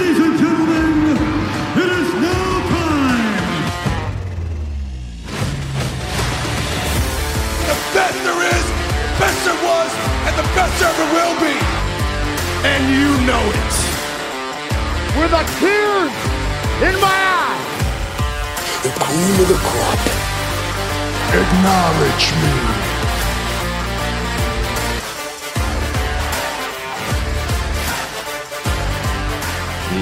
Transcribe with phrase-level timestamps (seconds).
[0.00, 1.16] Ladies and gentlemen,
[1.76, 3.44] it is now time.
[7.68, 9.90] The best there is, the best there was,
[10.24, 11.54] and the best there ever will be.
[12.64, 13.74] And you know it.
[15.20, 16.16] with a tears
[16.88, 17.68] in my eyes.
[18.82, 20.00] The cream of the crop.
[21.42, 22.59] Acknowledge me.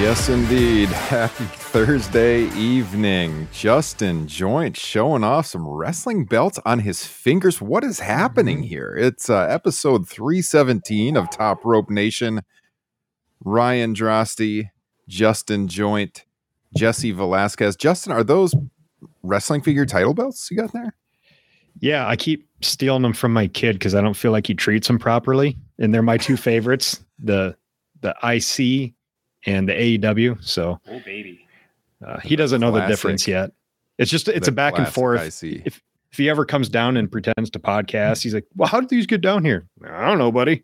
[0.09, 0.89] Yes, indeed.
[0.89, 3.47] Happy Thursday evening.
[3.51, 7.61] Justin Joint showing off some wrestling belts on his fingers.
[7.61, 8.95] What is happening here?
[8.97, 12.41] It's uh, episode 317 of Top Rope Nation.
[13.45, 14.71] Ryan Drosty,
[15.07, 16.25] Justin Joint,
[16.75, 17.75] Jesse Velasquez.
[17.75, 18.55] Justin, are those
[19.21, 20.95] wrestling figure title belts you got there?
[21.81, 24.87] Yeah, I keep stealing them from my kid because I don't feel like he treats
[24.87, 27.55] them properly, and they're my two favorites the
[28.01, 28.95] the IC
[29.45, 30.43] and the AEW.
[30.43, 31.45] So, Oh baby.
[32.05, 33.51] uh, he doesn't know the difference yet.
[33.97, 35.43] It's just it's The a back and classic forth.
[35.43, 35.63] IC.
[35.65, 38.89] If if he ever comes down and pretends to podcast, he's like, "Well, how did
[38.89, 40.63] these get down here?" I don't know, buddy.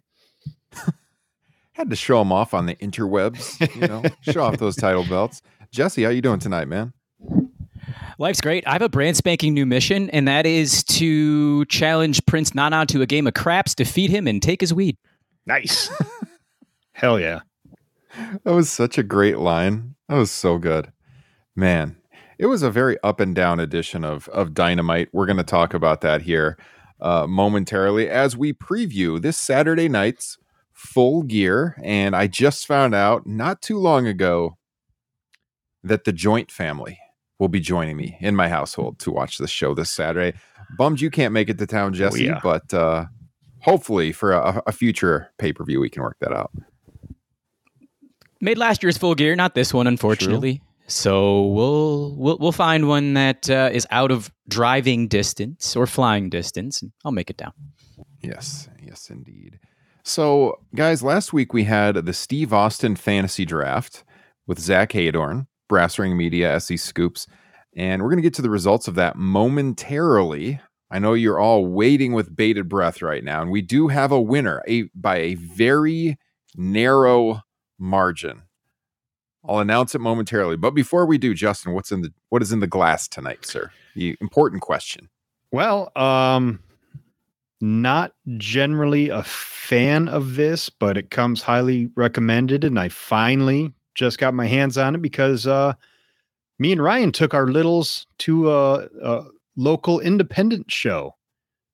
[1.73, 5.41] Had to show them off on the interwebs, you know, show off those title belts.
[5.71, 6.93] Jesse, how you doing tonight, man?
[8.17, 8.65] Life's great.
[8.65, 13.01] I have a brand spanking new mission, and that is to challenge Prince Nana to
[13.01, 14.95] a game of craps, defeat him, and take his weed.
[15.45, 15.89] Nice.
[16.93, 17.41] Hell yeah.
[18.43, 19.95] That was such a great line.
[20.09, 20.91] That was so good.
[21.55, 21.97] Man,
[22.37, 25.09] it was a very up and down edition of of Dynamite.
[25.13, 26.57] We're going to talk about that here
[26.99, 30.37] uh, momentarily as we preview this Saturday night's
[30.71, 31.77] Full Gear.
[31.83, 34.57] And I just found out not too long ago
[35.83, 36.99] that the Joint family
[37.39, 40.37] will be joining me in my household to watch the show this Saturday.
[40.77, 42.39] Bummed you can't make it to town, Jesse, yeah.
[42.41, 43.05] but uh,
[43.61, 46.51] hopefully for a, a future pay per view we can work that out.
[48.45, 50.61] Made last year's full gear, not this one, unfortunately.
[50.85, 56.29] So we'll we'll we'll find one that uh, is out of driving distance or flying
[56.29, 57.53] distance, and I'll make it down.
[58.21, 59.57] Yes, yes, indeed.
[60.03, 64.03] So, guys, last week we had the Steve Austin fantasy draft
[64.45, 67.25] with Zach Haydorn, Brass Ring Media, SE Scoops,
[67.75, 70.61] and we're going to get to the results of that momentarily.
[70.91, 74.21] I know you're all waiting with bated breath right now, and we do have a
[74.21, 76.19] winner a, by a very
[76.55, 77.41] narrow
[77.77, 78.43] margin.
[79.47, 82.59] I'll announce it momentarily, but before we do, Justin, what's in the what is in
[82.59, 83.71] the glass tonight, sir?
[83.95, 85.09] The important question.
[85.51, 86.59] Well, um,
[87.61, 94.17] not generally a fan of this, but it comes highly recommended, and I finally just
[94.17, 95.73] got my hands on it because uh,
[96.59, 99.25] me and Ryan took our littles to a, a
[99.55, 101.15] local independent show,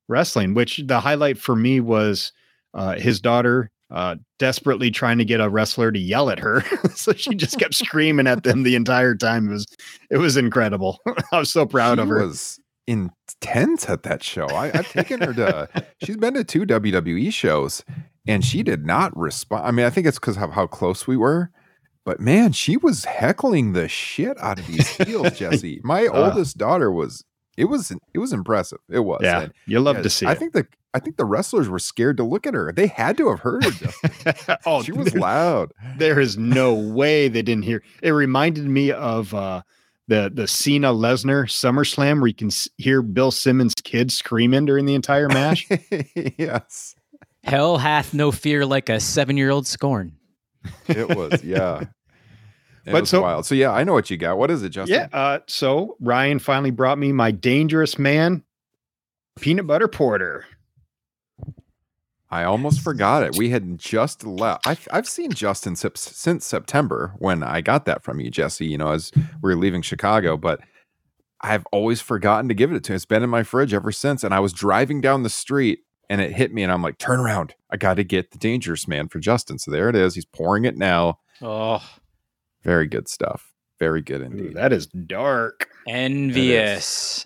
[0.08, 0.54] wrestling.
[0.54, 2.34] Which the highlight for me was
[2.74, 6.64] uh, his daughter uh, desperately trying to get a wrestler to yell at her,
[6.96, 9.50] so she just kept screaming at them the entire time.
[9.50, 9.66] It was
[10.10, 11.00] it was incredible.
[11.32, 12.26] I was so proud she of her.
[12.26, 14.46] was intense at that show.
[14.48, 15.70] I, I've taken her to.
[16.04, 17.84] She's been to two WWE shows,
[18.28, 19.66] and she did not respond.
[19.66, 21.52] I mean, I think it's because of how close we were.
[22.04, 25.82] But man, she was heckling the shit out of these heels, Jesse.
[25.84, 26.30] My Uh.
[26.30, 27.24] oldest daughter was.
[27.58, 27.92] It was.
[28.14, 28.80] It was impressive.
[28.90, 29.22] It was.
[29.24, 30.26] Yeah, And, you love yeah, to see.
[30.26, 30.38] I it.
[30.40, 30.68] think the.
[30.94, 32.74] I think the wrestlers were scared to look at her.
[32.74, 34.58] They had to have heard her.
[34.66, 35.72] Oh, she was there- loud.
[35.98, 37.82] There is no way they didn't hear.
[38.02, 39.62] It reminded me of uh,
[40.10, 44.96] the the Cena Lesnar SummerSlam, where you can hear Bill Simmons' kids screaming during the
[44.96, 45.68] entire match.
[46.38, 46.96] yes,
[47.44, 50.14] Hell hath no fear like a seven year old scorn.
[50.88, 51.42] it was.
[51.44, 51.86] Yeah.
[52.86, 53.46] It But was so- wild.
[53.46, 54.38] So yeah, I know what you got.
[54.38, 55.08] What is it, Justin?
[55.12, 55.18] yeah.
[55.18, 58.44] Uh, so Ryan finally brought me my Dangerous Man
[59.40, 60.46] peanut butter porter.
[62.30, 63.36] I almost forgot it.
[63.36, 64.66] We had just left.
[64.66, 68.78] I've, I've seen Justin sip- since September when I got that from you, Jesse, you
[68.78, 69.12] know, as
[69.42, 70.62] we were leaving Chicago, but
[71.42, 72.96] I've always forgotten to give it to him.
[72.96, 74.24] It's been in my fridge ever since.
[74.24, 77.20] And I was driving down the street and it hit me and I'm like, turn
[77.20, 77.54] around.
[77.70, 79.60] I got to get the dangerous man for Justin.
[79.60, 80.16] So there it is.
[80.16, 81.20] He's pouring it now.
[81.42, 81.84] Oh,
[82.64, 83.54] Very good stuff.
[83.80, 84.54] Very good Ooh, indeed.
[84.56, 85.68] that is dark.
[85.88, 87.26] envious.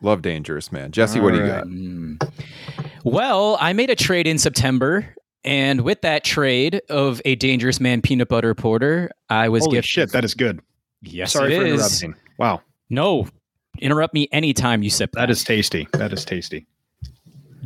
[0.00, 0.90] Love dangerous man.
[0.90, 1.64] Jesse, what do you All
[2.18, 2.32] got?
[3.04, 5.14] Well, I made a trade in September,
[5.44, 9.88] and with that trade of a Dangerous Man peanut butter porter, I was Holy gifted.
[9.90, 10.60] shit, that is good.
[11.02, 11.72] yes, Sorry it for is.
[12.02, 12.14] interrupting.
[12.38, 13.28] Wow, No,
[13.78, 15.12] interrupt me anytime you sip.
[15.12, 15.86] that is tasty.
[15.92, 16.66] That is tasty.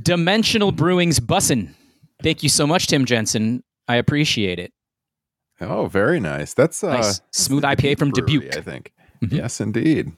[0.03, 1.73] Dimensional Brewing's bussin.
[2.23, 3.62] Thank you so much, Tim Jensen.
[3.88, 4.73] I appreciate it.
[5.61, 6.53] Oh, very nice.
[6.55, 7.19] That's uh, Nice.
[7.20, 8.56] that's Smooth the IPA from Brewery, Dubuque.
[8.56, 8.93] I think.
[9.23, 9.32] Mhm.
[9.32, 10.12] Yes, indeed.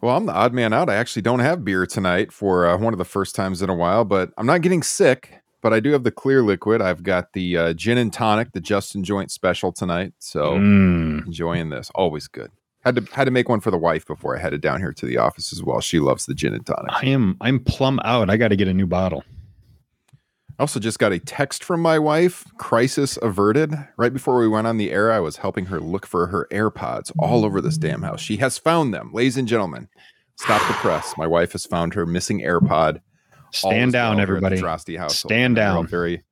[0.00, 0.88] Well, I'm the odd man out.
[0.88, 3.74] I actually don't have beer tonight for uh, one of the first times in a
[3.74, 5.34] while, but I'm not getting sick.
[5.62, 6.80] but I do have the clear liquid.
[6.80, 10.14] I've got the uh, gin and tonic, the Justin Joint special tonight.
[10.18, 11.26] So Mm.
[11.26, 11.90] enjoying this.
[11.94, 12.50] Always good.
[12.82, 15.04] Had to had to make one for the wife before I headed down here to
[15.04, 15.82] the office as well.
[15.82, 16.90] She loves the gin and tonic.
[16.90, 18.30] I am I'm plumb out.
[18.30, 19.22] I got to get a new bottle.
[20.60, 23.72] I also just got a text from my wife, crisis averted.
[23.96, 27.10] Right before we went on the air, I was helping her look for her AirPods
[27.18, 28.20] all over this damn house.
[28.20, 29.88] She has found them, ladies and gentlemen.
[30.36, 31.16] Stop the press.
[31.16, 33.00] My wife has found her missing AirPod.
[33.52, 34.60] Stand down, well here at the everybody.
[34.60, 35.30] Drosty household.
[35.30, 35.86] Stand And we're all down.
[35.86, 36.24] Very,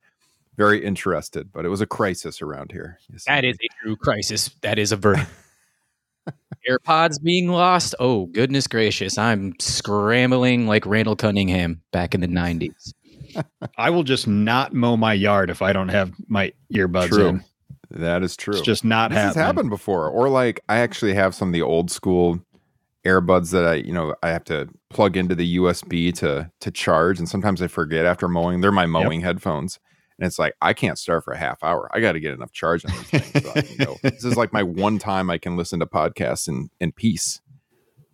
[0.58, 2.98] very interested, but it was a crisis around here.
[3.10, 4.50] Yes, That is a true crisis.
[4.60, 5.30] That is a verdict.
[6.68, 7.94] AirPods being lost.
[7.98, 9.16] Oh, goodness gracious.
[9.16, 12.92] I'm scrambling like Randall Cunningham back in the 90s.
[13.78, 17.28] I will just not mow my yard if I don't have my earbuds True.
[17.28, 17.44] in.
[17.90, 18.54] That is true.
[18.54, 20.08] It's just not this has happened before.
[20.08, 22.40] Or like i actually have some of the old school
[23.06, 27.18] earbuds that i you know i have to plug into the usb to to charge
[27.18, 28.60] and sometimes i forget after mowing.
[28.60, 29.78] They're my mowing headphones.
[30.18, 31.88] And it's like i can't start for a half hour.
[31.92, 33.96] I got to get enough charge on these things so I can go.
[34.02, 37.40] this is like my one time i can listen to podcasts in in peace.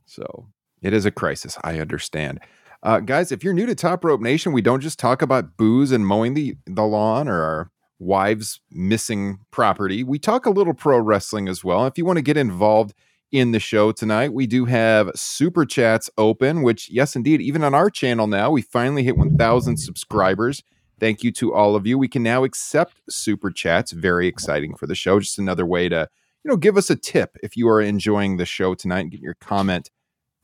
[0.06, 0.48] So
[0.82, 1.58] it is a crisis.
[1.64, 2.40] I understand
[2.84, 5.90] uh, guys if you're new to top rope nation we don't just talk about booze
[5.90, 10.04] and mowing the the lawn or our wives missing property.
[10.04, 11.86] We talk a little pro wrestling as well.
[11.86, 12.94] If you want to get involved
[13.32, 17.74] in the show tonight, we do have super chats open, which, yes, indeed, even on
[17.74, 20.62] our channel now, we finally hit 1,000 subscribers.
[21.00, 21.98] Thank you to all of you.
[21.98, 23.90] We can now accept super chats.
[23.90, 25.18] Very exciting for the show.
[25.18, 26.08] Just another way to,
[26.44, 29.20] you know, give us a tip if you are enjoying the show tonight and get
[29.20, 29.90] your comment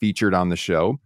[0.00, 0.98] featured on the show.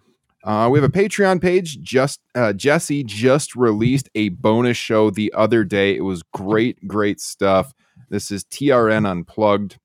[0.45, 1.81] Uh, we have a Patreon page.
[1.81, 5.97] Just uh, Jesse just released a bonus show the other day.
[5.97, 7.73] It was great, great stuff.
[8.11, 9.79] This is TRN Unplugged.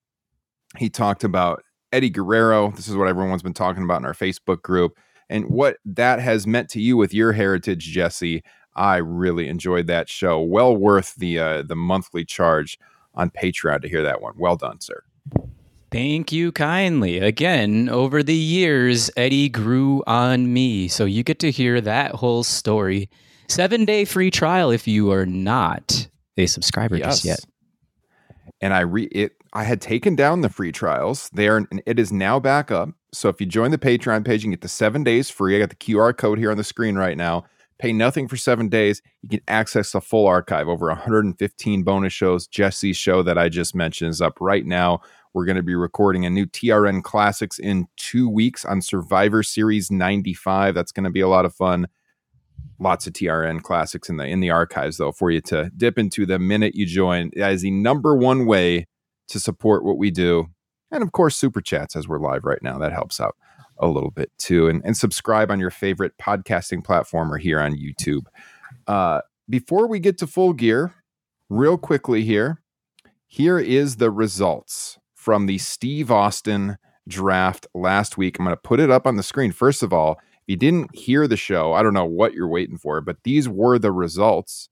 [0.77, 1.63] He talked about
[1.93, 2.71] Eddie Guerrero.
[2.71, 4.97] This is what everyone's been talking about in our Facebook group,
[5.29, 8.43] and what that has meant to you with your heritage, Jesse.
[8.75, 10.41] I really enjoyed that show.
[10.41, 12.77] Well worth the uh, the monthly charge
[13.15, 14.33] on Patreon to hear that one.
[14.37, 15.03] Well done, sir.
[15.91, 17.17] Thank you kindly.
[17.17, 20.87] Again, over the years, Eddie grew on me.
[20.87, 23.09] So you get to hear that whole story.
[23.47, 26.07] Seven day free trial if you are not
[26.37, 27.39] a subscriber just yet.
[28.61, 31.29] and I re it I had taken down the free trials.
[31.33, 32.89] They are it is now back up.
[33.11, 35.55] So if you join the Patreon page, you get the seven days free.
[35.55, 37.45] I got the QR code here on the screen right now.
[37.79, 39.01] Pay nothing for seven days.
[39.23, 40.67] You can access the full archive.
[40.67, 42.45] Over 115 bonus shows.
[42.45, 44.99] Jesse's show that I just mentioned is up right now.
[45.33, 49.91] We're going to be recording a new TRN Classics in two weeks on Survivor Series
[49.91, 50.73] 95.
[50.73, 51.87] That's going to be a lot of fun
[52.79, 56.25] lots of TRN classics in the in the archives though for you to dip into
[56.25, 57.31] the minute you join.
[57.35, 58.87] That is the number one way
[59.27, 60.47] to support what we do.
[60.91, 62.79] And of course, super chats as we're live right now.
[62.79, 63.35] That helps out
[63.77, 64.67] a little bit too.
[64.67, 68.23] And, and subscribe on your favorite podcasting platform or here on YouTube.
[68.87, 70.95] Uh, before we get to full gear,
[71.49, 72.61] real quickly here,
[73.27, 74.97] here is the results
[75.29, 76.75] from the Steve Austin
[77.07, 78.39] draft last week.
[78.39, 79.51] I'm going to put it up on the screen.
[79.51, 82.79] First of all, if you didn't hear the show, I don't know what you're waiting
[82.79, 84.69] for, but these were the results.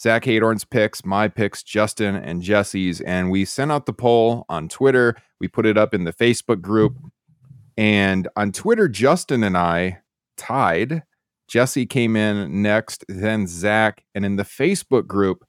[0.00, 4.68] Zach Hadorn's picks, my picks, Justin and Jesse's, and we sent out the poll on
[4.68, 5.14] Twitter.
[5.38, 6.96] We put it up in the Facebook group.
[7.76, 10.00] And on Twitter, Justin and I
[10.36, 11.04] tied.
[11.46, 14.02] Jesse came in next, then Zach.
[14.12, 15.44] And in the Facebook group,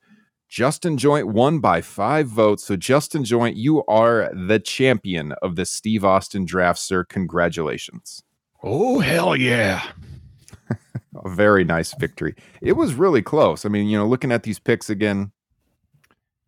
[0.49, 2.65] Justin Joint won by five votes.
[2.65, 7.03] So, Justin Joint, you are the champion of the Steve Austin draft, sir.
[7.03, 8.23] Congratulations.
[8.63, 9.83] Oh hell yeah!
[11.23, 12.35] A very nice victory.
[12.61, 13.63] It was really close.
[13.65, 15.31] I mean, you know, looking at these picks again,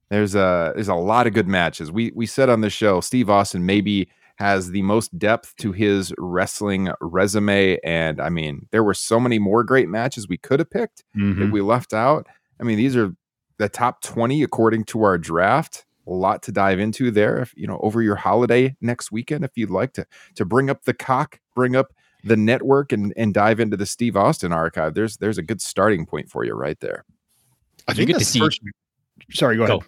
[0.09, 1.91] there's a there's a lot of good matches.
[1.91, 6.13] We we said on the show, Steve Austin maybe has the most depth to his
[6.17, 10.69] wrestling resume, and I mean, there were so many more great matches we could have
[10.69, 11.51] picked that Mhm.
[11.51, 12.27] we left out.
[12.59, 13.13] I mean, these are
[13.61, 15.85] the top 20 according to our draft.
[16.07, 17.37] A lot to dive into there.
[17.37, 20.83] If you know, over your holiday next weekend, if you'd like to to bring up
[20.83, 25.37] Peacock, bring up the network and and dive into the Steve Austin archive, there's there's
[25.37, 27.05] a good starting point for you right there.
[27.87, 28.61] I You think get to the see- first-
[29.31, 29.79] Sorry, go ahead.
[29.81, 29.85] Go.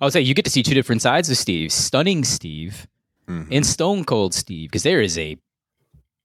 [0.00, 2.86] I'll say you get to see two different sides of Steve Stunning Steve
[3.28, 3.48] Mhm.
[3.50, 5.36] and Stone Cold Steve, because there is a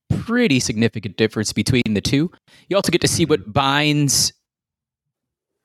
[0.08, 2.30] pretty significant difference between the two.
[2.68, 4.32] You also get to see what binds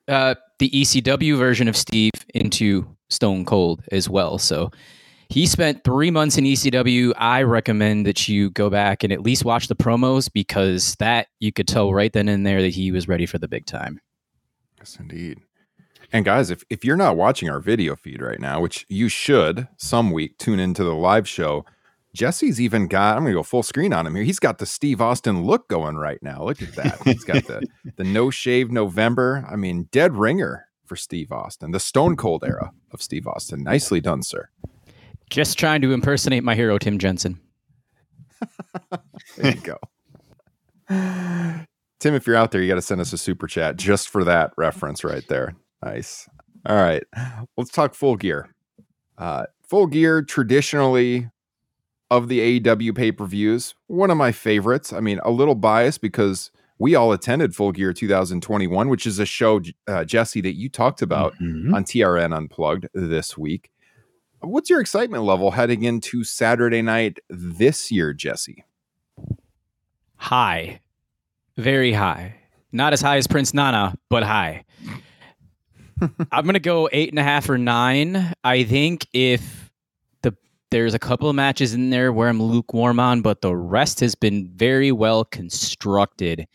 [0.08, 4.38] uh, the ECW version of Steve into Stone Cold as well.
[4.38, 4.70] So
[5.28, 7.12] he spent three months in ECW.
[7.16, 11.52] I recommend that you go back and at least watch the promos because that you
[11.52, 14.00] could tell right then and there that he was ready for the big time.
[14.78, 15.40] Yes, indeed.
[16.12, 19.66] And guys, if, if you're not watching our video feed right now, which you should
[19.76, 21.64] some week, tune into the live show.
[22.16, 24.24] Jesse's even got, I'm going to go full screen on him here.
[24.24, 26.42] He's got the Steve Austin look going right now.
[26.42, 27.02] Look at that.
[27.04, 27.62] He's got the,
[27.96, 29.46] the no shave November.
[29.48, 33.62] I mean, dead ringer for Steve Austin, the Stone Cold era of Steve Austin.
[33.62, 34.48] Nicely done, sir.
[35.28, 37.38] Just trying to impersonate my hero, Tim Jensen.
[39.36, 39.78] There you go.
[40.88, 44.24] Tim, if you're out there, you got to send us a super chat just for
[44.24, 45.54] that reference right there.
[45.84, 46.28] Nice.
[46.64, 47.02] All right.
[47.56, 48.54] Let's talk full gear.
[49.18, 51.28] Uh, full gear, traditionally
[52.10, 54.92] of the AEW pay per views, one of my favorites.
[54.92, 59.26] I mean, a little biased because we all attended Full Gear 2021, which is a
[59.26, 61.74] show, uh, Jesse, that you talked about Mhm.
[61.74, 63.70] on TRN Unplugged this week.
[64.40, 68.64] What's your excitement level heading into Saturday night this year, Jesse?
[70.16, 70.80] High.
[71.56, 72.36] Very high.
[72.72, 74.64] Not as high as Prince Nana, but high.
[76.30, 78.32] I'm gonna go eight and a half or nine.
[78.44, 79.65] I think if
[80.70, 84.14] there's a couple of matches in there where I'm lukewarm on, but the rest has
[84.14, 86.46] been very well constructed.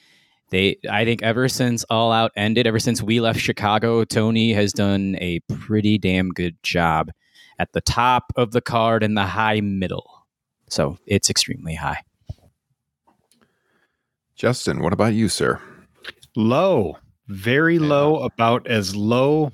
[0.50, 4.74] They I think ever since All Out ended, ever since we left Chicago, Tony has
[4.74, 7.12] done a pretty damn good job
[7.58, 10.25] at the top of the card and the high middle.
[10.70, 12.03] So it's extremely high.
[14.36, 15.62] Justin, what about you, sir?
[16.36, 19.51] Low, very low, about as low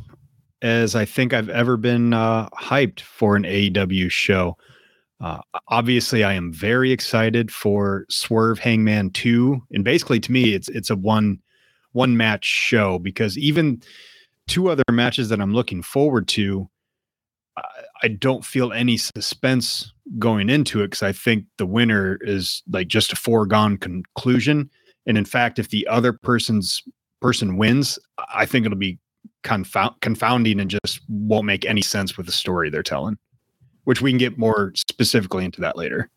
[0.62, 4.58] as I think I've ever been uh, hyped for an AEW show.
[5.20, 10.70] Uh, obviously, I am very excited for Swerve Hangman Two, and basically, to me, it's
[10.70, 11.40] it's a one
[11.94, 13.82] one match show because even
[14.48, 16.70] two other matches that I'm looking forward to,
[17.58, 17.64] I,
[18.04, 22.88] I don't feel any suspense going into it because I think the winner is like
[22.88, 24.70] just a foregone conclusion.
[25.08, 26.84] And in fact, if the other person's
[27.22, 27.98] person wins,
[28.34, 29.00] I think it'll be
[29.44, 33.18] confound, confounding and just won't make any sense with the story they're telling.
[33.84, 36.10] Which we can get more specifically into that later.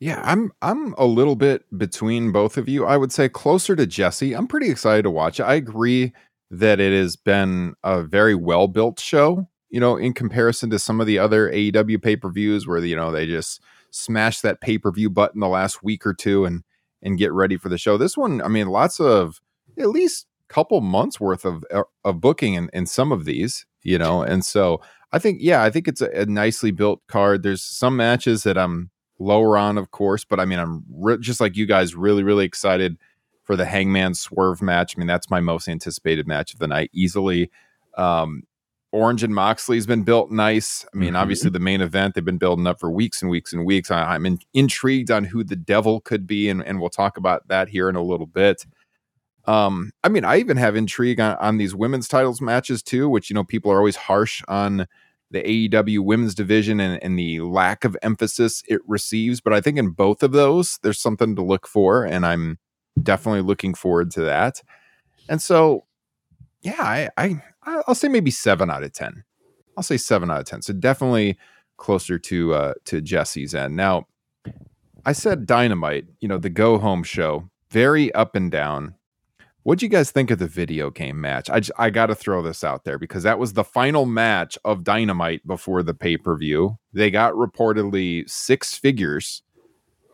[0.00, 2.84] Yeah, I'm I'm a little bit between both of you.
[2.84, 4.34] I would say closer to Jesse.
[4.34, 5.40] I'm pretty excited to watch.
[5.40, 6.12] I agree
[6.50, 11.00] that it has been a very well built show, you know, in comparison to some
[11.00, 15.48] of the other AEW pay-per-views where you know they just smash that pay-per-view button the
[15.48, 16.64] last week or two and
[17.02, 17.96] and get ready for the show.
[17.96, 19.40] This one, I mean, lots of
[19.78, 23.98] at least couple months worth of uh, of booking in, in some of these, you
[23.98, 24.80] know, and so
[25.12, 27.42] I think yeah, I think it's a, a nicely built card.
[27.42, 31.40] There's some matches that I'm lower on, of course, but I mean, I'm re- just
[31.40, 32.98] like you guys, really, really excited
[33.44, 34.94] for the Hangman Swerve match.
[34.96, 37.50] I mean, that's my most anticipated match of the night, easily.
[37.96, 38.42] Um,
[38.90, 40.86] Orange and Moxley's been built nice.
[40.94, 41.18] I mean, Mhm.
[41.18, 43.90] obviously the main event they've been building up for weeks and weeks and weeks.
[43.90, 47.48] I, I'm in, intrigued on who the devil could be, and, and we'll talk about
[47.48, 48.64] that here in a little bit.
[49.46, 53.28] Um, I mean, I even have intrigue on, on these women's titles matches too, which
[53.30, 54.86] you know people are always harsh on
[55.30, 59.40] the AEW women's division and, and the lack of emphasis it receives.
[59.40, 62.58] But I think in both of those, there's something to look for, and I'm
[63.02, 64.62] definitely looking forward to that.
[65.28, 65.84] And so,
[66.62, 69.24] yeah, I, I I'll say maybe seven out of ten.
[69.76, 70.62] I'll say seven out of ten.
[70.62, 71.36] So definitely
[71.76, 73.76] closer to uh to Jesse's end.
[73.76, 74.06] Now,
[75.04, 78.94] I said Dynamite, you know, the go home show, very up and down.
[79.64, 81.48] What'd you guys think of the video game match?
[81.48, 84.84] I I got to throw this out there because that was the final match of
[84.84, 86.78] Dynamite before the pay per view.
[86.92, 89.42] They got reportedly six figures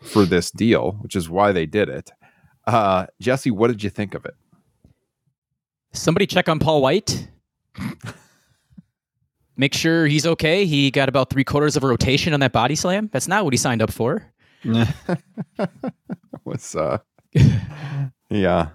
[0.02, 2.12] for this deal, which is why they did it.
[2.64, 4.34] Uh, Jesse, what did you think of it?
[5.92, 7.28] Somebody check on Paul White.
[9.56, 10.64] Make sure he's okay.
[10.64, 13.10] He got about three quarters of a rotation on that body slam.
[13.12, 14.32] That's not what he signed up for.
[16.44, 16.98] What's uh,
[18.30, 18.68] yeah,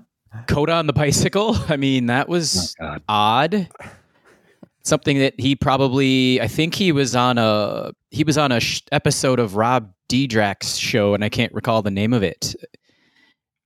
[0.48, 1.56] Kota on the bicycle.
[1.70, 2.76] I mean, that was
[3.08, 3.70] odd.
[4.84, 8.82] Something that he probably, I think he was on a he was on a sh-
[8.92, 12.54] episode of Rob Dyrdek's show, and I can't recall the name of it.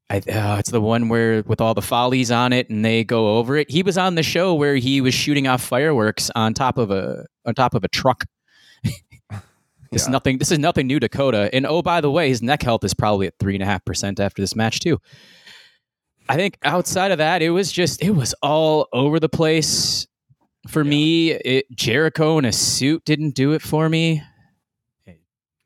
[0.10, 3.38] I, uh, it's the one where with all the follies on it, and they go
[3.38, 3.70] over it.
[3.70, 7.26] He was on the show where he was shooting off fireworks on top of a
[7.46, 8.24] on top of a truck.
[9.92, 10.12] This is Yeah.
[10.12, 10.38] nothing.
[10.38, 11.50] This is nothing new to Kota.
[11.52, 13.84] And oh, by the way, his neck health is probably at three and a half
[13.86, 15.00] percent after this match too.
[16.30, 20.08] I think outside of that, it was just it was all over the place
[20.68, 21.32] for me.
[21.32, 24.22] It, Jericho in a suit didn't do it for me.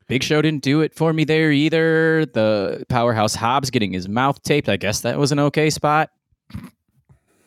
[0.06, 2.26] Big Show didn't do it for me there either.
[2.26, 4.68] The powerhouse Hobbs getting his mouth taped.
[4.68, 6.10] I guess that was an okay spot.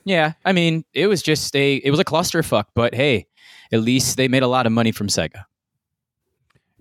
[0.05, 3.27] Yeah, I mean, it was just a it was a clusterfuck, but hey,
[3.71, 5.43] at least they made a lot of money from Sega.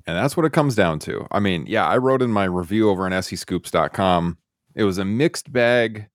[0.07, 1.27] And that's what it comes down to.
[1.33, 4.39] I mean, yeah, I wrote in my review over on scoops.com.
[4.77, 6.07] It was a mixed bag,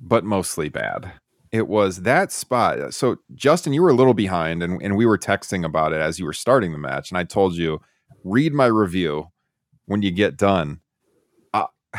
[0.00, 1.12] but mostly bad.
[1.52, 2.92] It was that spot.
[2.94, 6.18] So, Justin, you were a little behind, and, and we were texting about it as
[6.18, 7.10] you were starting the match.
[7.10, 7.80] And I told you,
[8.24, 9.28] read my review
[9.86, 10.80] when you get done.
[11.52, 11.66] Uh,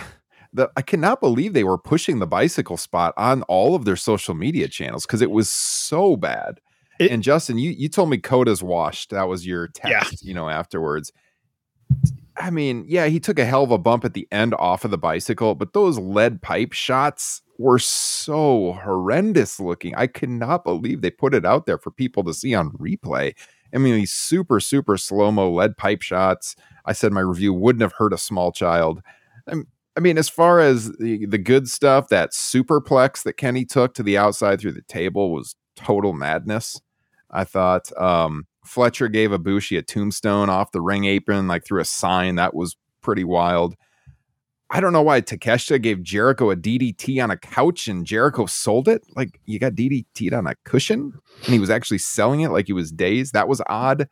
[0.53, 4.33] the, I cannot believe they were pushing the bicycle spot on all of their social
[4.35, 6.59] media channels because it was so bad.
[6.99, 9.11] It- and Justin, you you told me Kota's washed.
[9.11, 9.99] That was your Yeah.
[10.01, 11.11] text, you know, afterwards.
[12.37, 14.91] I mean, yeah, he took a hell of a bump at the end off of
[14.91, 19.95] the bicycle, but those lead pipe shots were so horrendous looking.
[19.95, 23.33] I cannot believe they put it out there for people to see on replay.
[23.73, 26.55] I mean, these super, super slow mo lead pipe shots.
[26.85, 29.01] I said my review wouldn't have hurt a small child.
[29.47, 33.93] I'm, I mean, as far as the, the good stuff, that superplex that Kenny took
[33.95, 36.81] to the outside through the table was total madness.
[37.31, 41.85] I thought um, Fletcher gave Ibushi a tombstone off the ring apron, like through a
[41.85, 42.35] sign.
[42.35, 43.75] That was pretty wild.
[44.75, 48.89] I don't know why Takeshita gave Jericho a DDT on a couch and Jericho sold
[48.89, 49.05] it.
[49.15, 51.13] Like you got DDT'd on a cushion
[51.45, 53.31] and he was actually selling it like he was dazed.
[53.31, 54.09] That was odd.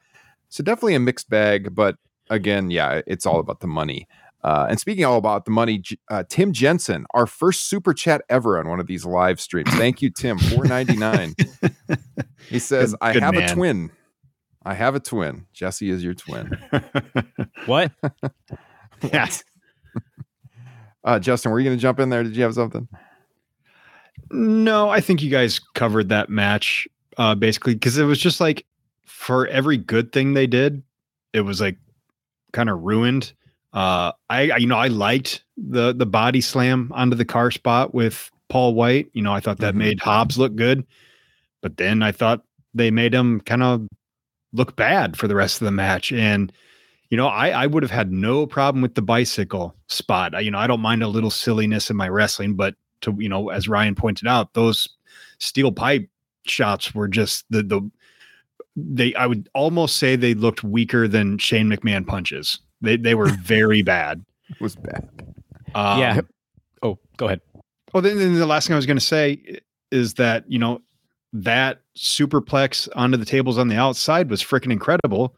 [0.48, 1.98] So definitely a mixed bag, but
[2.30, 4.08] again, yeah, it's all about the money.
[4.42, 8.58] Uh, and speaking all about the money, uh, Tim Jensen, our first super chat ever
[8.58, 9.70] on one of these live streams.
[9.72, 10.38] Thank you, Tim.
[10.38, 11.36] Four ninety nine.
[12.50, 13.92] He says, Good- "I good have a twin.
[14.66, 15.46] I have a twin.
[15.54, 16.58] Jesse is your twin."
[17.66, 17.92] What?
[19.02, 19.28] yeah.
[21.04, 22.24] Uh, Justin, were you going to jump in there?
[22.24, 22.88] Did you have something?
[24.32, 28.66] No, I think you guys covered that match uh basically because it was just like
[29.06, 30.82] for every good thing they did,
[31.34, 31.78] it was like
[32.54, 33.34] kind of ruined.
[33.74, 37.94] Uh I, I you know, I liked the the body slam onto the car spot
[37.94, 39.10] with Paul White.
[39.14, 39.78] You know, I thought that Mhm.
[39.80, 40.86] made Hobbs look good.
[41.62, 42.44] But then I thought
[42.74, 43.88] they made him kind of
[44.54, 46.12] look bad for the rest of the match.
[46.12, 46.52] And
[47.14, 50.34] you know, I, I would have had no problem with the bicycle spot.
[50.34, 53.30] I, you know, I don't mind a little silliness in my wrestling, but to you
[53.30, 54.90] know, as Ryan pointed out, those
[55.38, 56.10] steel pipe
[56.48, 57.88] shots were just the the
[58.76, 62.58] they I would almost say they looked weaker than Shane McMahon punches.
[62.82, 64.26] They they were very bad.
[64.50, 65.08] It was bad.
[65.76, 66.22] Um, yeah.
[66.82, 67.42] Oh, go ahead.
[67.94, 69.60] Oh, then, then the last thing I was going to say
[69.92, 70.82] is that you know
[71.32, 75.36] that superplex onto the tables on the outside was freaking incredible.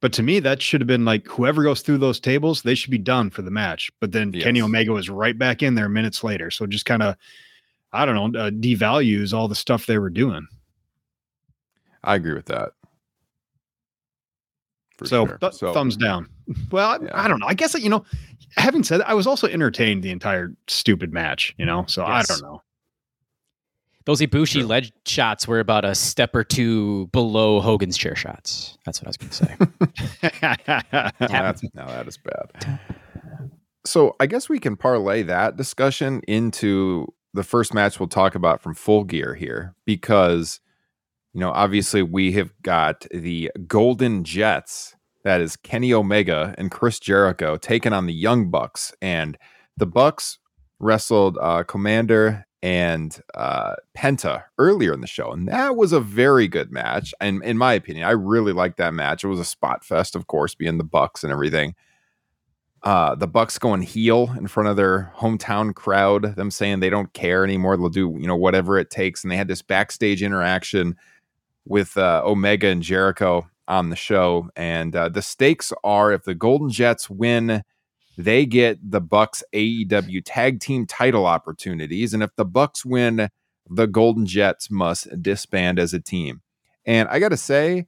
[0.00, 2.90] But to me, that should have been like whoever goes through those tables, they should
[2.92, 3.90] be done for the match.
[4.00, 7.16] But then Kenny Omega was right back in there minutes later, so just kind of,
[7.92, 10.46] I don't know, uh, devalues all the stuff they were doing.
[12.04, 12.70] I agree with that.
[15.04, 15.38] So, sure.
[15.38, 16.28] th- thumbs down.
[16.70, 17.10] Well, I- Yeah.
[17.12, 17.46] I don't know.
[17.46, 18.04] I guess you know,
[18.56, 21.54] having said that, I was also entertained the entire stupid match.
[21.58, 22.62] You know, so I don't know.
[24.08, 24.62] Those Ibushi True.
[24.62, 28.78] ledge shots were about a step or two below Hogan's chair shots.
[28.86, 31.10] That's what I was going to say.
[31.28, 32.80] Now that's, now that is bad.
[33.84, 38.62] So I guess we can parlay that discussion into the first match we'll talk about
[38.62, 40.60] from Full Gear here, because
[41.34, 46.98] you know obviously we have got the Golden Jets, that is Kenny Omega and Chris
[46.98, 49.36] Jericho taking on the Young Bucks, and
[49.76, 50.38] the Bucks
[50.80, 56.48] wrestled uh, Komander and uh, Penta earlier in the show, and that was a very
[56.48, 57.14] good match.
[57.20, 59.24] And in my opinion, I really liked that match.
[59.24, 61.74] It was a spot fest, of course, being the Bucks and everything.
[62.82, 67.12] Uh, the Bucks going heel in front of their hometown crowd, them saying they don't
[67.12, 67.76] care anymore.
[67.76, 70.96] They'll do you know whatever it takes, and they had this backstage interaction
[71.64, 74.48] with uh, Omega and Jericho on the show.
[74.56, 77.62] And uh, the stakes are if the Golden Jets win,
[78.18, 83.28] they get the Bucks AEW tag team title opportunities, and if the Bucks win,
[83.70, 86.42] the Golden Jets must disband as a team.
[86.84, 87.86] And I got to say,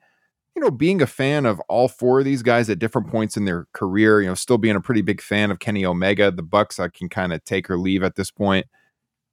[0.54, 3.44] you know, being a fan of all four of these guys at different points in
[3.44, 6.78] their career, you know, still being a pretty big fan of Kenny Omega, the Bucks,
[6.78, 8.66] I can kind of take or leave at this point.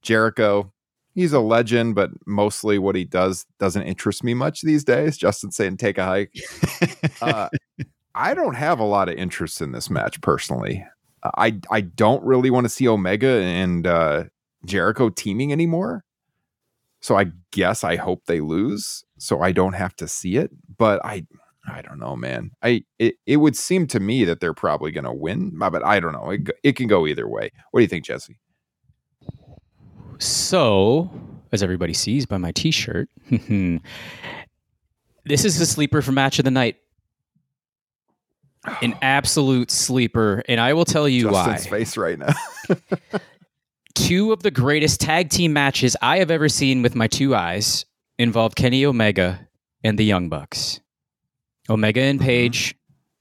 [0.01, 0.73] Jericho,
[1.13, 5.15] he's a legend, but mostly what he does doesn't interest me much these days.
[5.15, 6.33] Justin saying take a hike.
[7.21, 7.49] Uh,
[8.17, 10.85] I don't have a lot of interest in this match personally.
[11.23, 14.23] I I don't really want to see Omega and uh,
[14.65, 16.03] Jericho teaming anymore.
[16.99, 20.51] So I guess I hope they lose, so I don't have to see it.
[20.77, 21.27] But I
[21.67, 22.51] I don't know, man.
[22.63, 25.99] I it, it would seem to me that they're probably going to win, but I
[25.99, 26.31] don't know.
[26.31, 27.51] It, it can go either way.
[27.71, 28.39] What do you think, Jesse?
[30.17, 31.11] So,
[31.51, 36.77] as everybody sees by my T-shirt, this is the sleeper for match of the night.
[38.81, 41.77] An absolute sleeper, and I will tell you Justin's why.
[41.79, 42.33] face right now.
[43.95, 47.85] Two of the greatest tag team matches I have ever seen with my two eyes
[48.19, 49.47] involve Kenny Omega
[49.83, 50.79] and the Young Bucks.
[51.69, 52.75] Omega and Page,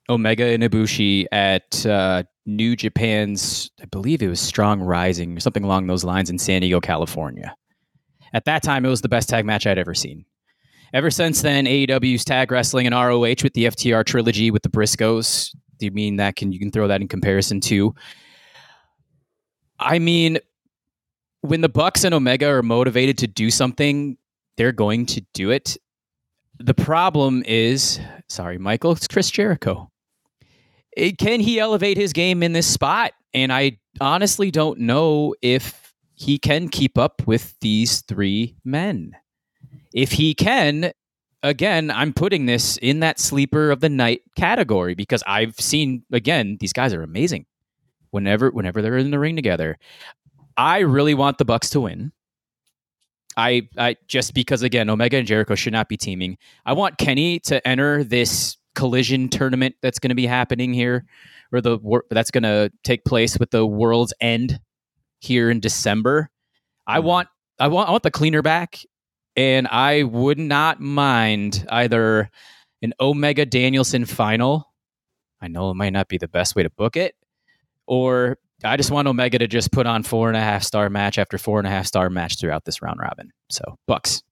[0.08, 5.64] Omega and Ibushi at uh, New Japan's, I believe it was Strong Rising or something
[5.64, 7.56] along those lines in San Diego, California.
[8.32, 10.24] At that time, it was the best tag match I'd ever seen.
[10.92, 15.54] Ever since then, AEW's tag wrestling and ROH with the FTR trilogy with the Briscoes.
[15.78, 17.94] Do you mean that can you can throw that in comparison too?
[19.78, 20.38] I mean,
[21.42, 24.16] when the Bucks and Omega are motivated to do something,
[24.56, 25.76] they're going to do it.
[26.58, 29.90] The problem is, sorry, Michael, it's Chris Jericho.
[30.96, 33.12] It, can he elevate his game in this spot?
[33.34, 39.14] And I honestly don't know if he can keep up with these three men.
[39.96, 40.92] If he can,
[41.42, 46.58] again, I'm putting this in that sleeper of the night category because I've seen again
[46.60, 47.46] these guys are amazing.
[48.10, 49.78] Whenever whenever they're in the ring together,
[50.56, 52.12] I really want the Bucks to win.
[53.38, 56.38] I, I just because again, Omega and Jericho should not be teaming.
[56.64, 61.04] I want Kenny to enter this collision tournament that's going to be happening here,
[61.52, 61.78] or the
[62.10, 64.60] that's going to take place with the World's End
[65.20, 66.30] here in December.
[66.86, 67.06] I Mm-hmm.
[67.08, 67.28] want
[67.58, 68.78] I want I want the cleaner back,
[69.36, 72.30] and I would not mind either
[72.82, 74.72] an Omega Danielson final.
[75.40, 77.14] I know it might not be the best way to book it,
[77.86, 81.18] or I just want Omega to just put on four and a half star match
[81.18, 83.32] after four and a half star match throughout this round robin.
[83.50, 84.22] So Bucks.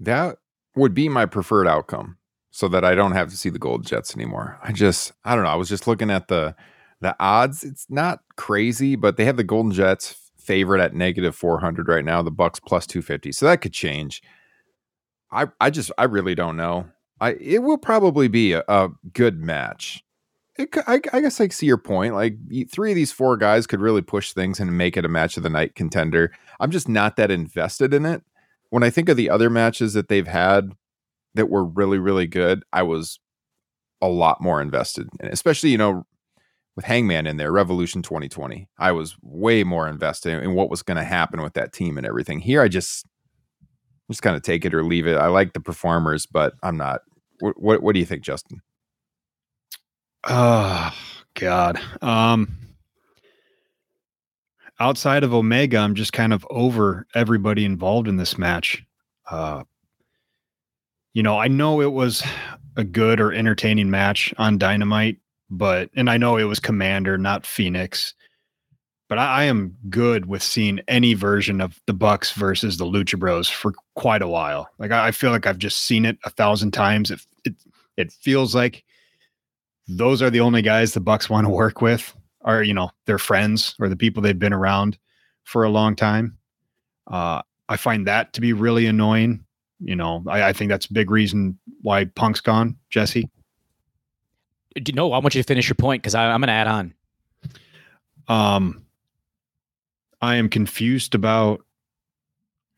[0.00, 0.36] That
[0.76, 2.18] would be my preferred outcome
[2.50, 4.58] so that I don't have to see the Gold Jets anymore.
[4.62, 5.50] I just I don't know.
[5.50, 6.54] I was just looking at the
[7.00, 7.64] the odds.
[7.64, 12.22] It's not crazy, but they have the Golden Jets favorite at negative 400 right now,
[12.22, 13.32] the Bucks plus 250.
[13.32, 14.22] So that could change.
[15.30, 16.86] I I just I really don't know.
[17.20, 20.02] I it will probably be a, a good match.
[20.56, 22.14] It, I, I guess I see your point.
[22.14, 22.36] Like
[22.72, 25.42] three of these four guys could really push things and make it a match of
[25.42, 26.32] the night contender.
[26.60, 28.22] I'm just not that invested in it.
[28.70, 30.72] When I think of the other matches that they've had
[31.34, 33.20] that were really really good, I was
[34.00, 35.32] a lot more invested in it.
[35.34, 36.06] Especially you know
[36.78, 38.68] with Hangman in there, Revolution 2020.
[38.78, 42.06] I was way more invested in what was going to happen with that team and
[42.06, 42.38] everything.
[42.38, 43.04] Here, I just
[44.08, 45.16] just kind of take it or leave it.
[45.16, 47.00] I like the performers, but I'm not.
[47.40, 48.62] What what, what do you think, Justin?
[50.22, 50.92] Oh
[51.34, 51.80] God.
[52.00, 52.56] Um
[54.78, 58.84] outside of Omega, I'm just kind of over everybody involved in this match.
[59.28, 59.64] Uh
[61.12, 62.22] you know, I know it was
[62.76, 65.16] a good or entertaining match on Dynamite,
[65.50, 68.14] but and I know it was Komander, not Fénix.
[69.08, 73.18] But I, I am good with seeing any version of the Bucks versus the Lucha
[73.18, 74.68] Bros for quite a while.
[74.78, 77.10] Like I, I feel like I've just seen it a thousand times.
[77.10, 77.54] It it
[77.96, 78.84] it feels like
[79.88, 83.18] those are the only guys the Bucks want to work with, are you know their
[83.18, 84.98] friends or the people they've been around
[85.44, 86.36] for a long time.
[87.06, 89.44] Uh, I find that to be really annoying.
[89.80, 92.76] You know, I, I think that's a big reason why Punk's gone.
[92.90, 93.30] Jesse,
[94.94, 96.94] No, I want you to finish your point because I'm going to add on.
[98.28, 98.84] um,
[100.20, 101.64] I am confused about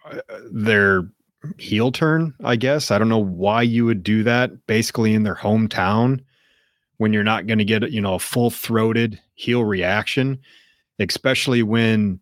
[0.04, 1.08] uh, their
[1.58, 2.34] heel turn.
[2.44, 4.66] I guess I don't know why you would do that.
[4.66, 6.22] Basically, in their hometown,
[6.98, 10.38] when you're not going to get you know a full throated heel reaction,
[10.98, 12.20] especially when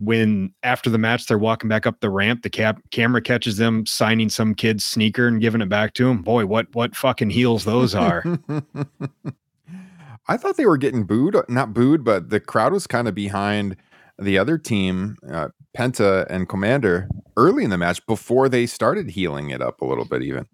[0.00, 3.84] when after the match they're walking back up the ramp, the cap camera catches them
[3.86, 6.22] signing some kid's sneaker and giving it back to him.
[6.22, 8.24] Boy, what what fucking heels those are.
[10.28, 13.76] I thought they were getting booed, not booed, but the crowd was kind of behind
[14.18, 19.50] the other team, uh, Penta and Komander, early in the match before they started heeling
[19.50, 20.22] it up a little bit.
[20.22, 20.46] Even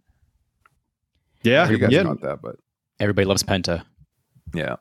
[1.42, 2.00] yeah, you guys yeah.
[2.00, 2.56] about that, but
[2.98, 3.84] Everybody loves Penta.
[4.54, 4.76] yeah,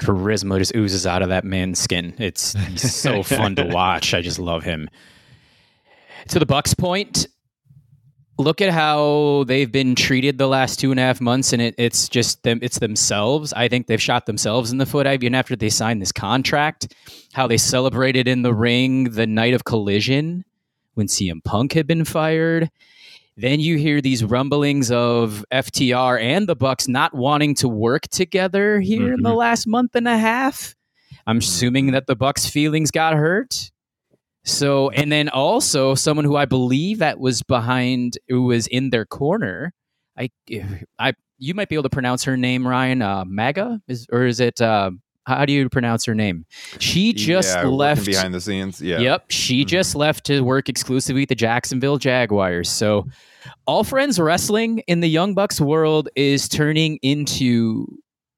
[0.00, 2.14] Charisma just oozes out of that man's skin.
[2.18, 4.14] It's so fun to watch.
[4.14, 4.88] I just love him.
[6.28, 7.26] To the Bucks point,
[8.38, 11.74] look at how they've been treated the last two and a half months, and it,
[11.78, 12.58] it's just them.
[12.62, 13.52] It's themselves.
[13.52, 15.06] I think they've shot themselves in the foot.
[15.06, 16.94] Even after they signed this contract,
[17.32, 20.44] how they celebrated in the ring the night of Collision
[20.94, 22.70] when CM Punk had been fired.
[23.36, 28.80] Then you hear these rumblings of FTR and the Bucks not wanting to work together
[28.80, 30.74] here in the last month and a half.
[31.26, 33.70] I'm assuming that the Bucks' feelings got hurt.
[34.44, 39.04] So, and then also someone who I believe that was behind, who was in their
[39.04, 39.72] corner.
[40.18, 40.30] I,
[40.98, 43.02] I, you might be able to pronounce her name, Ryan.
[43.02, 44.60] Uh, Megha is, or is it?
[44.60, 44.92] Uh,
[45.36, 46.44] how do you pronounce her name?
[46.78, 48.80] She just Yeah, left behind the scenes.
[48.80, 49.68] Yeah, Yep, she Mhm.
[49.68, 52.68] just left to work exclusively the Jacksonville Jaguars.
[52.70, 53.06] So,
[53.66, 57.86] All Friends Wrestling in the Young Bucks world is turning into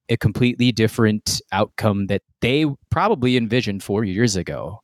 [0.08, 4.80] a completely different outcome that they probably envisioned four years ago.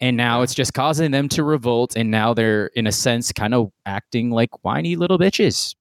[0.00, 1.94] And now it's just causing them to revolt.
[1.96, 5.74] And now they're, in a sense, kind of acting like whiny little bitches.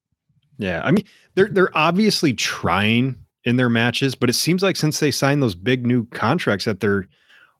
[0.57, 1.03] Yeah, I mean
[1.35, 5.55] they're they're obviously trying in their matches, but it seems like since they signed those
[5.55, 7.07] big new contracts that they're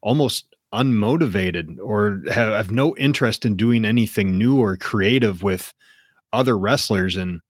[0.02, 5.74] almost unmotivated or have, have no interest in doing anything new or creative with
[6.32, 7.15] other wrestlers.
[7.15, 7.41] And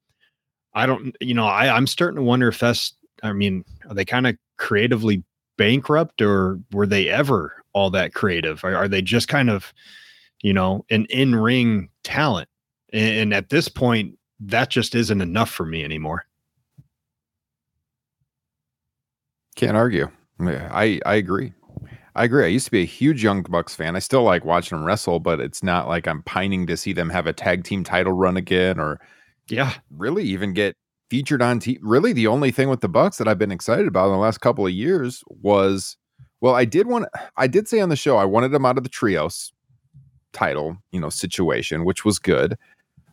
[0.74, 4.06] I don't, you know, I, I'm starting to wonder if that's, I mean, are they
[4.06, 5.24] kind of creatively
[5.58, 8.64] bankrupt or were they ever all that creative?
[8.64, 9.74] Are, are they just kind of,
[10.42, 12.50] you know, an in ring talent?
[12.92, 16.26] And, and at this point, that just isn't enough for me anymore.
[19.56, 20.10] Can't argue.
[20.40, 21.54] I I agree.
[22.16, 22.46] I agree.
[22.46, 23.96] I used to be a huge Young Bucks fan.
[23.96, 27.10] I still like watching them wrestle, but it's not like I'm pining to see them
[27.10, 29.00] have a tag team title run again or
[29.50, 30.76] yeah, really even get
[31.10, 31.80] featured on TV.
[31.82, 34.40] Really, the only thing with the Bucks that I've been excited about in the last
[34.42, 35.98] couple of years was
[36.42, 38.84] well, I did want I did say on the show I wanted them out of
[38.84, 39.52] the trios
[40.34, 42.58] title, you know, situation, which was good.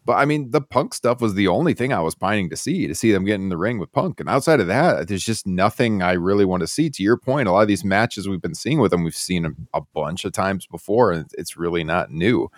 [0.05, 2.87] But I mean, the punk stuff was the only thing I was pining to see,
[2.87, 4.19] to see them get in the ring with punk.
[4.19, 6.89] And outside of that, there's just nothing I really want to see.
[6.91, 9.67] To your point, a lot of these matches we've been seeing with them, we've seen
[9.75, 12.49] a, bunch of times before, and it's really not new,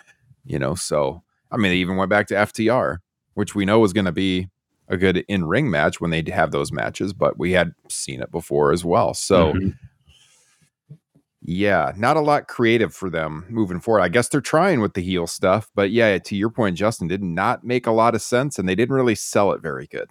[0.45, 0.75] you know.
[0.75, 2.97] So, I mean, they even went back to FTR,
[3.33, 4.49] which we know was going to be
[4.87, 8.31] a good in ring match when they have those matches, but we had seen it
[8.31, 9.13] before as well.
[9.13, 9.69] So, mm-hmm
[11.45, 14.01] yeah, not a lot creative for them moving forward.
[14.01, 17.23] I guess they're trying with the heel stuff, but yeah, to your point, Justin, did
[17.23, 20.09] not make a lot of sense and they didn't really sell it very good.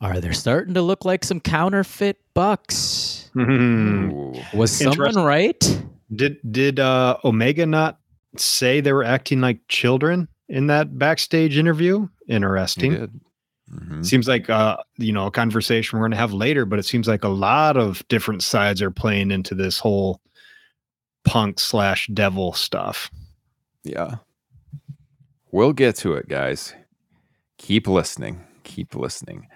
[0.00, 3.30] Are they starting to look like some counterfeit bucks?
[3.34, 4.58] Mm-hmm.
[4.58, 5.82] Was someone right?
[6.14, 7.98] Did did uh, Omega not
[8.36, 12.08] say they were acting like children in that backstage interview?
[12.28, 13.20] Interesting.
[13.72, 14.02] Mm-hmm.
[14.02, 17.08] Seems like uh, you know a conversation we're going to have later, but it seems
[17.08, 20.20] like a lot of different sides are playing into this whole
[21.24, 23.10] punk slash devil stuff.
[23.82, 24.16] Yeah,
[25.50, 26.74] we'll get to it, guys.
[27.58, 28.44] Keep listening.
[28.64, 29.48] Keep listening.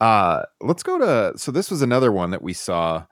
[0.00, 1.38] Uh, let's go to.
[1.38, 3.06] So this was another one that we saw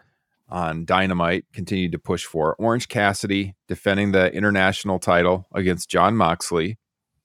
[0.49, 1.45] on Dynamite.
[1.53, 6.79] Continued to push for Orange Cassidy defending the international title against Jon Moxley.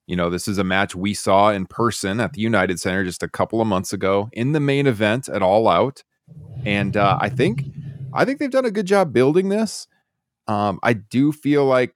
[0.08, 3.24] You know, this is a match we saw in person at the United Center just
[3.24, 6.04] a couple of months ago in the main event at All Out,
[6.66, 7.66] and uh, I think
[8.14, 9.88] I think they've done a good job building this.
[10.48, 11.94] Um, I do feel like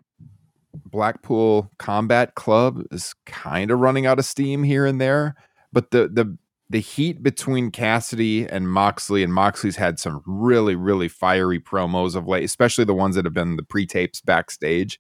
[0.85, 5.35] Blackpool Combat Club is kind of running out of steam here and there,
[5.71, 6.37] but the the
[6.71, 12.27] the heat between Cassidy and Moxley, and Moxley's had some really, really fiery promos of
[12.27, 14.99] late, especially the ones that have been the pre tapes backstage.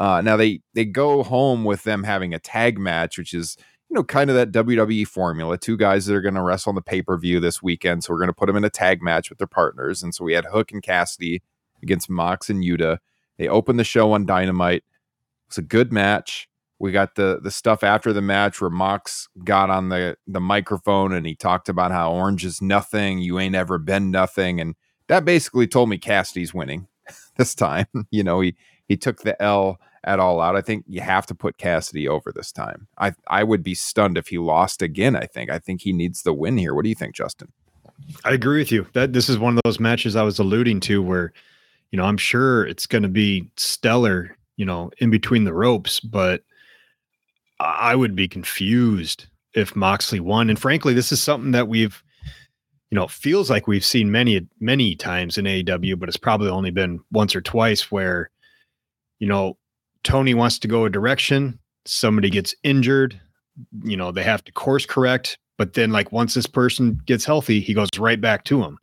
[0.00, 3.58] Uh, now they they go home with them having a tag match, which is
[3.90, 5.58] you know kind of that WWE formula.
[5.58, 8.12] Two guys that are going to wrestle on the pay per view this weekend, so
[8.12, 10.02] we're going to put them in a tag match with their partners.
[10.02, 11.42] And so we had Hook and Cassidy
[11.82, 12.96] against Mox and Yuta.
[13.36, 14.78] They opened the show on Dynamite.
[14.78, 16.48] It was a good match.
[16.78, 21.12] We got the the stuff after the match where Mox got on the the microphone
[21.12, 24.76] and he talked about how Orange is nothing, you ain't ever been nothing, and
[25.08, 26.86] that basically told me Cassidy's winning
[27.36, 27.84] this time.
[28.10, 28.56] you know, he
[28.88, 30.56] he took the L at all out.
[30.56, 32.88] I think you have to put Cassidy over this time.
[32.98, 35.16] I I would be stunned if he lost again.
[35.16, 35.50] I think.
[35.50, 36.74] I think he needs the win here.
[36.74, 37.52] What do you think, Justin?
[38.24, 38.86] I agree with you.
[38.94, 41.32] That this is one of those matches I was alluding to where,
[41.90, 46.00] you know, I'm sure it's going to be stellar, you know, in between the ropes,
[46.00, 46.42] but
[47.60, 50.48] I would be confused if Moxley won.
[50.48, 52.02] And frankly, this is something that we've
[52.90, 56.72] you know, feels like we've seen many, many times in AEW, but it's probably only
[56.72, 58.30] been once or twice where
[59.20, 59.56] you know,
[60.04, 63.20] Tony wants to go a direction, somebody gets injured,
[63.82, 67.60] you know, they have to course correct, but then like once this person gets healthy,
[67.60, 68.78] he goes right back to him.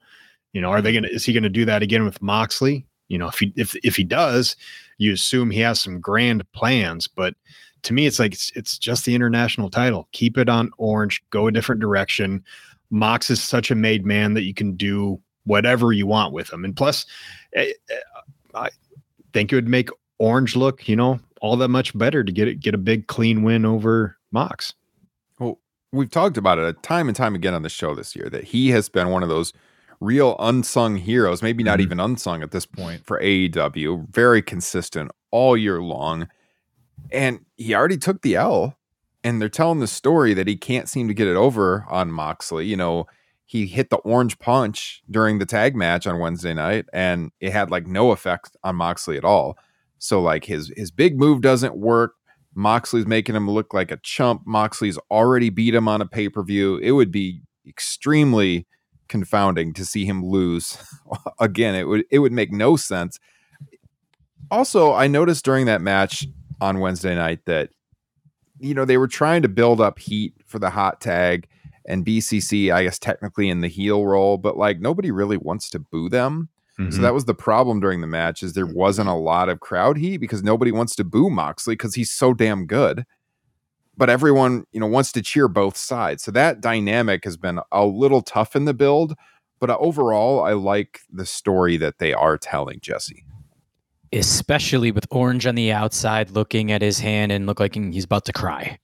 [0.54, 2.86] You know, are they gonna is he gonna do that again with Moxley?
[3.08, 4.56] You know, if he if if he does,
[4.98, 7.36] you assume he has some grand plans, but
[7.84, 10.08] to me it's like it's, it's just the international title.
[10.12, 12.44] Keep it on orange, go a different direction.
[12.90, 16.64] Mox is such a made man that you can do whatever you want with him.
[16.64, 17.06] And plus,
[17.56, 17.74] I,
[18.54, 18.70] I
[19.34, 22.60] think it would make Orange look, you know, all that much better to get it,
[22.60, 24.74] get a big clean win over Mox.
[25.40, 25.60] Well,
[25.92, 28.70] we've talked about it time and time again on the show this year that he
[28.70, 29.54] has been one of those
[30.00, 31.86] real unsung heroes, maybe not mm-hmm.
[31.86, 36.28] even unsung at this point for AEW, very consistent all year long.
[37.12, 38.78] And he already took the L,
[39.24, 42.66] and they're telling the story that he can't seem to get it over on Moxley.
[42.66, 43.08] You know,
[43.46, 47.72] he hit the orange punch during the tag match on Wednesday night, and it had
[47.72, 49.58] like no effect on Moxley at all.
[50.00, 52.14] So like his his big move doesn't work.
[52.56, 54.42] Moxley's making him look like a chump.
[54.46, 56.78] Moxley's already beat him on a pay per view.
[56.78, 58.66] It would be extremely
[59.08, 60.78] confounding to see him lose
[61.40, 61.76] again.
[61.76, 63.20] It would it would make no sense.
[64.50, 66.26] Also, I noticed during that match
[66.62, 67.70] on Wednesday night that
[68.60, 71.48] you know they were trying to build up heat for the hot tag
[71.88, 75.80] and BCC, I guess technically in the heel role, but like nobody really wants to
[75.80, 76.50] boo them.
[76.78, 77.02] So Mhm.
[77.02, 80.18] that was the problem during the match is there wasn't a lot of crowd heat
[80.18, 83.04] because nobody wants to boo Moxley because he's so damn good.
[83.98, 86.24] But everyone, you know, wants to cheer both sides.
[86.24, 89.16] So that dynamic has been a little tough in the build.
[89.60, 93.26] But uh, overall, I like the story that they are telling, Jesse.
[94.14, 98.26] Especially with Orange on the outside looking at his hand and look like he's about
[98.26, 98.78] to cry.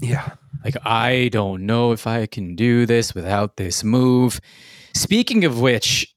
[0.00, 0.32] Yeah.
[0.62, 4.40] Like, I don't know if I can do this without this move.
[4.94, 6.13] Speaking of which,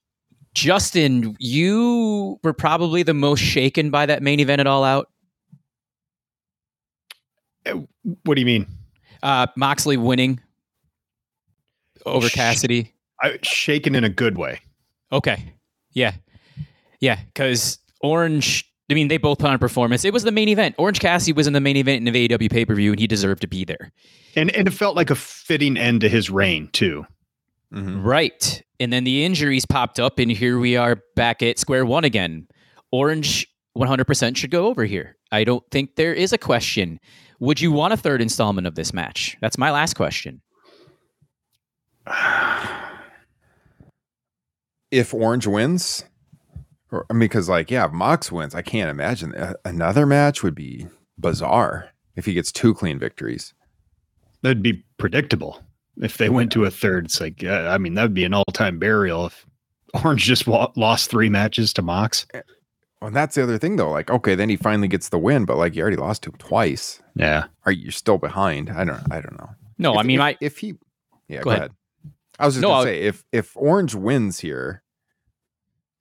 [0.58, 5.08] Justin, you were probably the most shaken by that main event at All Out.
[8.24, 8.66] What do you mean?
[9.22, 10.40] Uh, Moxley winning
[12.08, 12.96] over Sh- Cassidy.
[13.22, 14.62] I, shaken in a good way.
[15.12, 15.54] Okay.
[15.94, 16.14] Yeah.
[17.02, 17.20] Yeah.
[17.26, 20.06] Because Orange, I mean, they both put on a performance.
[20.06, 20.74] It was the main event.
[20.80, 23.06] Orange Cassidy was in the main event in the AEW pay per view, and he
[23.06, 23.92] deserved to be there.
[24.36, 27.06] And and it felt like a fitting end to his reign too.
[27.74, 28.04] Mhm.
[28.04, 28.64] Right.
[28.80, 32.48] And then the injuries popped up, and here we are back at square one again.
[32.92, 35.18] Orange 100% should go over here.
[35.32, 37.00] I don't think there is a question.
[37.40, 39.38] Would you want a third installment of this match?
[39.42, 40.42] That's my last question.
[44.90, 46.06] If Orange wins,
[46.92, 50.44] or, I mean, because like, yeah, if Mox wins, I can't imagine a- another match
[50.44, 50.88] would be
[51.20, 53.54] bizarre if he gets two clean victories.
[54.44, 55.62] That'd be predictable
[56.02, 57.06] if they went to a third.
[57.06, 59.46] It's like, uh, I mean, that would be an all-time burial if
[60.04, 62.26] Orange just wa- lost three matches to Mox.
[63.02, 63.92] Well, that's the other thing, though.
[63.92, 66.36] Like, okay, then he finally gets the win, but like, you already lost to him
[66.38, 67.02] twice.
[67.16, 68.70] Yeah, Are you still behind?
[68.70, 69.02] I don't.
[69.12, 69.50] I don't know.
[69.78, 70.74] No, If- I mean, if, I, if he,
[71.28, 71.60] yeah, Go go, ahead.
[71.62, 71.72] ahead.
[72.40, 74.84] I was just No, gonna I'll- say if if Orange wins here,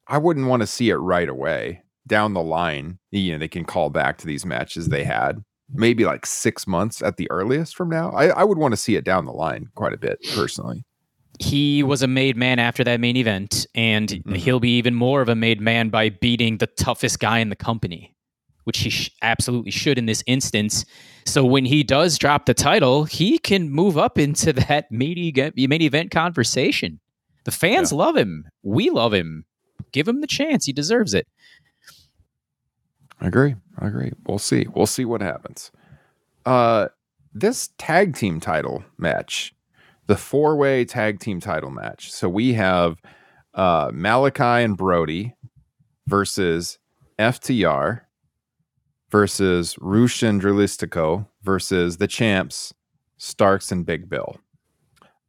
[0.06, 2.98] I wouldn't want to see it right away down the line.
[3.10, 7.02] You know, they can call back to these matches they had maybe like six months
[7.02, 8.10] at the earliest from now.
[8.10, 10.84] I, I would want to see it down the line quite a bit personally.
[11.38, 14.36] he was a made man after that main event, and Mhm.
[14.36, 17.56] he'll be even more of a made man by beating the toughest guy in the
[17.56, 18.14] company,
[18.64, 20.86] which he sh- absolutely should in this instance.
[21.26, 25.82] So when he does drop the title, he can move up into that main, main
[25.82, 27.00] event conversation.
[27.44, 28.46] The fans love him.
[28.62, 29.44] We love him.
[29.92, 30.64] Give him the chance.
[30.64, 31.26] He deserves it.
[33.20, 33.56] I agree.
[33.78, 34.12] I agree.
[34.26, 34.66] We'll see.
[34.74, 35.70] We'll see what happens.
[36.44, 36.88] Uh
[37.32, 39.54] this tag team title match,
[40.06, 42.10] the four-way tag team title match.
[42.12, 43.00] So we have
[43.54, 45.34] uh Malakai and Brody
[46.06, 46.78] versus
[47.18, 48.02] FTR
[49.10, 52.74] versus Rush and Dralístico versus the champs
[53.18, 54.36] Starks and Big Bill.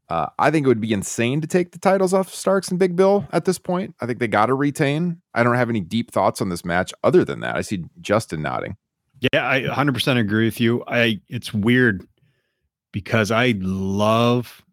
[0.09, 2.95] Uh, I think it would be insane to take the titles off Starks and Big
[2.95, 3.93] Bill at this point.
[3.99, 5.21] I think they got to retain.
[5.33, 7.55] I don't have any deep thoughts on this match other than that.
[7.57, 8.77] I see Justin nodding.
[9.33, 10.83] yeah, I 100% agree with you.
[10.87, 12.07] I it's weird
[12.93, 14.63] because I love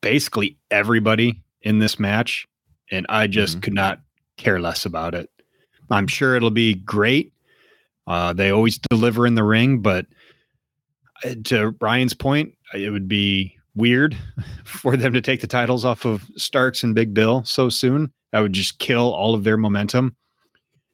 [0.00, 2.46] basically everybody in this match,
[2.90, 3.62] and I just Mhm.
[3.62, 4.00] could not
[4.36, 5.30] care less about it.
[5.90, 7.32] I'm sure it'll be great.
[8.06, 10.06] Uh, they always deliver in the ring, but
[11.24, 14.16] uh, to Ryan's point, it would be weird
[14.64, 18.12] for them to take the titles off of Starks and Big Bill so soon.
[18.32, 20.16] That would just kill all of their momentum.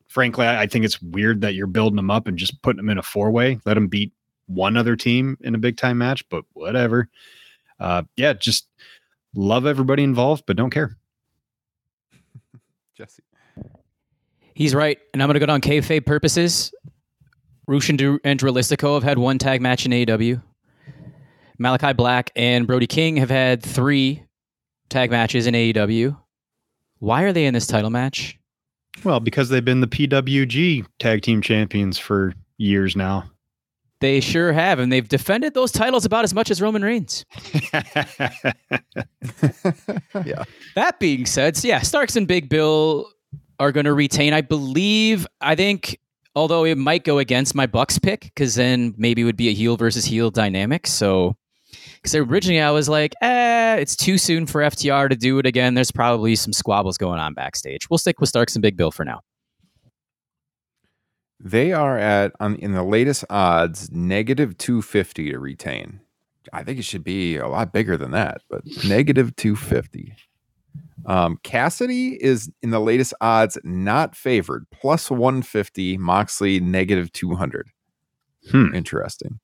[0.09, 2.91] Frankly, I I think it's weird that you're building them up and just putting them
[2.91, 3.59] in a four way.
[3.65, 4.13] Let them beat
[4.47, 7.09] one other team in a big time match, but whatever.
[7.81, 8.69] Uh, yeah, just
[9.35, 10.97] love everybody involved, but don't care.
[12.97, 13.23] Jesse.
[14.55, 16.73] He's right, and I'm going to go down kayfabe purposes.
[17.67, 20.43] Rush and Dr- and Dralístico have had one tag match in AEW.
[21.61, 24.23] Malakai Black and Brody King have had three
[24.89, 26.17] tag matches in AEW.
[26.99, 28.39] Why are they in this title match?
[29.05, 33.25] Well, because they've been the PWG tag team champions for years now.
[34.01, 37.25] They sure have, and they've defended those titles about as much as Roman Reigns.
[37.73, 37.83] yeah.
[40.75, 43.09] That being said, so yeah, Starks and Big Bill
[43.61, 44.33] are going to retain.
[44.33, 45.25] I believe.
[45.41, 46.01] I think,
[46.35, 49.55] although it might go against my Bucks pick, because then maybe it would be a
[49.55, 50.89] heel versus heel dynamic.
[50.89, 51.37] So,
[52.03, 55.75] because originally I was like, eh, it's too soon for FTR to do it again.
[55.75, 57.89] There's probably some squabbles going on backstage.
[57.89, 59.21] We'll stick with Starks and Big Bill for now.
[61.39, 66.01] They are at on in the latest odds negative 250 to retain.
[66.53, 70.15] I think it should be a lot bigger than that, but negative 250.
[71.07, 75.99] Um, Cassidy is in the latest odds not favored, plus 150.
[75.99, 77.69] Moxley negative 200.
[78.51, 78.75] Hmm.
[78.75, 79.41] Interesting.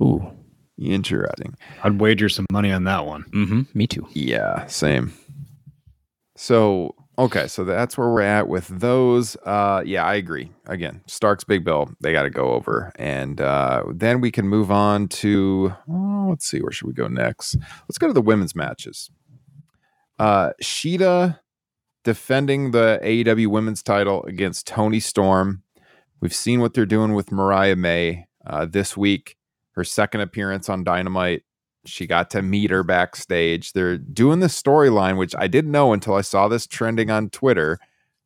[0.00, 0.30] Ooh,
[0.78, 1.54] Interesting.
[1.82, 3.24] I'd wager some money on that one.
[3.24, 3.62] mm-hmm.
[3.74, 4.06] Me too.
[4.12, 5.12] Yeah, same.
[6.36, 9.36] So okay, so that's where we're at with those.
[9.44, 10.50] Uh yeah, I agree.
[10.66, 12.92] Again, Starks Big Bill, they gotta go over.
[12.96, 17.08] And uh then we can move on to oh, let's see, where should we go
[17.08, 17.56] next?
[17.88, 19.10] Let's go to the women's matches.
[20.18, 21.38] Uh Shida,
[22.04, 25.62] defending the AEW women's title against Toni Storm.
[26.20, 29.35] We've seen what they're doing with Mariah May uh, this week,
[29.76, 31.42] her second appearance on Dynamite.
[31.84, 33.72] She got to meet her backstage.
[33.72, 37.78] They're doing this storyline, which I didn't know until I saw this trending on Twitter.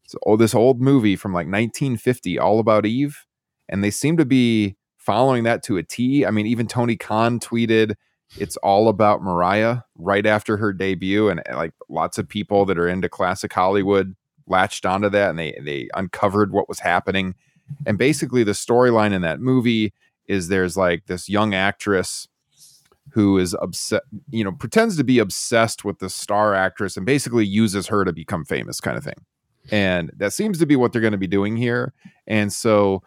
[0.06, 3.26] So, oh, this old movie from like 1950, All About Eve.
[3.68, 6.24] And they seem to be following that to a T.
[6.24, 7.94] I mean, even Tony Khan tweeted,
[8.38, 11.28] it's all about Mariah right after her debut.
[11.28, 14.14] And, and like lots of people that are into classic Hollywood
[14.46, 17.34] latched onto that and they, they uncovered what was happening.
[17.86, 19.92] And basically, the storyline in that movie
[20.30, 22.28] is there's like this young actress
[23.12, 27.44] who is upset, you know, pretends to be obsessed with the star actress and basically
[27.44, 29.26] uses her to become famous, kind of thing.
[29.72, 31.92] And that seems to be what they're going to be doing here.
[32.28, 33.02] And so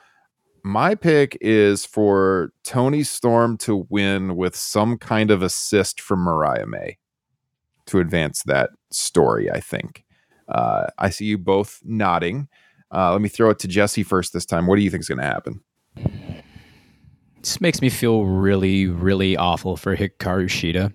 [0.63, 6.67] my pick is for Toni Storm to win with some kind of assist from Mariah
[6.67, 6.97] May
[7.85, 10.03] to advance that story, I think.
[10.49, 12.49] Uh, I see you both nodding.
[12.93, 14.67] Uh, let me throw it to Jesse first this time.
[14.67, 15.61] What do you think is going to happen?
[17.43, 20.93] This makes me feel really, really awful for Hikaru Shida.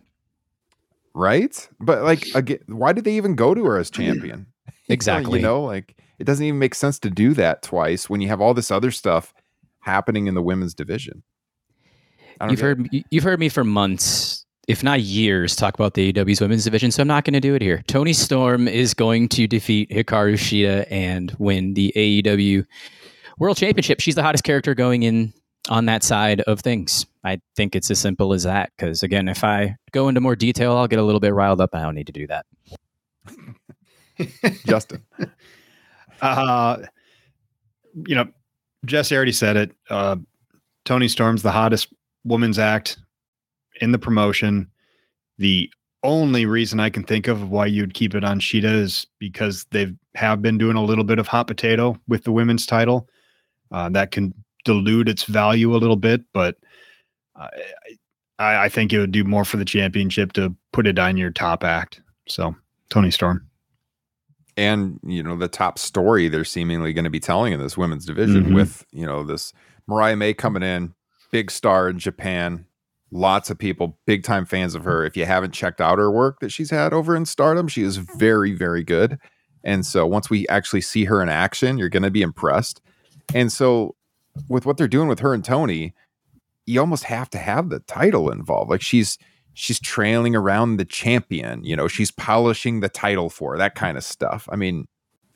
[1.15, 1.69] Right?
[1.79, 4.47] But like, again, why did they even go to her as champion?
[4.89, 5.41] Exactly.
[5.41, 8.41] you know, like it doesn't even make sense to do that twice when you have
[8.41, 9.35] all this other stuff
[9.81, 11.23] happening in the women's division.
[12.49, 13.05] You've heard it.
[13.11, 16.91] you've heard me for months, if not years, talk about the AEW's women's division.
[16.93, 17.83] So I'm not going to do it here.
[17.89, 22.65] Toni Storm is going to defeat Hikaru Shida and win the AEW
[23.39, 24.01] World Championship.
[24.01, 25.33] She's the hottest character going in
[25.69, 27.07] on that side of things.
[27.25, 28.73] I think it's as simple as that.
[28.77, 31.75] Because again, if I go into more detail, I'll get a little bit riled up.
[31.75, 32.47] I don't need to do that.
[34.67, 35.03] Justin.
[36.21, 36.79] uh,
[38.07, 38.29] you know,
[38.85, 39.73] Jesse already said it.
[39.91, 40.17] Uh,
[40.85, 41.93] Toni Storm's the hottest
[42.25, 42.99] women's act
[43.81, 44.71] in the promotion.
[45.39, 45.71] The
[46.03, 49.93] only reason I can think of why you'd keep it on Shida is because they
[50.15, 53.09] have been doing a little bit of hot potato with the women's title.
[53.71, 54.33] Uh, that can
[54.65, 56.57] dilute its value a little bit, but
[57.37, 57.49] I,
[58.39, 61.65] I think it would do more for the championship to put it on your top
[61.65, 62.01] act.
[62.27, 62.55] So
[62.91, 63.49] Toni Storm
[64.59, 68.05] and you know the top story they're seemingly going to be telling in this women's
[68.05, 68.55] division mm-hmm.
[68.55, 69.53] with you know this
[69.87, 70.95] Mariah May coming in,
[71.31, 72.67] big star in Japan.
[73.11, 75.07] Lots of people, big time fans of her.
[75.07, 77.97] If you haven't checked out her work that she's had over in Stardom, she is
[77.97, 79.19] very, very good.
[79.65, 82.83] And so once we actually see her in action, you're going to be impressed.
[83.35, 83.95] And so
[84.49, 85.95] with what they're doing with her and Toni,
[86.67, 88.71] you almost have to have the title involved.
[88.71, 89.19] Like she's
[89.55, 94.05] she's trailing around the champion, you know, she's polishing the title for that kind of
[94.05, 94.49] stuff.
[94.53, 94.87] I mean,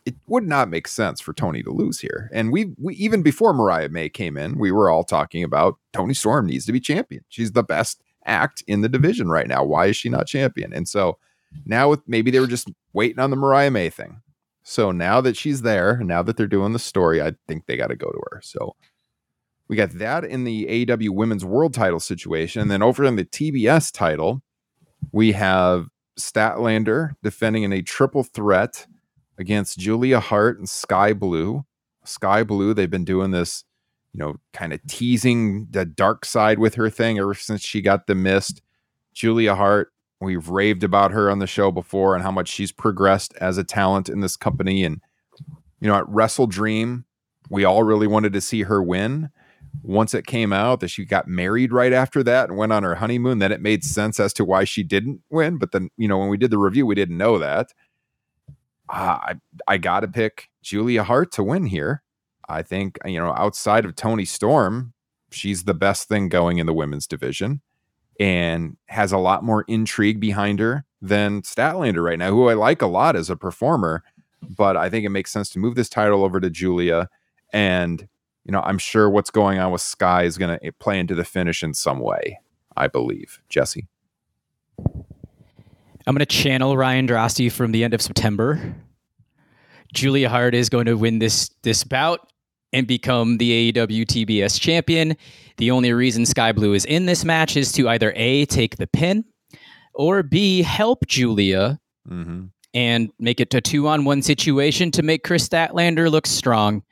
[0.05, 2.31] it would not make sense for Toni to lose here.
[2.33, 6.15] And we, we even before Mariah May came in, we were all talking about Toni
[6.15, 7.25] Storm needs to be champion.
[7.29, 9.65] She's the best act in the division right now.
[9.65, 10.73] Why is she not champion?
[10.73, 11.19] And so
[11.65, 14.23] now with maybe they were just waiting on the Mariah May thing.
[14.63, 17.89] So now that she's there, now that they're doing the story, I think they got
[17.89, 18.41] to go to her.
[18.43, 18.77] So
[19.73, 23.25] we got that in the AEW Women's World Title situation, and then over in the
[23.25, 24.43] TBS title,
[25.13, 25.89] we have
[26.21, 28.87] Statlander defending in a triple threat
[29.39, 31.65] against Julia Hart and Skye Blue.
[32.05, 33.65] Skye Blue, they've been doing this,
[34.13, 38.07] you know, kind of teasing the dark side with her thing ever since she got
[38.07, 38.61] the mist.
[39.15, 43.33] Julia Hart, we've raved about her on the show before and how much she's progressed
[43.41, 44.85] as a talent in this company.
[44.85, 45.01] And,
[45.81, 47.05] you know, at WrestleDream,
[47.49, 49.31] we all really wanted to see her win
[49.83, 52.97] once it came out that she got married right after that and went on her
[52.97, 55.59] honeymoon, then it made sense as to why she didn't win.
[55.59, 57.73] But then, you know, when we did the review, we didn't know that.
[58.89, 59.35] Uh, I
[59.67, 62.03] I got to pick Julia Hart to win here.
[62.49, 64.93] I think you know outside of Tony Storm,
[65.31, 67.63] she's the best thing going in the women's division,
[68.21, 72.83] and has a lot more intrigue behind her than Statlander right now, who I like
[72.83, 74.03] a lot as a performer.
[74.43, 77.09] But I think it makes sense to move this title over to Julia
[77.53, 78.09] and
[78.45, 81.25] you know, I'm sure what's going on with Skye is going to play into the
[81.25, 82.41] finish in some way.
[82.77, 83.87] I believe, Jesse.
[86.07, 88.75] I'm going to channel Ryan Drosty from the end of September.
[89.93, 92.33] Julia Hart is going to win this this bout
[92.73, 95.17] and become the AEW TBS champion.
[95.59, 98.87] The only reason Skye Blue is in this match is to either A, take the
[98.87, 99.25] pin,
[99.95, 101.79] or B, help Julia
[102.09, 102.47] mm-hmm.
[102.73, 106.83] and make it a two on one situation to make Kris Statlander look strong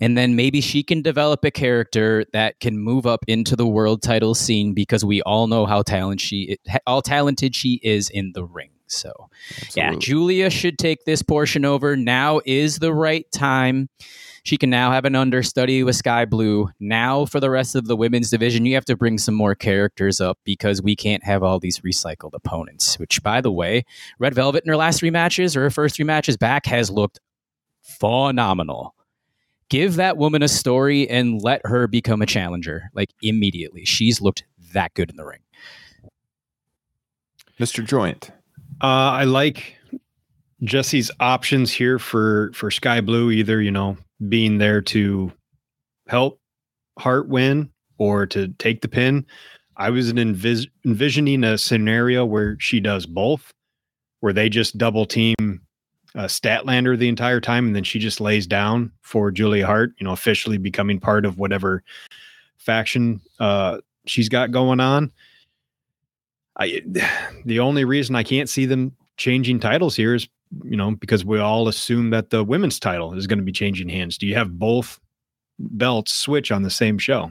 [0.00, 4.02] and then maybe she can develop a character that can move up into the world
[4.02, 8.44] title scene because we all know how talented she all talented she is in the
[8.44, 8.70] ring.
[8.88, 9.82] So, Absolutely.
[9.82, 11.96] yeah, Julia should take this portion over.
[11.96, 13.88] Now is the right time.
[14.44, 16.68] She can now have an understudy with Skye Blue.
[16.78, 20.20] Now, for the rest of the women's division, you have to bring some more characters
[20.20, 22.96] up because we can't have all these recycled opponents.
[22.96, 23.84] Which, by the way,
[24.20, 27.18] Red Velvet in her last three matches or her first three matches back has looked
[27.82, 28.94] phenomenal.
[29.68, 33.84] Give that woman a story and let her become a challenger like immediately.
[33.84, 35.40] She's looked that good in the ring.
[37.58, 37.84] Mr.
[37.84, 38.30] Joint.
[38.80, 39.76] Uh, I like
[40.62, 43.30] Jesse's options here for for Skye Blue.
[43.30, 43.96] Either you know
[44.28, 45.32] being there to
[46.06, 46.40] help
[46.98, 49.26] Hart win or to take the pin.
[49.76, 53.52] I was envis- envisioning a scenario where she does both,
[54.20, 55.60] where they just double team
[56.16, 59.92] uh, Statlander the entire time, and then she just lays down for Julia Hart.
[59.98, 61.82] You know, officially becoming part of whatever
[62.56, 65.12] faction uh, she's got going on.
[66.56, 66.82] I
[67.44, 70.28] the only reason I can't see them changing titles here is
[70.64, 73.88] you know because we all assume that the women's title is going to be changing
[73.88, 74.18] hands.
[74.18, 74.98] Do you have both
[75.58, 77.30] belts switch on the same show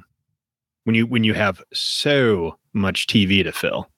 [0.84, 3.90] when you when you have so much TV to fill?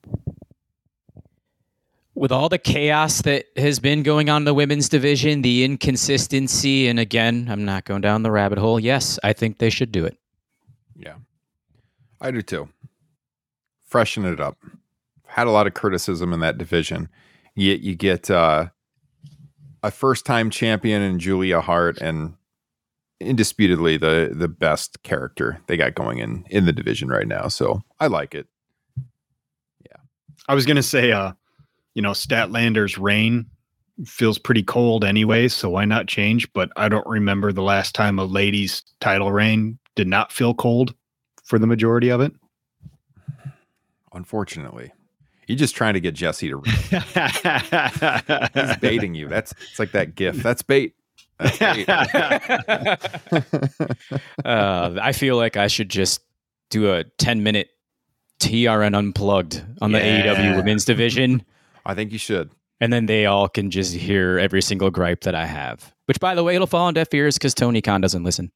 [2.18, 6.88] With all the chaos that has been going on in the women's division, the inconsistency,
[6.88, 8.80] and again, I'm not going down the rabbit hole.
[8.80, 10.18] Yes, I think they should do it.
[10.96, 11.16] Yeah.
[12.20, 12.70] I do too.
[13.86, 14.58] Freshen it up.
[15.28, 17.08] Had a lot of criticism in that division.
[17.54, 18.70] Yet you get uh,
[19.84, 22.34] a first time champion in Julia Hart and
[23.20, 27.48] indisputably the the best character they got going in in the division right now.
[27.48, 28.48] So I like it.
[29.86, 29.98] Yeah,
[30.48, 31.34] I was gonna say, uh,
[31.98, 33.48] you know, Statlander's reign
[34.06, 36.48] feels pretty cold anyway, so why not change?
[36.54, 40.94] But I don't remember the last time a ladies' title reign did not feel cold
[41.44, 42.34] for the majority of it.
[44.14, 44.92] Unfortunately.
[45.48, 46.62] You're just trying to get Jesse to
[48.54, 49.28] he's baiting you.
[49.28, 50.36] That's it's like that gif.
[50.36, 50.94] That's bait.
[51.40, 51.90] That's bait.
[54.46, 56.22] uh, I feel like I should just
[56.70, 57.70] do a 10 minute
[58.40, 60.36] TRN unplugged on the Yeah.
[60.36, 61.44] AEW women's division.
[61.88, 62.52] I think you should.
[62.80, 65.94] And then they all can just hear every single gripe that I have.
[66.06, 68.52] Which, by the way, it'll fall on deaf ears because Tony Khan doesn't listen.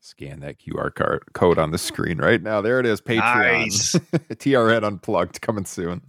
[0.00, 2.60] Scan that QR card code on the screen right now.
[2.60, 3.00] There it is.
[3.00, 3.20] Patreon.
[3.20, 3.92] Nice.
[4.12, 6.00] TRN Unplugged coming soon.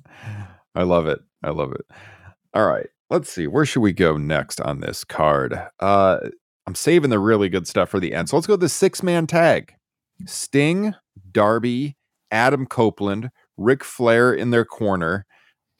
[0.73, 1.19] I love it.
[1.43, 1.85] I love it.
[2.53, 2.87] All right.
[3.09, 3.47] Let's see.
[3.47, 5.59] Where should we go next on this card?
[5.79, 6.19] Uh
[6.67, 8.29] I'm saving the really good stuff for the end.
[8.29, 9.73] So let's go to the six man tag.
[10.25, 10.93] Sting,
[11.31, 11.95] Darby,
[12.29, 15.25] Adam Copeland, Ric Flair in their corner,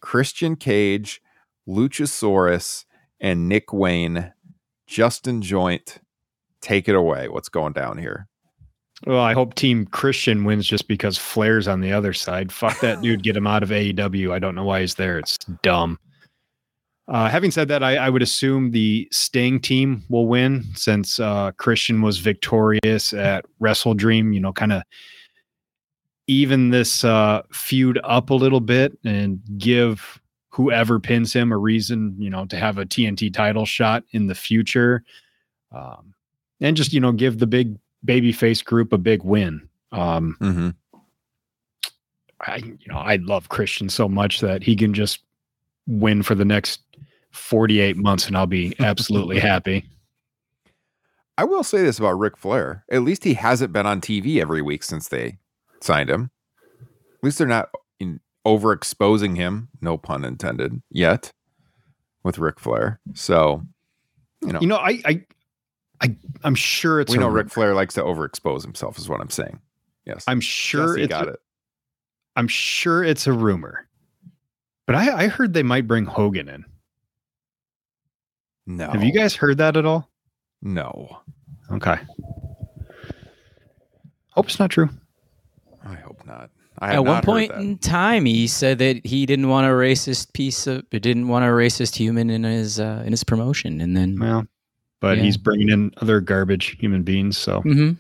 [0.08, 1.22] Christian Cage,
[1.68, 2.86] Luchasaurus,
[3.20, 4.32] and Nick Wayne.
[4.88, 5.98] Justin Joint,
[6.62, 7.28] take it away.
[7.28, 8.30] What's going down here?
[9.06, 12.54] Well, I hope Team Christian wins just because Flair's on the other side.
[12.54, 13.22] Fuck that dude.
[13.22, 14.32] Get him out of AEW.
[14.32, 15.20] I don't know why he's there.
[15.20, 16.00] It's dumb.
[17.10, 21.52] Uh, having said that, I, I would assume the Sting team will win since uh,
[21.58, 24.34] Christian was victorious at WrestleDream.
[24.34, 24.84] You know, kind of
[26.28, 32.16] even this uh, feud up a little bit and give whoever pins him a reason,
[32.18, 35.04] you know, to have a TNT title shot in the future.
[35.72, 36.14] Um,
[36.60, 39.68] and just, you know, give the big babyface group a big win.
[39.92, 40.70] Um, Mm-hmm.
[42.42, 45.22] I, you know, I love Christian so much that he can just
[45.88, 46.82] win for the next
[47.32, 49.86] 48 months and I'll be absolutely happy.
[51.38, 52.84] I will say this about Ric Flair.
[52.92, 55.38] At least he hasn't been on TV every week since they
[55.84, 56.32] signed him.
[56.82, 57.70] At least they're not
[58.00, 61.32] in, overexposing him, no pun intended, yet
[62.24, 63.00] with Ric Flair.
[63.14, 63.64] So,
[64.42, 65.26] you know, You know, I, I,
[66.02, 67.28] I I'm sure it's we know.
[67.28, 69.60] Ric Flair likes to overexpose himself, is what I'm saying.
[70.06, 70.24] Yes.
[70.28, 71.40] I'm sure Jesse it's got a, it.
[72.36, 73.88] I'm sure it's a rumor.
[74.86, 76.66] But I, I heard they might bring Hogan in.
[78.66, 78.90] No.
[78.90, 80.10] Have you guys heard that at all?
[80.62, 81.18] No.
[81.72, 81.98] Okay.
[84.30, 84.90] Hope it's not true.
[85.88, 86.50] I hope not.
[86.80, 87.62] I have At one not heard point that.
[87.62, 91.48] in time, he said that he didn't want a racist piece of, didn't want a
[91.48, 94.46] racist human in his uh, in his promotion, and then Well,
[95.00, 95.24] but Yeah.
[95.24, 97.38] he's bringing in other garbage human beings.
[97.38, 97.94] So mm-hmm.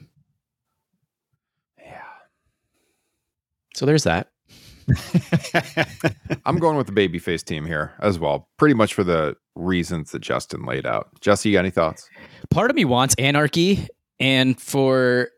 [1.79, 2.01] Yeah.
[3.75, 4.29] so there's that.
[6.45, 10.19] I'm going with the babyface team here as well, pretty much for the reasons that
[10.21, 11.09] Justin laid out.
[11.19, 12.07] Jesse, you got any thoughts?
[12.51, 13.87] Part of me wants anarchy,
[14.19, 15.29] and for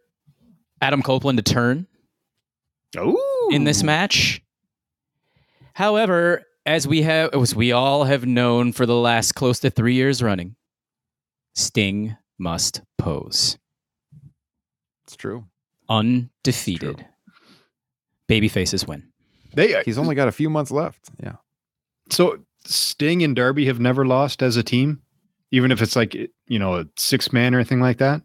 [0.82, 1.88] Adam Copeland to turn
[2.98, 4.42] oh, in this match.
[5.74, 9.94] However, as we have, as we all have known for the last close to three
[9.96, 10.56] years running,
[11.56, 13.58] Sting must pose
[15.06, 15.46] It's true.
[15.90, 17.06] undefeated.
[18.30, 19.10] Babyfaces win.
[19.56, 21.10] they uh, He's only got a few months left.
[21.24, 21.36] Yeah.
[22.12, 25.02] so Sting and Darby have never lost as a team,
[25.52, 28.22] even if it's like you know a six man or anything like that.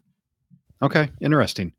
[0.82, 1.72] Okay, interesting.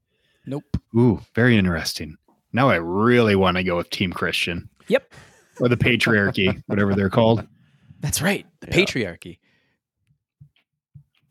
[0.47, 0.63] Nope.
[0.97, 2.17] Ooh, very interesting.
[2.55, 4.69] Now I really want to go with Team Christian.
[4.87, 5.13] Yep.
[5.59, 7.45] Or the patriarchy, whatever they're called.
[7.99, 8.45] That's right.
[8.61, 8.77] The Yeah.
[8.85, 9.39] patriarchy.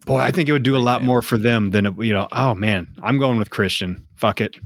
[0.05, 2.29] Boy, I think it would do a lot more for them than it, you know.
[2.31, 4.07] Oh man, I'm going with Christian.
[4.16, 4.57] Fuck it.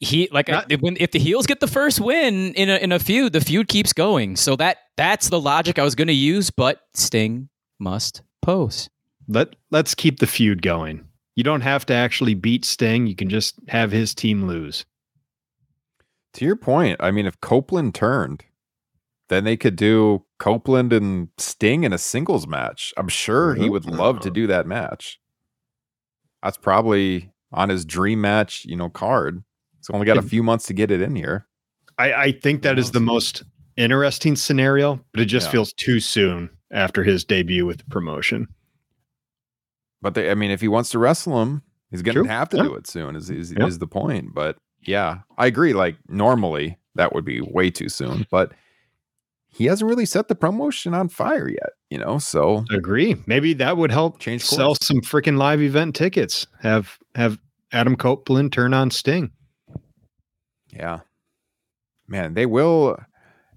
[0.00, 2.92] He like Not- I, when if the heels get the first win in a in
[2.92, 4.36] a feud, the feud keeps going.
[4.36, 8.88] So that that's the logic I was going to use, but Sting must pose.
[9.28, 11.04] Let Let's keep the feud going.
[11.36, 13.06] You don't have to actually beat Sting.
[13.06, 14.86] You can just have his team lose.
[16.34, 18.44] To your point, I mean, if Copeland turned,
[19.28, 22.92] then they could do Copeland and Sting in a singles match.
[22.96, 24.34] I'm sure he would love to mm-hmm.
[24.34, 25.20] do that match.
[26.42, 29.42] That's probably on his dream match, you know, card.
[29.78, 31.46] He's only got a few months to get it in here.
[31.98, 33.44] I, I think that is the most
[33.76, 35.52] interesting scenario, but it just Yeah.
[35.52, 38.48] feels too soon after his debut with the promotion.
[40.02, 42.56] But they, I mean, if he wants to wrestle him, he's going to have to
[42.56, 42.62] Yeah.
[42.64, 43.14] do it soon.
[43.16, 43.66] Is is, Yeah.
[43.66, 44.34] is the point?
[44.34, 45.72] But yeah, I agree.
[45.72, 48.52] Like normally that would be way too soon, but
[49.48, 51.70] he hasn't really set the promotion on fire yet.
[51.90, 53.16] You know, so I Agree.
[53.26, 56.46] Maybe that would help Change sell some freaking live event tickets.
[56.60, 57.38] Have have
[57.72, 59.30] Adam Copeland turn on Sting.
[60.72, 61.00] Yeah.
[62.08, 62.98] Man, they will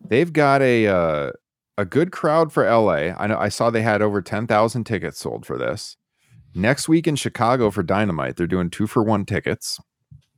[0.06, 1.32] they've got a uh,
[1.78, 3.14] a good crowd for LA.
[3.18, 5.98] I know I saw they had over 10,000 tickets sold for this.
[6.56, 9.80] Next week in Chicago for Dynamite, they're doing 2 for 1 tickets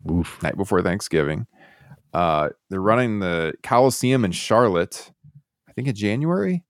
[0.09, 0.41] Oof.
[0.43, 1.47] night before Thanksgiving.
[2.13, 5.11] Uh they're running the Coliseum in Charlotte
[5.67, 6.63] I think in January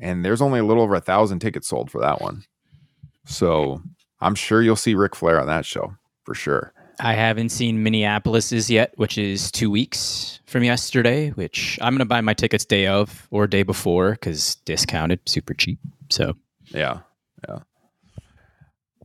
[0.00, 2.44] and there's only a little over a 1000 tickets sold for that one.
[3.26, 3.82] So,
[4.20, 5.94] I'm sure you'll see Ric Flair on that show
[6.24, 6.72] for sure.
[6.98, 11.30] I haven't seen Minneapolis's yet, which is two weeks from yesterday.
[11.30, 15.54] Which I'm going to buy my tickets day of or day before because discounted, super
[15.54, 15.78] cheap.
[16.10, 16.34] So
[16.66, 17.00] Yeah.
[17.48, 17.60] Yeah.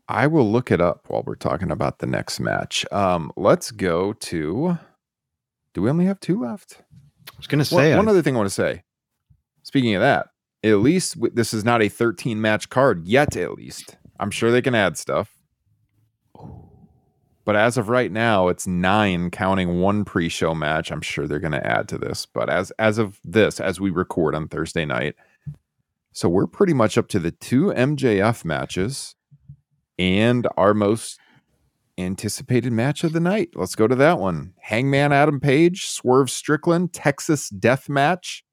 [0.08, 2.86] I will look it up while we're talking about the next match.
[2.92, 4.78] Um, let's go to.
[5.74, 6.82] Do we only have two left?
[7.32, 8.84] I was gonna One, say one I- other thing I want to say.
[9.64, 10.28] Speaking of that,
[10.64, 13.36] at least this is not a 13 match card yet.
[13.36, 15.32] At least I'm sure they can add stuff.
[17.44, 20.92] But as of right now, it's nine, counting one pre-show match.
[20.92, 22.26] I'm sure they're going to add to this.
[22.26, 25.16] But as as of this, as we record on Thursday night,
[26.12, 29.16] so we're pretty much up to the two MJF matches
[29.98, 31.20] and our most
[31.98, 33.50] anticipated match of the night.
[33.56, 34.54] Let's go to that one.
[34.60, 38.44] Hangman Adam Page, Swerve Strickland, Texas Death Match.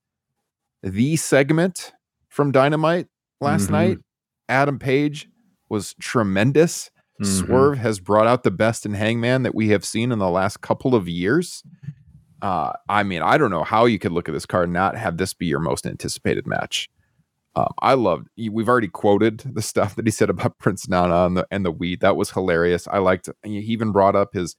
[0.83, 1.93] The segment
[2.29, 3.09] from Dynamite
[3.41, 3.71] last Mhm.
[3.71, 3.99] night.
[4.49, 5.29] Adam Page
[5.69, 6.91] was tremendous.
[7.21, 7.27] Mhm.
[7.27, 10.61] Swerve has brought out the best in Hangman that we have seen in the last
[10.61, 11.63] couple of years.
[12.41, 14.97] Uh, I mean, I don't know how you could look at this card and not
[14.97, 16.89] have this be your most anticipated match.
[17.55, 18.29] Um, I loved.
[18.37, 21.71] We've already quoted the stuff that he said about Prince Nana and the and the
[21.73, 22.01] weed.
[22.01, 22.89] That was hilarious.
[22.89, 23.29] I liked.
[23.43, 24.57] He even brought up his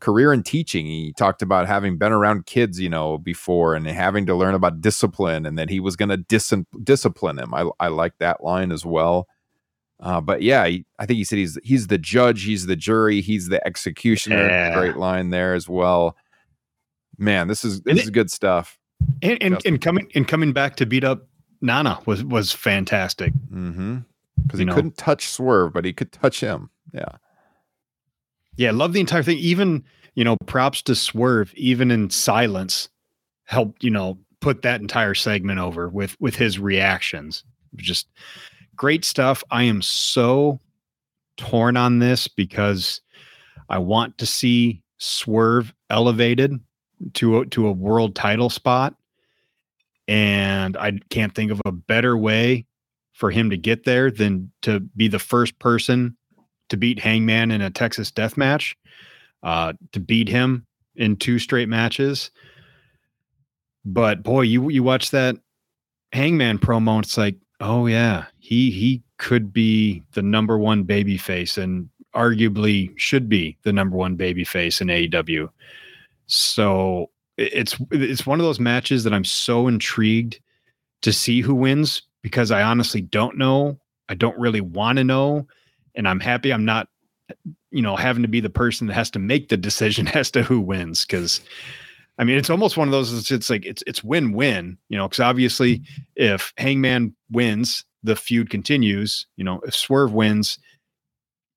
[0.00, 0.84] career in teaching.
[0.84, 4.82] He talked about having been around kids, you know, before and having to learn about
[4.82, 7.54] discipline, and that he was going to dis- discipline him.
[7.54, 9.28] I I like that line as well.
[9.98, 13.22] Uh, but yeah, he, I think he said he's he's the judge, he's the jury,
[13.22, 14.46] he's the executioner.
[14.46, 14.74] Yeah.
[14.74, 16.16] Great line there as well.
[17.16, 18.78] Man, this is And this is good stuff.
[19.22, 21.26] and, and, and coming and coming back to beat up
[21.66, 23.32] Nana was was fantastic.
[23.52, 23.98] Mm-hmm.
[24.42, 24.74] Because he know.
[24.74, 26.70] couldn't touch Swerve, but he could touch him.
[26.92, 27.16] Yeah.
[28.56, 29.38] Yeah, love the entire thing.
[29.38, 32.88] Even you know, props to Swerve, even in silence,
[33.44, 37.44] helped you know put that entire segment over with with his reactions.
[37.76, 38.08] Just
[38.74, 39.44] great stuff.
[39.50, 40.60] I am so
[41.36, 43.00] torn on this because
[43.68, 46.58] I want to see Swerve elevated
[47.14, 48.94] to a, to a world title spot,
[50.08, 52.66] and I can't think of a better way
[53.12, 56.16] for him to get there than to be the first person
[56.68, 58.76] to beat Hangman in a Texas death match,
[59.42, 62.30] uh, to beat him in two straight matches.
[63.84, 65.36] But boy, you you watch that
[66.12, 71.56] Hangman promo, it's like, oh yeah, he he could be the number one baby face
[71.56, 75.48] and arguably should be the number one baby face in AEW.
[76.26, 80.40] So it's it's one of those matches that I'm so intrigued
[81.02, 83.78] to see who wins because I honestly don't know.
[84.08, 85.46] I don't really want to know
[85.96, 86.88] and I'm happy I'm not,
[87.70, 90.42] you know, having to be the person that has to make the decision as to
[90.42, 91.04] who wins.
[91.04, 91.40] Because,
[92.18, 93.12] I mean, it's almost one of those.
[93.12, 94.78] It's, it's like it's it's win win.
[94.88, 95.82] You know, because obviously,
[96.14, 99.26] if Hangman wins, the feud continues.
[99.36, 100.58] You know, if Swerve wins,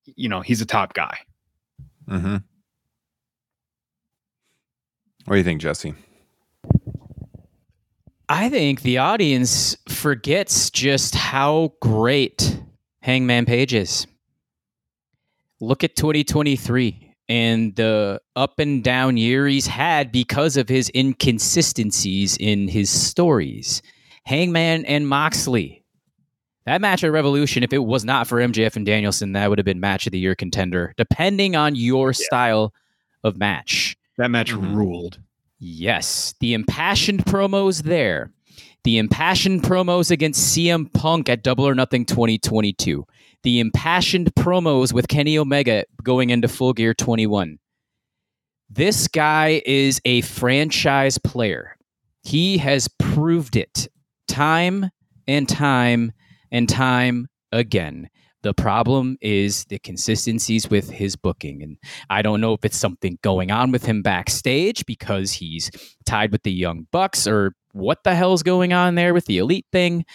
[0.05, 1.19] you know, he's a top guy.
[2.09, 2.37] Mm-hmm.
[5.29, 5.93] What do you think, Jesse?
[8.27, 12.59] I think the audience forgets just how great
[13.03, 14.07] Hangman Page is.
[15.61, 22.35] look at 2023 and the up and down year he's had because of his inconsistencies
[22.37, 23.83] in his stories.
[24.25, 25.85] Hangman and Moxley.
[26.65, 29.65] That match at Revolution, if it was not for MJF and Danielson, that would have
[29.65, 32.73] been match of the year contender, depending on your style
[33.23, 33.95] of match.
[34.19, 34.75] That match Mhm.
[34.75, 35.19] ruled.
[35.59, 38.33] Yes, the impassioned promos there.
[38.83, 43.05] The impassioned promos against CM Punk at Double or Nothing 2022.
[43.43, 47.59] The impassioned promos with Kenny Omega going into Full Gear 21.
[48.69, 51.77] This guy is a franchise player.
[52.23, 53.87] He has proved it
[54.27, 54.89] time
[55.27, 56.11] and time
[56.51, 58.09] and time again.
[58.41, 61.61] The problem is the consistencies with his booking.
[61.61, 61.77] And
[62.09, 65.69] I don't know if it's something going on with him backstage because he's
[66.05, 69.65] tied with the Young Bucks or what the hell's going on there with the Elite
[69.71, 70.05] thing.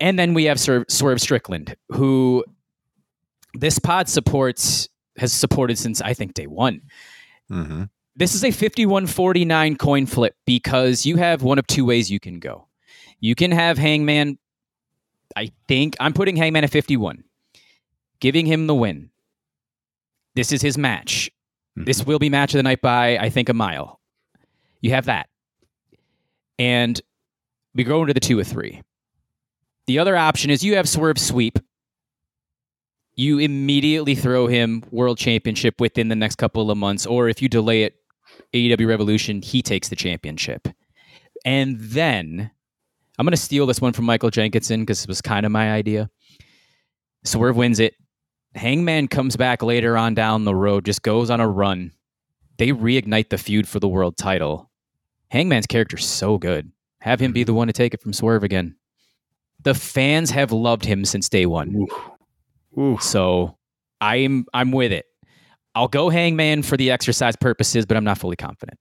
[0.00, 2.44] And then we have Swerve, Swerve Strickland, who
[3.54, 6.82] this pod supports, has supported since I think day one.
[7.50, 7.84] Mm-hmm.
[8.16, 12.38] This is a 5149 coin flip because you have one of two ways you can
[12.38, 12.68] go.
[13.20, 14.38] You can have Hangman,
[15.36, 17.24] I think I'm putting Hangman at 51,
[18.20, 19.10] giving him the win.
[20.34, 21.30] This is his match.
[21.76, 21.84] Mm-hmm.
[21.84, 24.00] This will be match of the night by, I think, a mile.
[24.80, 25.28] You have that.
[26.58, 27.00] And
[27.74, 28.82] we go into the two or three.
[29.86, 31.58] The other option is you have Swerve Sweep.
[33.16, 37.48] You immediately throw him World Championship within the next couple of months, or if you
[37.48, 37.96] delay it,
[38.52, 40.68] AEW Revolution, he takes the championship.
[41.44, 42.50] And then
[43.18, 45.72] I'm going to steal this one from Michael Jenkinson because it was kind of my
[45.72, 46.10] idea.
[47.24, 47.94] Swerve wins it.
[48.54, 51.92] Hangman comes back later on down the road, just goes on a run.
[52.58, 54.70] They reignite the feud for the world title.
[55.28, 56.70] Hangman's character's so good.
[57.00, 58.76] Have him be the one to take it from Swerve again.
[59.62, 61.86] The fans have loved him since day one.
[62.78, 62.98] Ooh.
[63.00, 63.56] So
[64.00, 65.06] I'm I'm with it.
[65.74, 68.78] I'll go Hangman for the exercise purposes, but I'm not fully confident.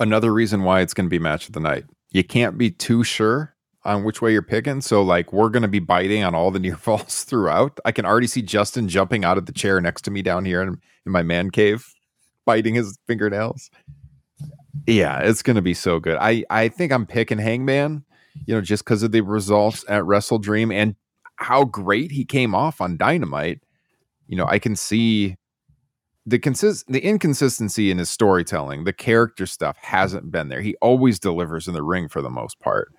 [0.00, 1.84] Another reason why it's going to be match of the night.
[2.10, 3.54] You can't be too sure
[3.84, 4.80] on which way you're picking.
[4.80, 7.78] So, like, we're going to be biting on all the near falls throughout.
[7.84, 10.62] I can already see Justin jumping out of the chair next to me down here
[10.62, 11.94] in, in my man cave,
[12.44, 13.70] biting his fingernails.
[14.86, 16.16] Yeah, it's going to be so good.
[16.20, 18.04] I, I think I'm picking Hangman,
[18.46, 20.96] you know, just because of the results at WrestleDream and
[21.36, 23.60] how great he came off on Dynamite.
[24.26, 25.36] You know, I can see
[26.26, 30.60] the consist the inconsistency in his storytelling, the character stuff hasn't been there.
[30.60, 32.92] He always delivers in the ring for the most part.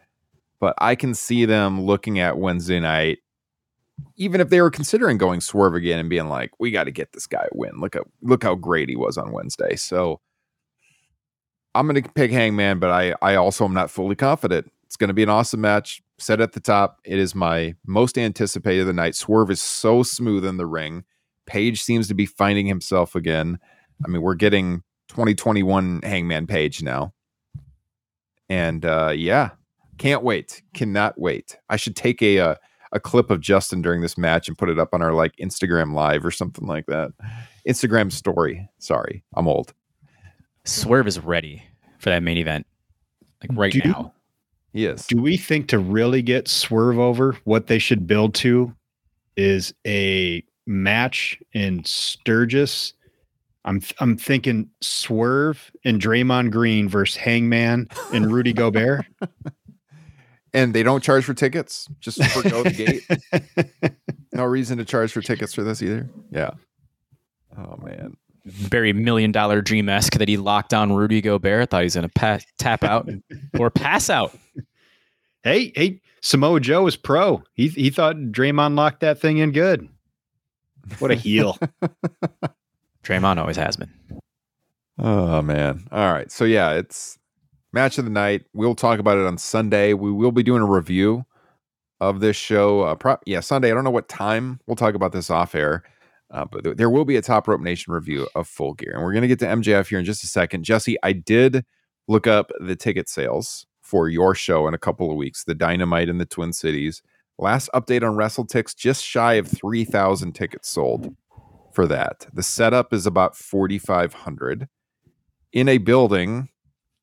[0.59, 3.19] But I can see them looking at Wednesday night,
[4.15, 7.13] even if they were considering going swerve again and being like, we got to get
[7.13, 7.79] this guy a win.
[7.79, 9.75] Look at look how great he was on Wednesday.
[9.75, 10.19] So
[11.73, 14.71] I'm gonna pick Hangman, but I I also am not fully confident.
[14.85, 16.01] It's gonna be an awesome match.
[16.17, 19.15] Said at the top, it is my most anticipated of the night.
[19.15, 21.03] Swerve is so smooth in the ring.
[21.45, 23.59] Page seems to be finding himself again.
[24.05, 27.13] I mean, we're getting 2021 Hangman Page now.
[28.49, 29.51] And uh yeah,
[29.97, 30.61] can't wait.
[30.73, 31.57] Cannot wait.
[31.69, 32.55] I should take a uh,
[32.91, 35.93] a clip of Justin during this match and put it up on our like Instagram
[35.93, 37.11] live or something like that.
[37.67, 38.67] Instagram story.
[38.79, 39.73] Sorry, I'm old.
[40.65, 41.63] Swerve is ready
[41.99, 42.65] for that main event,
[43.41, 44.13] like right Do now.
[44.73, 45.07] Yes.
[45.07, 48.73] Do we think to really get Swerve over, what they should build to
[49.35, 52.93] is a match in Sturgis?
[53.65, 59.05] I'm I'm thinking Swerve and Draymond Green versus Hangman and Rudy Gobert.
[60.53, 63.07] and they don't charge for tickets just for go to gate.
[64.33, 66.09] No reason to charge for tickets for this either.
[66.31, 66.51] Yeah.
[67.57, 68.15] Oh man.
[68.45, 71.69] Very million dollar dream esque that he locked on Rudy Gobert.
[71.69, 73.09] Thought he was going to pa- tap out
[73.59, 74.35] or pass out.
[75.43, 77.43] hey, hey, Samoa Joe is pro.
[77.53, 79.89] He he thought Draymond locked that thing in good.
[80.99, 81.57] What a heel.
[83.03, 83.91] Draymond always has been.
[84.97, 85.87] Oh man.
[85.91, 86.31] All right.
[86.31, 87.17] So yeah, it's
[87.73, 88.43] match of the night.
[88.53, 89.93] We'll talk about it on Sunday.
[89.93, 91.25] We will be doing a review
[91.99, 92.81] of this show.
[92.81, 93.71] Uh, pro- yeah, Sunday.
[93.71, 94.59] I don't know what time.
[94.67, 95.83] We'll talk about this off air.
[96.31, 99.03] Uh, but th- there will be a Top Rope Nation review of Full Gear, and
[99.03, 100.63] we're going to get to MJF here in just a second.
[100.63, 101.65] Jesse, I did
[102.07, 106.07] look up the ticket sales for your show in a couple of weeks, the Dynamite
[106.09, 107.01] in the Twin Cities.
[107.41, 111.15] Last update on WrestleTix, just shy of three thousand tickets sold
[111.73, 112.27] for that.
[112.33, 114.69] The setup is about forty five hundred
[115.51, 116.49] in a building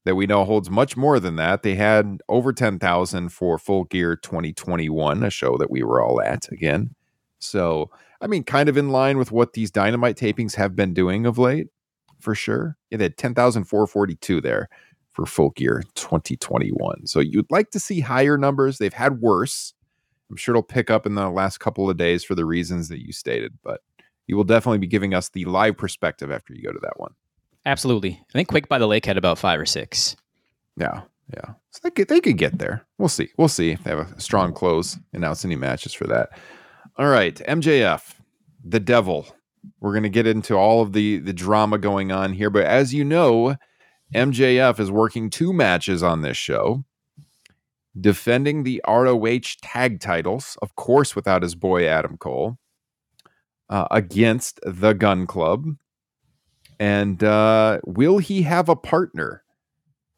[0.05, 1.63] that we know holds much more than that.
[1.63, 6.49] They had over 10,000 for Full Gear 2021, a show that we were all at
[6.51, 6.95] again.
[7.41, 7.91] So,
[8.23, 11.37] I mean, kind of in line with what these Dynamite tapings have been doing of
[11.37, 11.67] late,
[12.21, 12.79] for sure.
[12.91, 14.71] They had 10,442 there
[15.11, 17.07] for Full Gear 2021.
[17.07, 18.79] So, you'd like to see higher numbers.
[18.79, 19.75] They've had worse.
[20.31, 23.05] I'm sure it'll pick up in the last couple of days for the reasons that
[23.05, 23.81] you stated, but
[24.27, 27.15] you will definitely be giving us the live perspective after you go to that one.
[27.67, 28.21] Absolutely.
[28.29, 30.17] I think Quake by the Lake had about five or six.
[30.77, 31.03] Yeah,
[31.35, 31.55] yeah.
[31.71, 32.87] So they could, they could get there.
[32.99, 33.31] We'll see.
[33.37, 34.99] We'll see if they have a strong close.
[35.13, 36.31] Announce any matches for that.
[36.97, 38.15] All right, MJF,
[38.65, 39.27] the Devil.
[39.81, 43.05] We're gonna get into all of the the drama going on here, but as you
[43.05, 43.57] know,
[44.15, 46.85] MJF is working two matches on this show,
[48.01, 52.59] defending the ROH tag titles, of course, without his boy Adam Cole,
[53.69, 55.67] uh, against the Gunn Club.
[56.79, 59.43] And uh, will he have a partner?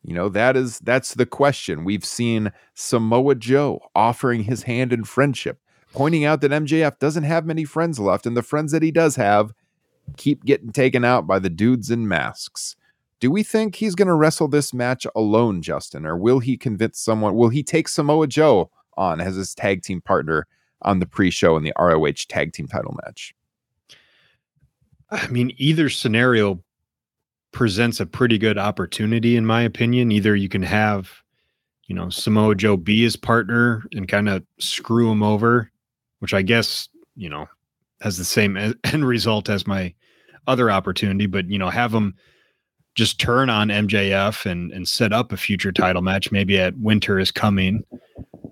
[0.02, 1.84] You know, that is that's the question.
[1.84, 5.60] We've seen Samoa Joe offering his hand in friendship,
[5.92, 9.16] pointing out that MJF doesn't have many friends left, and the friends that he does
[9.16, 9.52] have
[10.16, 12.76] keep getting taken out by the dudes in masks.
[13.20, 16.98] Do we think he's going to wrestle this match alone, Justin, or will he convince
[16.98, 17.34] someone?
[17.34, 20.46] Will he take Samoa Joe on as his tag team partner
[20.82, 23.34] on the pre-show in the ROH tag team title match?
[25.10, 26.62] I mean, either scenario
[27.52, 30.12] presents a pretty good opportunity, in my opinion.
[30.12, 31.10] Either you can have,
[31.88, 35.70] you know, Samoa Joe be his partner and kind of screw him over,
[36.20, 37.48] which I guess, you know,
[38.00, 39.92] has the same end result as my
[40.46, 42.14] other opportunity, but, you know, have him
[42.95, 47.18] just turn on MJF and and set up a future title match, maybe at Winter
[47.18, 47.84] is Coming.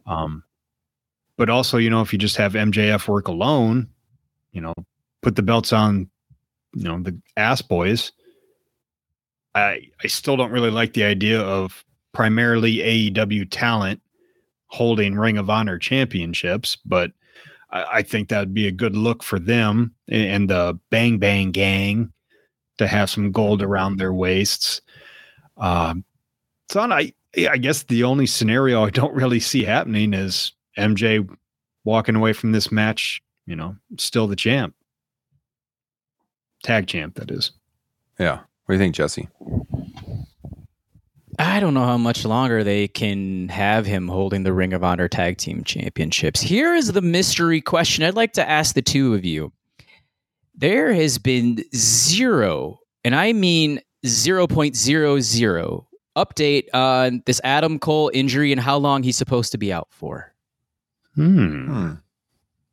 [0.06, 0.42] Um,
[1.36, 3.88] but also, you know, if you just have MJF work alone,
[4.52, 4.74] you know,
[5.22, 6.08] put the belts on,
[6.74, 8.12] you know, the ass boys.
[9.54, 14.00] I I still don't really like the idea of primarily AEW talent
[14.66, 17.12] holding Ring of Honor championships, but
[17.70, 21.50] I, I think that would be a good look for them and the Bang Bang
[21.50, 22.12] Gang
[22.78, 24.80] to have some gold around their waists.
[25.56, 26.04] Um,
[26.70, 31.28] so I, I guess the only scenario I don't really see happening is MJ
[31.84, 34.74] walking away from this match, you know, still the champ,
[36.62, 37.52] tag champ, that is.
[38.18, 38.40] Yeah.
[38.66, 39.28] What do you think, Jesse?
[41.38, 45.06] I don't know how much longer they can have him holding the Ring of Honor
[45.06, 46.40] Tag Team Championships.
[46.40, 49.52] Here is the mystery question I'd like to ask the two of you.
[50.58, 55.84] There has been zero, and I mean 0.00
[56.16, 60.34] update on this Adam Cole injury and how long he's supposed to be out for.
[61.14, 61.66] Hmm.
[61.66, 61.92] Hmm.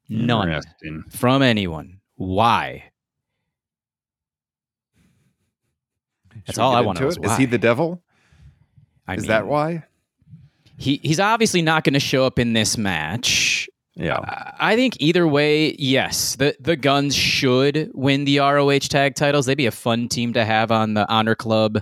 [0.09, 0.61] None
[1.11, 1.99] from anyone.
[2.15, 2.85] Why?
[6.47, 7.31] That's Should all I want to into know.
[7.31, 8.01] is he the devil?
[9.07, 9.83] I Is mean, that why?
[10.77, 13.69] he he's obviously not going to show up in this match.
[13.95, 14.19] Yeah.
[14.59, 19.45] I think either way, yes, the the Gunns should win the ROH tag titles.
[19.45, 21.81] They'd be a fun team to have on the Honor Club,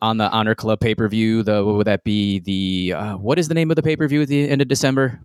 [0.00, 1.44] on the Honor Club pay per view.
[1.44, 2.40] The what would that be?
[2.40, 4.68] The uh, what is the name of the pay per view at the end of
[4.68, 5.20] December?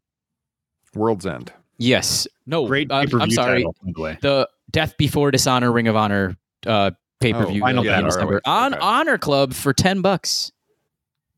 [0.93, 1.51] World's End.
[1.79, 6.35] Yes, no, Great uh, I'm sorry, title, the the Death Before Dishonor Ring of Honor
[6.65, 8.81] uh, pay per view Oh, Final in Battle, December on okay.
[8.81, 10.51] Honor Club for ten bucks.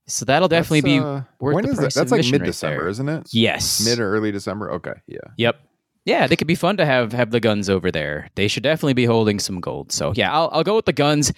[0.10, 2.88] So that'll definitely be uh, worth when the is price of That's like mid December,
[2.90, 3.30] isn't it?
[3.32, 4.72] yes, Mid or early December.
[4.74, 4.94] Okay.
[5.08, 5.20] Yeah.
[5.38, 5.60] Yep.
[6.06, 8.30] Yeah, they could be fun to have have the Gunns over there.
[8.36, 9.92] They should definitely be holding some gold.
[9.92, 11.32] So yeah, I'll I'll go with the Gunns.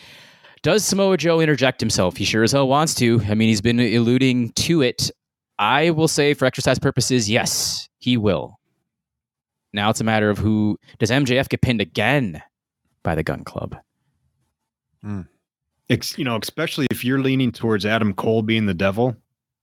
[0.63, 2.17] Does Samoa Joe interject himself?
[2.17, 3.19] He sure as hell wants to.
[3.27, 5.09] I mean, he's been alluding to it.
[5.57, 8.59] I will say, for exercise purposes, yes, he will.
[9.73, 12.41] Now it's a matter of who does MJF get pinned again
[13.03, 13.75] by the Gunn Club.
[15.91, 19.15] Ex- you know, especially if you're leaning towards Adam Cole being the devil,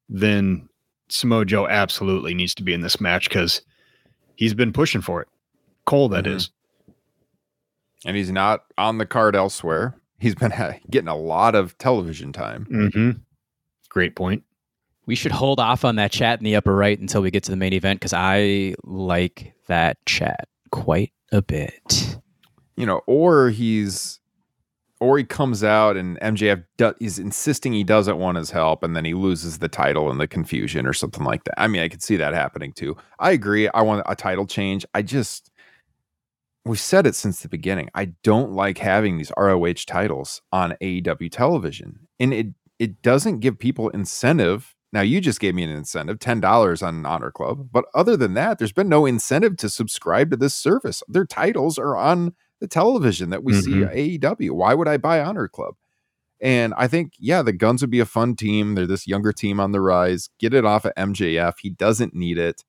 [0.09, 0.69] then
[1.09, 3.63] Samoa Joe absolutely needs to be in this match because
[4.37, 5.29] he's been pushing for it.
[5.87, 6.35] Cole, that Mhm.
[6.37, 6.51] is.
[8.05, 9.97] And he's not on the card elsewhere.
[10.21, 12.67] He's been ha- getting a lot of television time.
[12.71, 13.11] Mm-hmm.
[13.89, 14.45] Great point.
[15.07, 17.51] We should hold off on that chat in the upper right until we get to
[17.51, 22.19] the main event because I like that chat quite a bit.
[22.77, 24.21] You know, or he's,
[25.01, 28.97] or he comes out and MJF do, is insisting he doesn't want his help, and
[28.97, 31.61] then he loses the title in the confusion or something like that.
[31.61, 32.97] I mean, I could see that happening too.
[33.19, 33.69] I agree.
[33.69, 34.85] I want a title change.
[34.95, 35.51] I just,
[36.65, 37.91] we've said it since the beginning.
[37.95, 42.47] I don't like having these ROH titles on AEW television, and it
[42.79, 44.75] it doesn't give people incentive.
[44.93, 48.35] Now you just gave me an incentive, ten dollars on Honor Club, but other than
[48.35, 51.03] that, there's been no incentive to subscribe to this service.
[51.09, 54.25] Their titles are on the television that we see mm-hmm.
[54.27, 54.51] AEW.
[54.53, 55.75] Why would I buy Honor Club?
[56.41, 58.75] And I think, yeah, the Gunns would be a fun team.
[58.75, 60.31] They're this younger team on the rise.
[60.39, 61.55] Get it off of MJF.
[61.61, 62.65] He doesn't need it.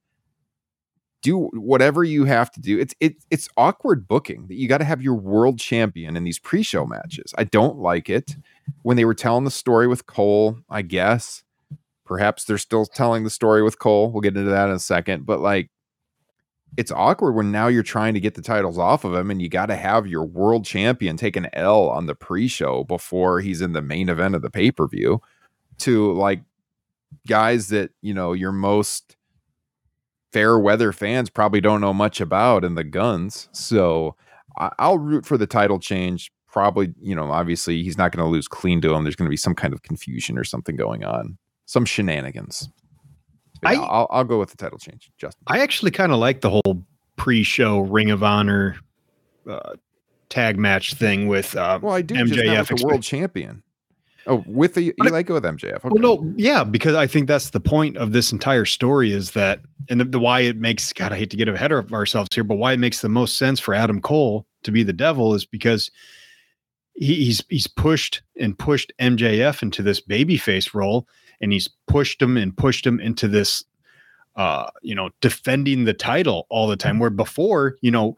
[1.21, 2.79] Do whatever you have to do.
[2.79, 6.39] It's it, it's awkward booking that you got to have your world champion in these
[6.39, 7.33] pre-show matches.
[7.37, 8.37] I don't like it.
[8.83, 11.43] When they were telling the story with Cole, I guess
[12.09, 14.11] Perhaps they're still telling the story with Cole.
[14.11, 15.27] We'll get into that in a second.
[15.27, 15.69] But like,
[16.77, 19.49] it's awkward when now you're trying to get the titles off of him and you
[19.49, 23.61] got to have your world champion take an L on the pre show before he's
[23.61, 25.21] in the main event of the pay per view
[25.79, 26.41] to like
[27.27, 29.17] guys that, you know, your most
[30.31, 33.49] fair weather fans probably don't know much about in the Gunns.
[33.51, 34.15] So
[34.57, 36.31] I- I'll root for the title change.
[36.47, 39.03] Probably, you know, obviously he's not going to lose clean to him.
[39.03, 42.69] There's going to be some kind of confusion or something going on, some shenanigans.
[43.63, 45.43] I- I'll, I'll go with the title change, Justin.
[45.47, 46.83] I actually kind of like the whole
[47.17, 48.77] pre-show Ring of Honor
[49.49, 49.73] uh,
[50.29, 53.63] tag match thing with uh, Well, I do just MJF now with the world champion.
[54.27, 55.77] Oh, with the you like it with MJF?
[55.77, 55.89] Okay.
[55.89, 59.61] Well, no, yeah, because I think that's the point of this entire story is that,
[59.89, 62.43] and the, the why it makes God, I hate to get ahead of ourselves here,
[62.43, 65.45] but why it makes the most sense for Adam Cole to be the devil is
[65.45, 65.89] because
[66.93, 71.07] he, he's he's pushed and pushed MJF into this babyface role,
[71.41, 73.63] and he's pushed him and pushed him into this,
[74.35, 76.99] uh, you know, defending the title all the time.
[76.99, 78.17] Where before, you know,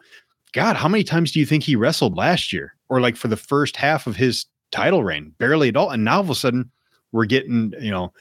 [0.54, 3.38] God, how many times do you think he wrestled last year, or like for the
[3.38, 5.34] first half of his title reign?
[5.38, 6.72] Barely at all, and now all of a sudden
[7.12, 8.14] we're getting you know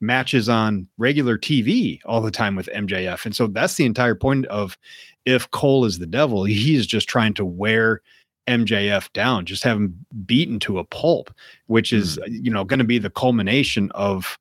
[0.00, 3.24] matches on regular TV all the time with MJF.
[3.24, 4.78] And so that's the entire point of
[5.24, 8.00] if Cole is the devil, he is just trying to wear
[8.46, 11.32] MJF down, just have him beaten to a pulp,
[11.66, 14.38] which is you know going to be the culmination of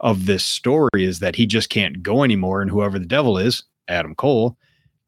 [0.00, 3.64] of this story is that he just can't go anymore and whoever the devil is,
[3.88, 4.56] Adam Cole,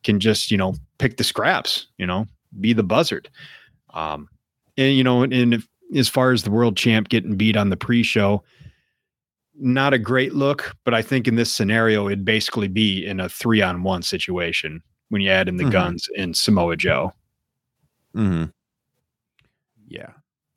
[0.02, 2.26] can just, you know, pick the scraps, you know,
[2.60, 3.28] be the buzzard.
[3.94, 4.28] Um
[4.76, 7.76] and you know, and if, as far as the world champ getting beat on the
[7.76, 8.42] pre-show,
[9.58, 13.28] not a great look, but I think in this scenario, it'd basically be in a
[13.28, 15.72] three on one situation when you add in the Mhm.
[15.72, 17.12] Gunns in Samoa Joe.
[18.14, 18.44] hmm
[19.88, 20.10] Yeah.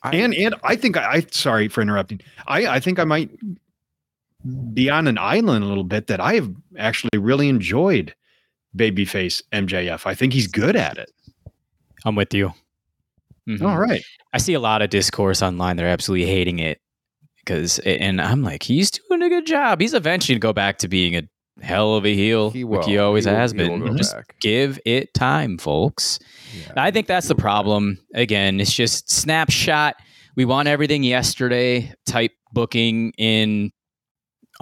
[0.03, 2.21] I- and and I think I, I sorry for interrupting.
[2.47, 3.29] I I think I might
[4.73, 8.13] be on an island a little bit that I have actually really enjoyed
[8.75, 10.05] babyface MJF.
[10.05, 11.11] I think he's good at it.
[12.05, 12.53] I'm with you.
[13.47, 13.61] Mhm.
[13.67, 14.03] All right.
[14.33, 15.75] I see a lot of discourse online.
[15.77, 16.79] They're absolutely hating it
[17.39, 19.79] because, and I'm like, he's doing a good job.
[19.81, 21.23] He's eventually going to go back to being a
[21.61, 23.97] hell of a heel, He like he always He will- has he been.
[23.97, 24.35] Just back.
[24.41, 26.19] give it time, folks.
[26.57, 26.73] Yeah.
[26.77, 27.99] I think that's the problem.
[28.15, 29.95] Again, it's just snapshot.
[30.35, 33.71] We want everything yesterday type booking in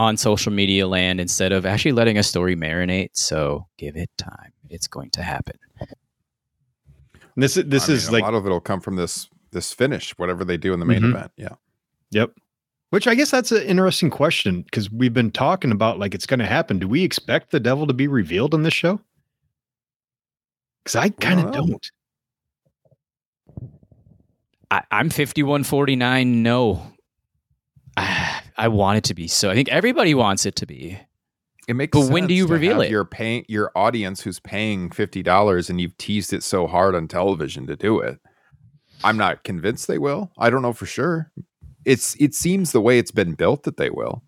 [0.02, 3.10] on social media land instead of actually letting a story marinate.
[3.14, 4.52] So give it time.
[4.70, 5.56] It's going to happen.
[7.38, 10.12] This is this I mean, is a lot of it'll come from this this finish,
[10.18, 11.12] whatever they do in the main Mhm.
[11.16, 11.32] event.
[11.38, 11.56] Yeah.
[12.12, 12.32] Yep.
[12.90, 16.40] Which I guess that's an interesting question because we've been talking about like it's going
[16.40, 16.80] to happen.
[16.80, 19.00] Do we expect the devil to be revealed in this show?
[20.84, 21.52] Because I kind of know.
[21.52, 21.92] don't.
[24.72, 26.44] I, I'm 5149.
[26.44, 26.82] No.
[28.62, 29.50] I, I want it to be so.
[29.50, 31.00] I think everybody wants it to be.
[31.68, 32.08] It makes sense.
[32.08, 32.90] But when do you reveal it?
[32.90, 37.08] Your paying your audience who's paying fifty dollars and you've teased it so hard on
[37.08, 38.20] television to do it.
[39.04, 40.32] I'm not convinced they will.
[40.38, 41.32] I don't know for sure.
[41.86, 44.24] It's it seems the way it's been built that they will.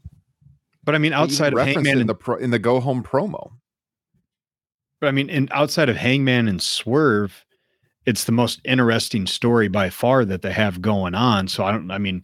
[0.84, 3.52] But I mean, outside of Hangman in the pro, in the go home promo.
[5.00, 7.46] But I mean, and outside of Hangman and Swerve,
[8.06, 11.48] it's the most interesting story by far that they have going on.
[11.48, 12.24] So I don't, I mean,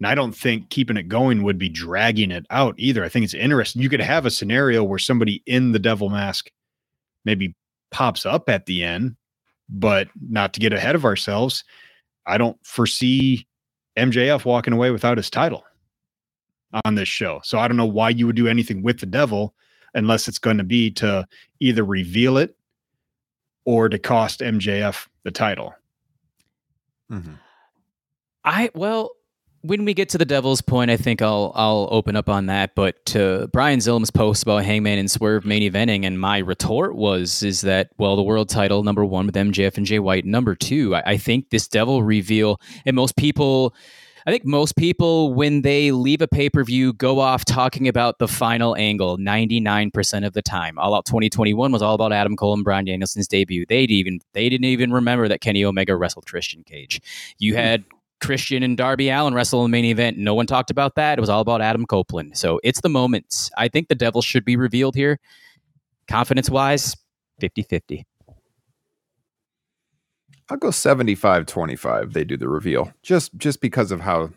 [0.00, 3.04] and I don't think keeping it going would be dragging it out either.
[3.04, 3.82] I think it's interesting.
[3.82, 6.50] You could have a scenario where somebody in the devil mask
[7.24, 7.54] maybe
[7.90, 9.16] pops up at the end,
[9.68, 11.64] but not to get ahead of ourselves.
[12.26, 13.46] I don't foresee
[13.96, 15.64] MJF walking away without his title
[16.84, 17.40] on this show.
[17.42, 19.54] So I don't know why you would do anything with the devil
[19.94, 21.26] unless it's going to be to
[21.60, 22.56] either reveal it
[23.64, 25.74] or to cost MJF the title.
[27.10, 27.34] Mm-hmm.
[28.44, 29.10] I well,
[29.62, 32.74] when we get to the devil's point, I think I'll I'll open up on that.
[32.74, 37.42] But to Brian Zillum's post about Hangman and Swerve main eventing, and my retort was
[37.42, 40.24] is that well, the world title number one with MJF and Jay White.
[40.24, 43.74] Number two, I, I think this devil reveal, and most people.
[44.26, 48.18] I think most people, when they leave a pay per view, go off talking about
[48.18, 50.78] the final angle 99% of the time.
[50.78, 53.64] All Out 2021 was all about Adam Cole and Bryan Danielson's debut.
[53.66, 57.00] They would even they didn't even remember that Kenny Omega wrestled Christian Cage.
[57.38, 57.84] You had
[58.20, 60.18] Christian and Darby Allin wrestle in the main event.
[60.18, 61.18] No one talked about that.
[61.18, 62.36] It was all about Adam Copeland.
[62.36, 63.50] So it's the moments.
[63.56, 65.18] I think the devil should be revealed here.
[66.08, 66.96] Confidence wise,
[67.40, 68.06] 50 50.
[70.50, 72.12] I'll go 75 25.
[72.12, 74.30] They do the reveal just just because of how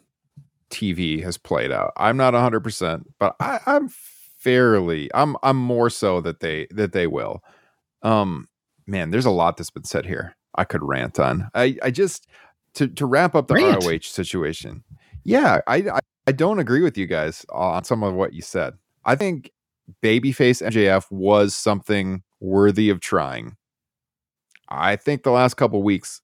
[0.69, 1.93] TV has played out.
[1.97, 7.07] I'm not 100%, but I, I'm fairly I'm I'm more so that they that they
[7.07, 7.43] will.
[8.01, 8.47] Um
[8.87, 10.35] man, there's a lot that's been said here.
[10.55, 11.49] I could rant on.
[11.53, 12.27] I I just
[12.75, 13.83] to to wrap up the Rant.
[13.83, 14.83] ROH situation.
[15.23, 18.73] Yeah, I, I I don't agree with you guys on some of what you said.
[19.05, 19.51] I think
[20.03, 23.57] babyface MJF was something worthy of trying.
[24.69, 26.21] I think the last couple weeks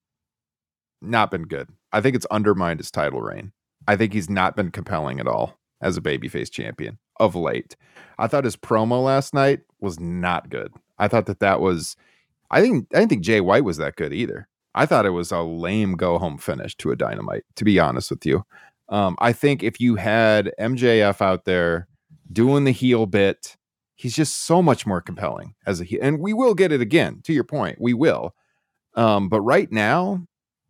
[1.02, 1.70] not been good.
[1.92, 3.52] I think it's undermined his title reign.
[3.88, 7.76] I think he's not been compelling at all as a babyface champion of late.
[8.18, 10.74] I thought his promo last night was not good.
[10.98, 11.96] I thought that that was
[12.50, 14.48] I think I didn't think Jay White was that good either.
[14.78, 18.12] I thought it was a lame go home finish to a dynamite, to be honest
[18.12, 18.46] with you.
[18.90, 21.88] Um, I think if you had MJF out there
[22.32, 23.58] doing the heel bit,
[23.96, 26.00] he's just so much more compelling as a heel.
[26.02, 27.82] And we will get it again, to your point.
[27.82, 28.36] We will.
[28.96, 30.26] Um, but right now,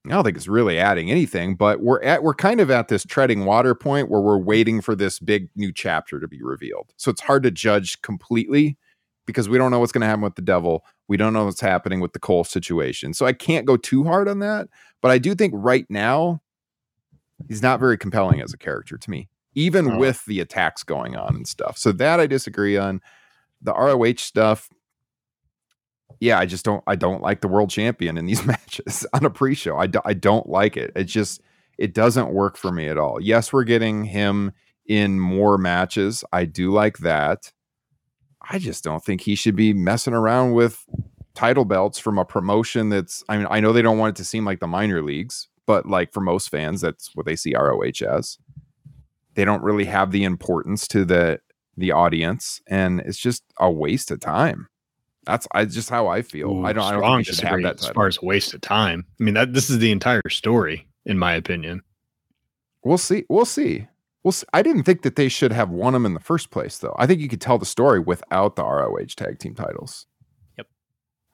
[0.05, 3.03] I don't think it's really adding anything, but we're at we're kind of at this
[3.03, 6.93] treading water point where we're waiting for this big new chapter to be revealed.
[6.95, 8.77] So it's hard to judge completely
[9.25, 10.85] because we don't know what's going to happen with the devil.
[11.07, 13.13] We don't know what's happening with the Cole situation.
[13.13, 14.67] So I can't go too hard on that,
[15.01, 16.41] but I do think right now
[17.47, 19.97] he's not very compelling as a character to me, even oh.
[19.97, 21.77] with the attacks going on and stuff.
[21.77, 23.01] So that I disagree on.
[23.61, 24.69] The ROH stuff,
[26.19, 29.29] yeah, I just don't I don't like the world champion in these matches on a
[29.29, 29.77] pre-show.
[29.77, 30.91] I, do, I don't like it.
[30.95, 31.41] It just
[31.77, 33.21] it doesn't work for me at all.
[33.21, 34.51] Yes, we're getting him
[34.87, 36.23] in more matches.
[36.31, 37.51] I do like that.
[38.49, 40.85] I just don't think he should be messing around with
[41.35, 44.25] title belts from a promotion that's I mean, I know they don't want it to
[44.25, 48.05] seem like the minor leagues, but like for most fans, that's what they see ROH
[48.09, 48.37] as.
[49.35, 51.39] They don't really have the importance to the
[51.75, 54.67] the audience, and it's just a waste of time.
[55.25, 56.49] That's I just how I feel.
[56.49, 56.83] Ooh, I don't.
[56.83, 57.85] I don't have that title.
[57.85, 59.05] as far as waste of time.
[59.19, 61.83] I mean, that this is the entire story, in my opinion.
[62.83, 63.25] We'll see.
[63.29, 63.87] We'll see.
[64.27, 64.35] We'll.
[64.51, 66.93] I didn't think that they should have won them in the first place, though.
[66.99, 70.05] I think you could tell the story without the ROH tag team titles.
[70.57, 70.67] Yep.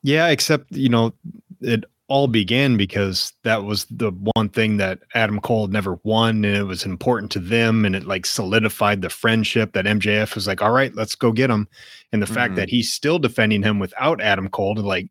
[0.04, 1.12] Yeah, except you know,
[1.60, 6.56] it all began because that was the one thing that Adam Cole never won, and
[6.56, 10.62] it was important to them, and it like solidified the friendship that MJF was like,
[10.62, 11.68] "All right, let's go get him,"
[12.12, 12.36] and the mm-hmm.
[12.36, 15.10] fact that he's still defending him without Adam Cole to like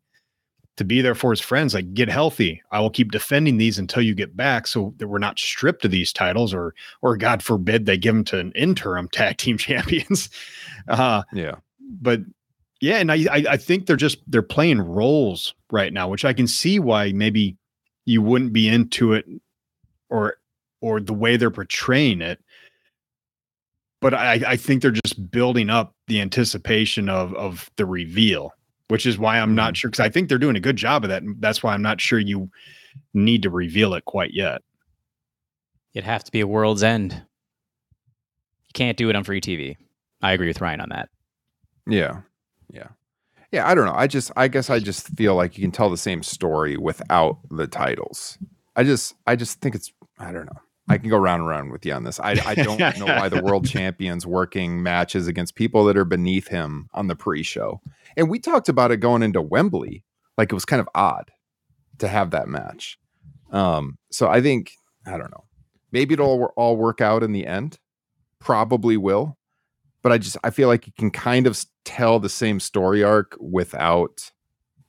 [0.77, 2.61] to be there for his friends, like get healthy.
[2.71, 5.91] I will keep defending these until you get back, so that we're not stripped of
[5.91, 10.29] these titles, or or God forbid they give them to an interim tag team champions.
[10.89, 11.55] Uh, yeah,
[12.01, 12.19] but
[12.81, 16.45] yeah, and I, I think they're just they're playing roles right now, which I can
[16.45, 17.55] see why maybe
[18.03, 19.25] you wouldn't be into it
[20.09, 20.35] or
[20.81, 22.43] or the way they're portraying it.
[24.01, 28.51] But I, I think they're just building up the anticipation of of the reveal,
[28.89, 29.73] which is why I'm not mm-hmm.
[29.75, 31.23] sure because I think they're doing a good job of that.
[31.23, 32.49] And that's why I'm not sure you
[33.13, 34.61] need to reveal it quite yet.
[35.93, 37.13] It'd have to be a world's end.
[37.13, 39.77] You can't do it on free TV.
[40.21, 41.09] I agree with Ryan on that.
[41.87, 42.21] Yeah.
[42.71, 42.87] Yeah.
[43.51, 43.93] Yeah, I don't know.
[43.93, 47.37] I just I guess I just feel like you can tell the same story without
[47.51, 48.39] the titles.
[48.75, 50.59] I just I just think it's I don't know.
[50.89, 52.19] I can go round and round with you on this.
[52.19, 56.49] I, I don't know why the world champion's working matches against people that are beneath
[56.49, 57.79] him on the pre-show.
[58.15, 60.05] And we talked about it going into Wembley.
[60.37, 61.31] Like it was kind of odd
[61.99, 62.97] to have that match.
[63.51, 64.73] Um, so I think
[65.05, 65.45] I don't know.
[65.91, 67.79] Maybe it'll all work out in the end.
[68.39, 69.37] Probably will
[70.03, 73.35] but I just I feel like you can kind of tell the same story arc
[73.39, 74.31] without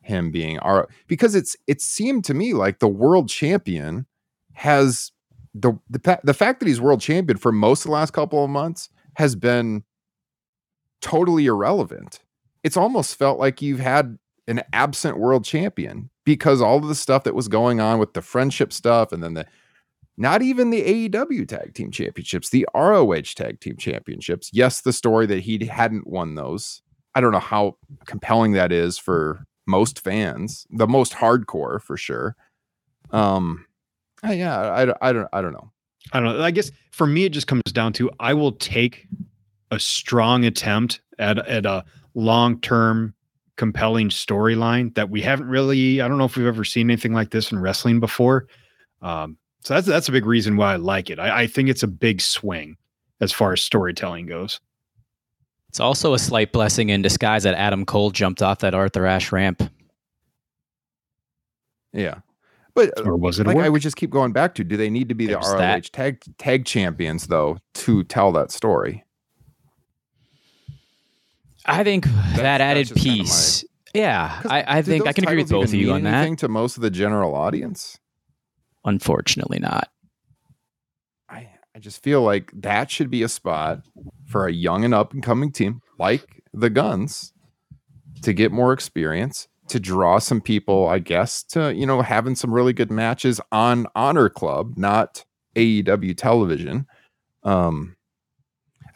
[0.03, 4.05] him being our because it's it seemed to me like the world champion
[4.53, 5.12] has
[5.55, 8.51] the the the fact that he's world champion for most of the last couple of
[8.51, 9.85] months has been
[11.01, 12.20] totally irrelevant.
[12.65, 17.25] It's almost felt like you've had an absent world champion because all of the stuff
[17.25, 19.47] that was going on with the friendship stuff and then the
[20.17, 24.49] not even the AEW tag team championships, the ROH tag team championships.
[24.53, 26.83] Yes, the story that he hadn't won those.
[27.15, 32.37] I don't know how compelling that is for most fans, the most hardcore for sure.
[33.11, 33.67] Um,
[34.23, 35.73] yeah, I, I don't, I don't know.
[36.12, 36.43] I don't know.
[36.43, 39.07] I guess for me, it just comes down to I will take
[39.70, 41.85] a strong attempt at at a
[42.15, 43.15] long term
[43.57, 46.01] compelling storyline that we haven't really.
[46.01, 48.47] I don't know if we've ever seen anything like this in wrestling before.
[49.03, 51.19] Um, so that's that's a big reason why I like it.
[51.19, 52.77] I, I think it's a big swing
[53.20, 54.61] as far as storytelling goes.
[55.69, 59.32] It's also a slight blessing in disguise that Adam Cole jumped off that Arthur Ashe
[59.32, 59.62] ramp.
[61.93, 62.20] Yeah.
[62.74, 65.09] But or was it like I would just keep going back to do they need
[65.09, 65.93] to be There's the ROH that.
[65.93, 69.03] tag tag champions though to tell that story?
[71.65, 73.62] I think that's, that added piece.
[73.62, 76.03] Kind of my, yeah, I, I think I can agree with both of you on
[76.03, 76.39] that.
[76.39, 77.99] To most of the general audience,
[78.85, 79.89] Unfortunately, not.
[81.28, 83.81] I, I just feel like that should be a spot
[84.27, 87.32] for a young and up and coming team like the Gunns
[88.23, 92.53] to get more experience, to draw some people, I guess, to, you know, having some
[92.53, 95.24] really good matches on Honor Club, not
[95.57, 96.86] AEW television.
[97.43, 97.97] Um,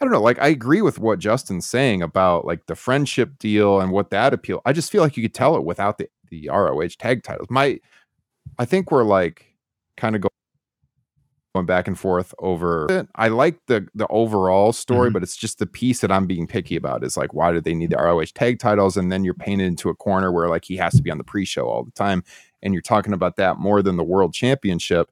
[0.01, 0.21] I don't know.
[0.21, 4.33] Like, I agree with what Justin's saying about like the friendship deal and what that
[4.33, 4.61] appeal.
[4.65, 7.47] I just feel like you could tell it without the the ROH tag titles.
[7.49, 7.79] My,
[8.59, 9.45] I think we're like
[9.97, 10.21] kind of
[11.55, 13.09] going back and forth over it.
[13.15, 15.13] I like the the overall story, Mhm.
[15.13, 17.73] but it's just the piece that I'm being picky about is like why do they
[17.73, 18.95] need the ROH tag titles?
[18.95, 21.23] And then you're painted into a corner where like he has to be on the
[21.23, 22.23] pre-show all the time.
[22.61, 25.09] And you're talking about that more than the world championship.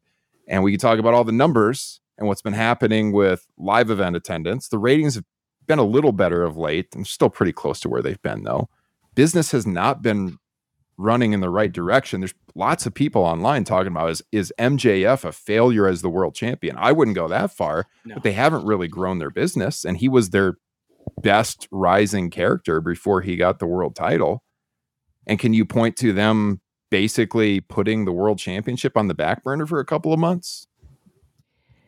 [0.47, 4.15] And we can talk about all the numbers and what's been happening with live event
[4.15, 4.67] attendance.
[4.67, 5.25] The ratings have
[5.67, 8.69] been a little better of late and still pretty close to where they've been though.
[9.15, 10.37] Business has not been
[10.97, 12.21] running in the right direction.
[12.21, 16.33] There's lots of people online talking about is is MJF a failure as the world
[16.33, 16.75] champion?
[16.79, 18.15] I wouldn't go that far, No.
[18.15, 20.55] but they haven't really grown their business and he was their
[21.21, 24.43] best rising character before he got the world title.
[25.25, 29.65] And can you point to them basically putting the world championship on the back burner
[29.65, 30.66] for a couple of months?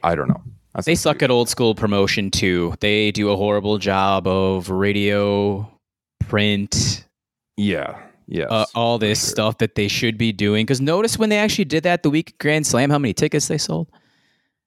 [0.03, 0.41] I don't know.
[0.73, 2.75] That's They suck at old school promotion too.
[2.79, 5.69] They do a horrible job of radio,
[6.27, 7.05] print,
[7.57, 7.99] Yeah.
[8.27, 8.47] Yes.
[8.51, 9.29] uh, all this sure.
[9.29, 10.63] stuff that they should be doing.
[10.65, 13.57] Because notice when they actually did that the week Grand Slam, how many tickets they
[13.57, 13.87] sold.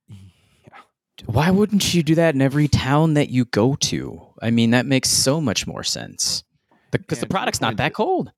[0.09, 0.79] Yeah.
[1.27, 4.21] Why wouldn't you do that in every town that you go to?
[4.43, 6.43] I mean, that makes so much more sense.
[6.91, 8.33] Because the product's not that cold.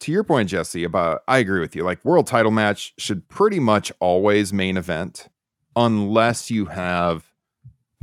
[0.00, 1.82] to your point, Jesse, about I agree with you.
[1.82, 5.28] Like world title match should pretty much always main event,
[5.78, 7.24] unless you have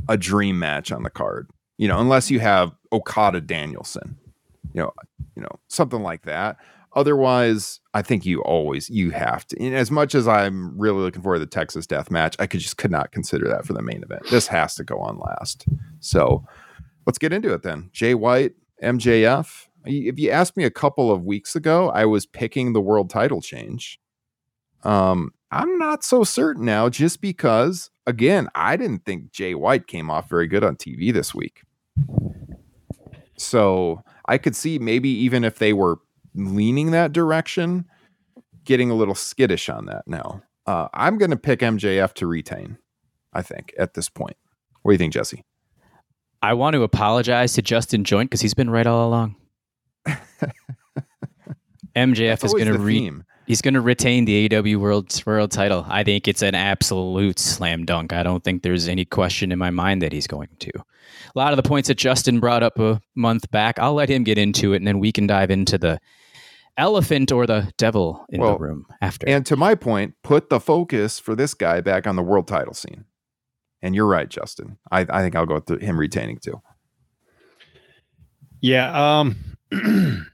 [0.08, 1.48] a dream match on the card.
[1.76, 4.16] You know, unless you have Okada Danielson,
[4.72, 4.92] you know,
[5.36, 6.56] you know something like that.
[6.94, 9.62] Otherwise, I think you always you have to.
[9.62, 12.60] And as much as I'm really looking forward to the Texas Death Match, I could
[12.60, 14.22] just could not consider that for the main event.
[14.30, 15.66] This has to go on last.
[16.00, 16.46] So
[17.04, 17.90] let's get into it then.
[17.92, 19.66] Jay White, MJF.
[19.84, 23.42] If you asked me a couple of weeks ago, I was picking the world title
[23.42, 24.00] change.
[24.82, 30.10] Um, I'm not so certain now, just because again, I didn't think Jay White came
[30.10, 31.62] off very good on TV this week.
[33.38, 35.98] So I could see maybe even if they were
[36.34, 37.86] leaning that direction,
[38.64, 40.42] getting a little skittish on that now.
[40.66, 42.78] Uh, I'm going to pick MJF to retain,
[43.32, 44.36] I think, at this point.
[44.82, 45.44] What do you think, Jesse?
[46.42, 49.36] I want to apologize to Justin Joint because he's been right all along.
[51.96, 53.24] MJF That's is going to re- theme.
[53.46, 55.86] He's going to retain the AEW World World Title.
[55.88, 58.12] I think it's an absolute slam dunk.
[58.12, 60.70] I don't think there's any question in my mind that he's going to.
[60.76, 64.24] A lot of the points that Justin brought up a month back, I'll let him
[64.24, 66.00] get into it, and then we can dive into the
[66.76, 69.28] elephant or the devil in Well, the room after.
[69.28, 72.74] And to my point, put the focus for this guy back on the world title
[72.74, 73.04] scene.
[73.80, 74.78] And you're right, Justin.
[74.90, 76.60] I, I think I'll go with him retaining too.
[78.60, 79.20] Yeah.
[79.20, 79.36] Um,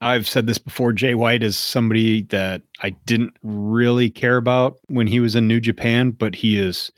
[0.00, 0.92] I've said this before.
[0.92, 5.60] Jay White is somebody that I didn't really care about when he was in New
[5.60, 6.90] Japan, but he has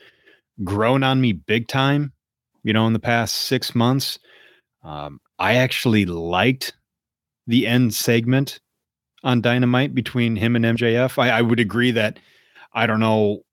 [0.63, 2.13] grown on me big time,
[2.63, 4.19] you know, in the past six months.
[4.83, 6.73] Um, I actually liked
[7.47, 8.59] the end segment
[9.23, 11.17] on Dynamite between him and MJF.
[11.17, 12.19] I, I would agree that
[12.73, 13.43] I don't know,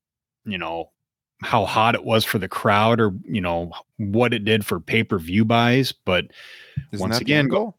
[0.45, 0.91] you know,
[1.41, 5.03] how hot it was for the crowd or, you know, what it did for pay
[5.03, 6.25] per view buys, but
[6.91, 7.77] Isn't Once again, go- goal?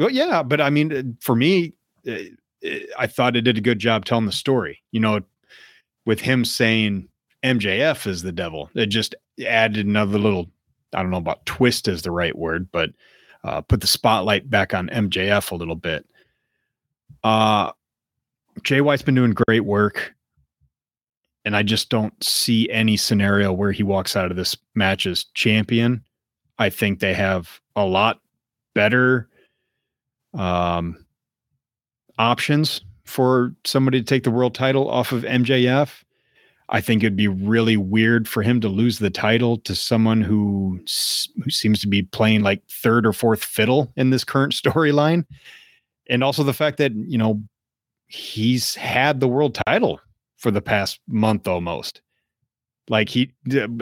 [0.00, 1.74] Well, yeah, but I mean, uh, for me,
[2.08, 2.12] uh,
[2.66, 4.82] uh, I thought it did a good job telling the story.
[4.92, 5.20] You know,
[6.06, 7.08] with him saying
[7.44, 9.14] MJF is the devil, it just
[9.46, 10.50] added another little.
[10.94, 12.90] I don't know about twist is the right word, but
[13.44, 16.06] uh, put the spotlight back on MJF a little bit.
[17.22, 17.72] Uh,
[18.62, 20.14] Jay White's been doing great work,
[21.44, 25.24] and I just don't see any scenario where he walks out of this match as
[25.34, 26.02] champion.
[26.58, 28.20] I think they have a lot
[28.74, 29.28] better
[30.34, 31.04] um,
[32.18, 36.02] options for somebody to take the world title off of MJF.
[36.68, 40.80] I think it'd be really weird for him to lose the title to someone who
[41.42, 45.24] who seems to be playing like third or fourth fiddle in this current storyline,
[46.08, 47.42] and also the fact that you know
[48.06, 50.00] he's had the world title
[50.36, 52.02] for the past month almost.
[52.88, 53.32] Like he,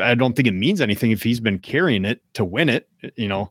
[0.01, 2.89] I don't think it means anything if he's been carrying it to win it.
[3.17, 3.51] You know,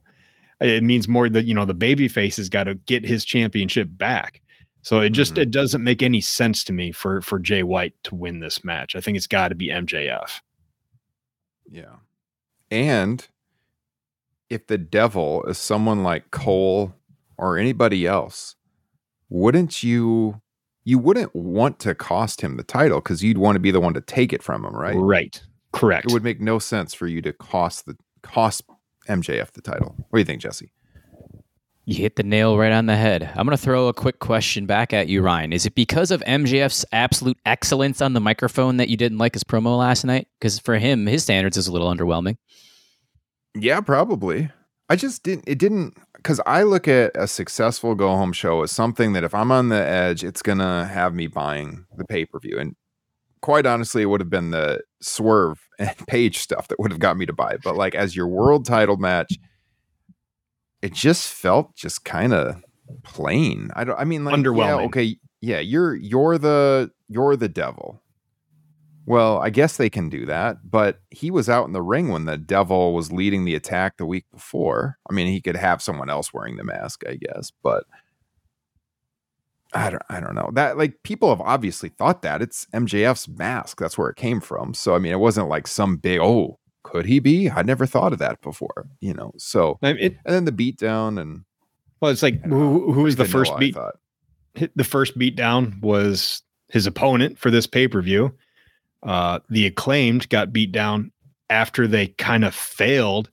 [0.59, 3.87] it means more that you know the baby face has got to get his championship
[3.91, 4.41] back.
[4.81, 5.41] So it just Mhm.
[5.43, 8.95] it doesn't make any sense to me for for Jay White to win this match.
[8.95, 10.41] I think it's got to be MJF.
[11.69, 11.97] Yeah.
[12.71, 13.27] And
[14.49, 16.93] if the devil is someone like Cole
[17.37, 18.55] or anybody else,
[19.29, 20.41] wouldn't you
[20.85, 23.93] you wouldn't want to cost him the title because you'd want to be the one
[23.93, 24.95] to take it from him, right?
[24.95, 25.43] Right.
[25.73, 26.05] Correct.
[26.09, 28.63] It would make no sense for you to cost the cost
[29.07, 29.95] MJF the title.
[30.09, 30.71] What do you think, Jesse?
[31.85, 33.31] You hit the nail right on the head.
[33.35, 35.53] I'm going to throw a quick question back at you, Ryan.
[35.53, 39.45] Is it because of MJF's absolute excellence on the microphone that you didn't like his
[39.45, 40.27] promo last night?
[40.37, 42.35] Because for him, his standards is a little underwhelming.
[43.55, 44.51] Yeah, probably.
[44.89, 45.45] I just didn't.
[45.47, 49.33] It didn't because I look at a successful go home show as something that if
[49.33, 52.57] I'm on the edge, it's gonna have me buying the pay per view.
[52.59, 52.75] And
[53.41, 57.17] quite honestly, it would have been the swerve and page stuff that would have got
[57.17, 57.61] me to buy it.
[57.63, 59.37] But like as your world title match,
[60.81, 62.61] it just felt just kind of
[63.03, 63.69] plain.
[63.75, 63.99] I don't.
[63.99, 64.85] I mean, like yeah, Underwhelming.
[64.87, 68.01] okay, yeah, you're you're the you're the devil.
[69.05, 72.25] Well, I guess they can do that, but he was out in the ring when
[72.25, 74.97] the devil was leading the attack the week before.
[75.09, 77.85] I mean, he could have someone else wearing the mask, I guess, but
[79.73, 80.49] I don't I don't know.
[80.53, 82.41] That like people have obviously thought that.
[82.41, 83.79] It's MJF's mask.
[83.79, 84.73] That's where it came from.
[84.73, 87.49] So I mean, it wasn't like some big oh, could he be?
[87.49, 89.33] I never thought of that before, you know.
[89.37, 91.43] So I mean, it, and then the beatdown and
[91.99, 93.75] well, it's like who, who was the first beat?
[94.75, 98.33] the first beatdown was his opponent for this pay per view.
[99.03, 101.11] Uh, the acclaimed got beat down
[101.49, 103.29] after they kind of failed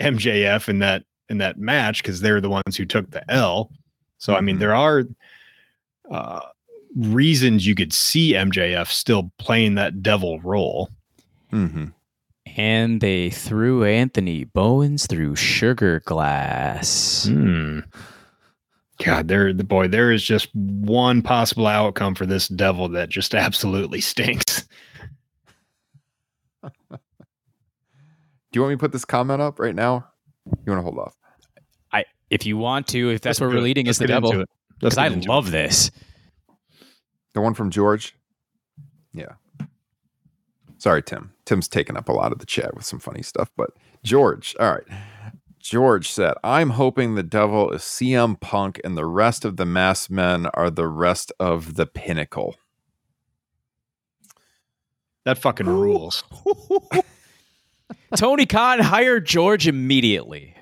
[0.00, 3.70] MJF in that in that match because they're the ones who took the L.
[4.18, 4.60] So I mean, Mhm.
[4.60, 5.04] there are
[6.10, 6.40] uh,
[6.96, 10.90] reasons you could see MJF still playing that devil role.
[11.52, 11.92] Mhm.
[12.56, 17.26] And they threw Anthony Bowens through sugar glass.
[17.26, 17.80] Hmm.
[19.04, 23.34] God, there the boy, there is just one possible outcome for this devil that just
[23.34, 24.66] absolutely stinks.
[26.62, 26.70] Do
[28.54, 30.06] you want me to put this comment up right now?
[30.46, 31.14] You want to hold off?
[31.92, 34.28] I, if you want to, if that's Let's where we're leading, is the get into
[34.30, 34.44] devil.
[34.80, 34.84] It.
[34.84, 35.90] Let's Because I get into love this.
[37.34, 38.14] The one from George?
[39.12, 39.34] Yeah.
[40.78, 41.32] Sorry, Tim.
[41.44, 43.70] Tim's taken up a lot of the chat with some funny stuff, but
[44.04, 44.84] George, all right.
[45.58, 50.08] George said, I'm hoping the devil is CM Punk and the rest of the mass
[50.08, 52.56] men are the rest of the pinnacle.
[55.24, 56.24] That fucking rules.
[58.16, 60.54] Tony Khan hired George immediately.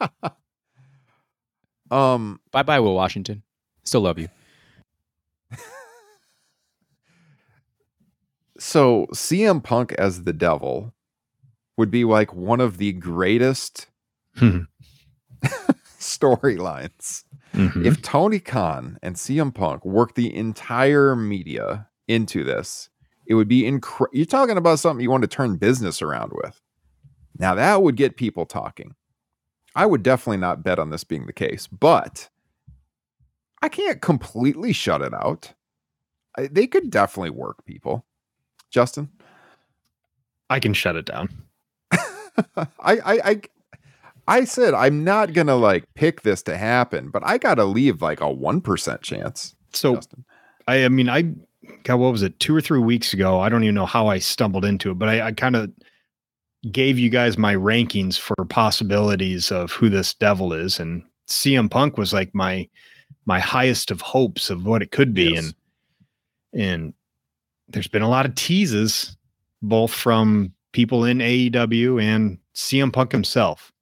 [1.90, 3.42] Um, Bye bye, Will Washington.
[3.84, 4.28] Still love you.
[8.58, 10.92] so CM Punk as the devil
[11.76, 13.86] would be like one of the greatest
[14.36, 14.60] Hmm.
[15.98, 17.24] storylines.
[17.52, 17.84] Mhm.
[17.84, 22.88] If Tony Khan and CM Punk work the entire media into this,
[23.26, 24.16] it would be incredible.
[24.16, 26.60] You're talking about something you want to turn business around with.
[27.38, 28.94] Now, that would get people talking.
[29.74, 32.28] I would definitely not bet on this being the case, but
[33.62, 35.52] I can't completely shut it out.
[36.36, 38.04] I, they could definitely work people.
[38.70, 39.08] Justin?
[40.50, 41.28] I can shut it down.
[41.92, 43.40] I, I, I,
[44.26, 48.20] I said I'm not gonna like pick this to happen, but I gotta leave like
[48.20, 49.54] a one percent chance.
[49.72, 50.24] So Justin.
[50.66, 51.32] I, I mean, I
[51.84, 52.38] God, what was it?
[52.40, 53.40] Two or three weeks ago.
[53.40, 55.70] I don't even know how I stumbled into it, but I, I kind of
[56.70, 61.98] gave you guys my rankings for possibilities of who this devil is, and CM Punk
[61.98, 62.68] was like my
[63.24, 65.44] my highest of hopes of what it could be, Yes.
[65.44, 65.54] and
[66.54, 66.94] and
[67.68, 69.16] there's been a lot of teases,
[69.62, 73.72] both from people in AEW and CM Punk himself.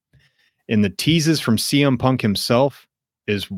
[0.68, 2.86] And the teases from CM Punk himself
[3.26, 3.48] is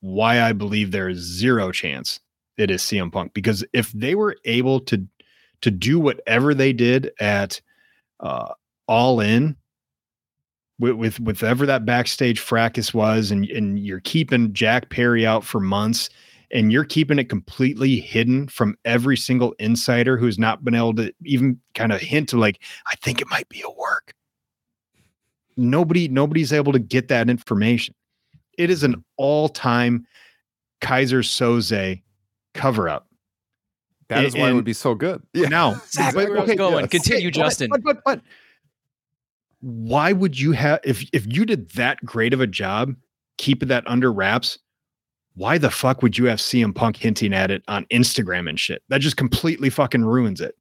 [0.00, 2.20] why I believe there is zero chance
[2.56, 5.04] it is CM Punk because if they were able to
[5.62, 7.60] to do whatever they did at
[8.20, 8.52] uh,
[8.88, 9.56] All In
[10.82, 15.44] with with with ever that backstage fracas was, and and you're keeping Jack Perry out
[15.44, 16.10] for months,
[16.50, 21.12] and you're keeping it completely hidden from every single insider who's not been able to
[21.24, 24.12] even kind of hint to like, I think it might be a work.
[25.56, 27.94] Nobody nobody's able to get that information.
[28.58, 30.06] It is an all time
[30.80, 32.02] Keyser Söze
[32.54, 33.06] cover up.
[34.08, 35.22] That is why it would be so good.
[35.32, 35.48] Yeah.
[35.48, 36.80] Now, Exactly but- where I was okay, going.
[36.80, 36.90] yes.
[36.90, 37.70] Continue, but- Justin.
[37.70, 38.20] But, but but
[39.62, 42.94] why would you have if if you did that great of a job
[43.38, 44.58] keeping that under wraps?
[45.34, 48.82] Why the fuck would you have CM Punk hinting at it on Instagram and shit?
[48.88, 50.56] That just completely fucking ruins it.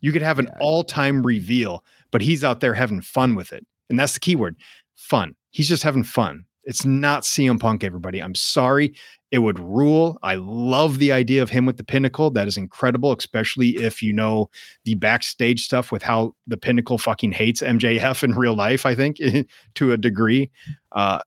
[0.00, 0.58] You could have an Yeah.
[0.60, 3.64] all-time reveal, but he's out there having fun with it.
[3.88, 4.56] And that's the key word.
[4.96, 5.36] Fun.
[5.50, 6.44] He's just having fun.
[6.64, 8.20] It's not CM Punk, everybody.
[8.20, 8.94] I'm sorry.
[9.36, 10.18] It would rule.
[10.22, 12.30] I love the idea of him with the pinnacle.
[12.30, 14.48] That is incredible, especially if you know
[14.84, 19.18] the backstage stuff with how the pinnacle fucking hates MJF in real life, I think,
[19.74, 20.50] to a degree.
[20.92, 21.18] Uh,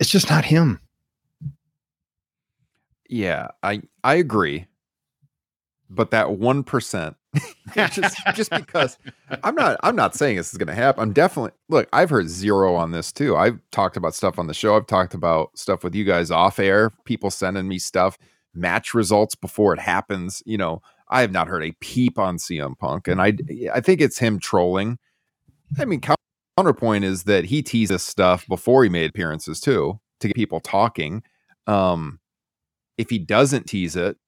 [0.00, 0.80] it's just not him.
[3.10, 4.64] Yeah, I I agree.
[5.90, 7.16] But that one percent
[7.74, 8.98] just just because
[9.42, 11.02] I'm not I'm not saying this is going to happen.
[11.02, 11.88] I'm definitely look.
[11.92, 13.36] I've heard zero on this too.
[13.36, 14.76] I've talked about stuff on the show.
[14.76, 16.90] I've talked about stuff with you guys off air.
[17.04, 18.18] People sending me stuff,
[18.54, 20.42] match results before it happens.
[20.44, 23.34] You know, I have not heard a peep on CM Punk, and I
[23.72, 24.98] I think it's him trolling.
[25.78, 26.02] I mean,
[26.58, 31.22] counterpoint is that he teases stuff before he made appearances too to get people talking.
[31.66, 32.20] Um,
[32.98, 34.18] if he doesn't tease it,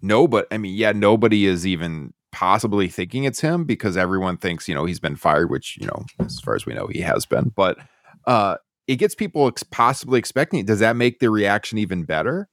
[0.00, 4.68] no, but I mean, yeah, nobody is even possibly thinking it's him because everyone thinks
[4.68, 7.26] you know he's been fired, which you know as far as we know he has
[7.26, 7.52] been.
[7.54, 7.78] But
[8.26, 8.56] uh,
[8.86, 10.66] it gets people ex- possibly expecting it.
[10.66, 12.48] Does that make the reaction even better?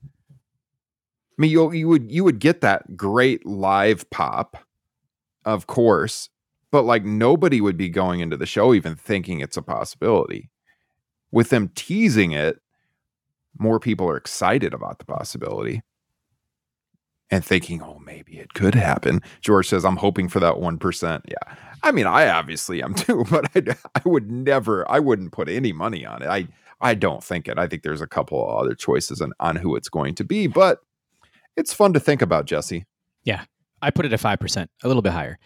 [1.38, 4.58] I mean, you you would you would get that great live pop,
[5.44, 6.30] of course,
[6.72, 10.50] but like nobody would be going into the show even thinking it's a possibility.
[11.32, 12.62] With them teasing it,
[13.58, 15.82] more people are excited about the possibility
[17.32, 19.22] and thinking, oh, maybe it could happen.
[19.42, 21.22] George says, I'm hoping for that 1%.
[21.28, 21.56] Yeah.
[21.84, 25.74] I mean, I obviously am too, but I, I would never, I wouldn't put any
[25.74, 26.28] money on it.
[26.28, 26.48] I,
[26.82, 27.58] I don't think it.
[27.58, 30.80] I think there's a couple other choices on, on who it's going to be, but
[31.56, 32.86] it's fun to think about, Jesse.
[33.24, 33.46] Yeah.
[33.82, 35.40] I put it at 5%, a little bit higher.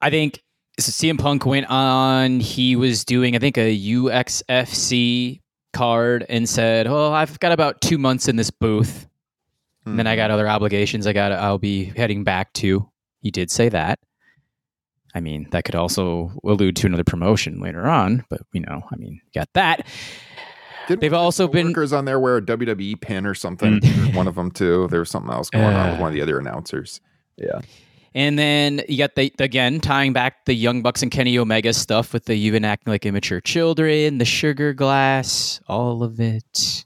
[0.00, 0.42] I think
[0.78, 5.40] so CM Punk went on, he was doing, I think, a UXFC
[5.72, 9.08] card and said, Oh, I've got about two months in this booth
[9.90, 12.88] and then I got other obligations I got I'll be heading back to.
[13.20, 13.98] He did say that.
[15.14, 18.96] I mean, that could also allude to another promotion later on, but you know, I
[18.96, 19.86] mean, got that.
[20.86, 23.80] Didn't They've also the been workers on there wear a WWE pin or something.
[24.14, 24.88] One of them too.
[24.90, 26.02] There was something else going on with Uh.
[26.02, 27.00] one of the other announcers.
[27.36, 27.60] Yeah.
[28.14, 32.12] And then you got the again tying back the Young Bucks and Kenny Omega stuff
[32.14, 36.84] with the you've been acting like immature children, the sugar glass, all of it.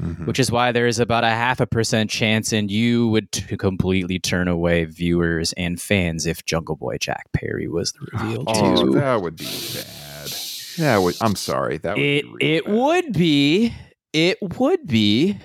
[0.00, 0.26] Mhm.
[0.26, 3.56] Which is why there is about a half a percent chance, and you would t-
[3.56, 8.84] completely turn away viewers and fans if Jungle Boy Jack Perry was the reveal Oh,
[8.86, 8.90] too.
[8.94, 10.30] that would be bad.
[10.78, 11.16] That would.
[11.20, 11.76] I'm sorry.
[11.78, 12.74] That would it be real it bad.
[12.74, 13.74] would be,
[14.14, 15.38] it would be,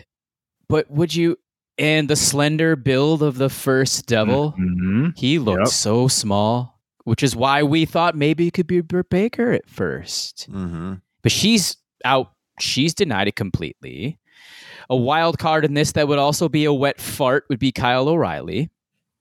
[0.69, 1.37] but would you?
[1.77, 5.15] And the slender build of the first devil, Mhm.
[5.17, 5.67] he looked Yep.
[5.67, 10.47] so small, which is why we thought maybe it could be Britt Baker at first.
[10.49, 11.01] Mhm.
[11.21, 11.75] But she's
[12.05, 12.31] out.
[12.59, 14.17] She's denied it completely.
[14.89, 18.07] A wild card in this that would also be a wet fart would be Kyle
[18.07, 18.69] O'Reilly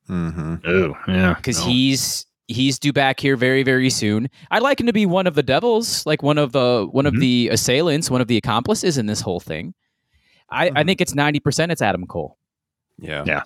[0.08, 0.60] Mhm.
[0.64, 1.34] Oh, yeah.
[1.34, 1.66] because No.
[1.66, 4.28] he's he's due back here very very soon.
[4.52, 7.08] I'd like him to be one of the devils, like one of the one Mhm.
[7.08, 9.74] of the assailants, one of the accomplices in this whole thing.
[10.50, 10.86] I, I Mhm.
[10.86, 11.72] think it's ninety percent.
[11.72, 12.38] It's Adam Cole.
[12.98, 13.24] Yeah.
[13.26, 13.42] Yeah.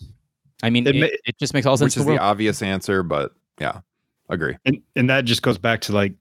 [0.62, 1.96] I mean, It it, it just makes all sense.
[1.96, 3.80] Which is the the obvious answer, but yeah,
[4.28, 4.56] agree.
[4.66, 6.12] and and that just goes back to like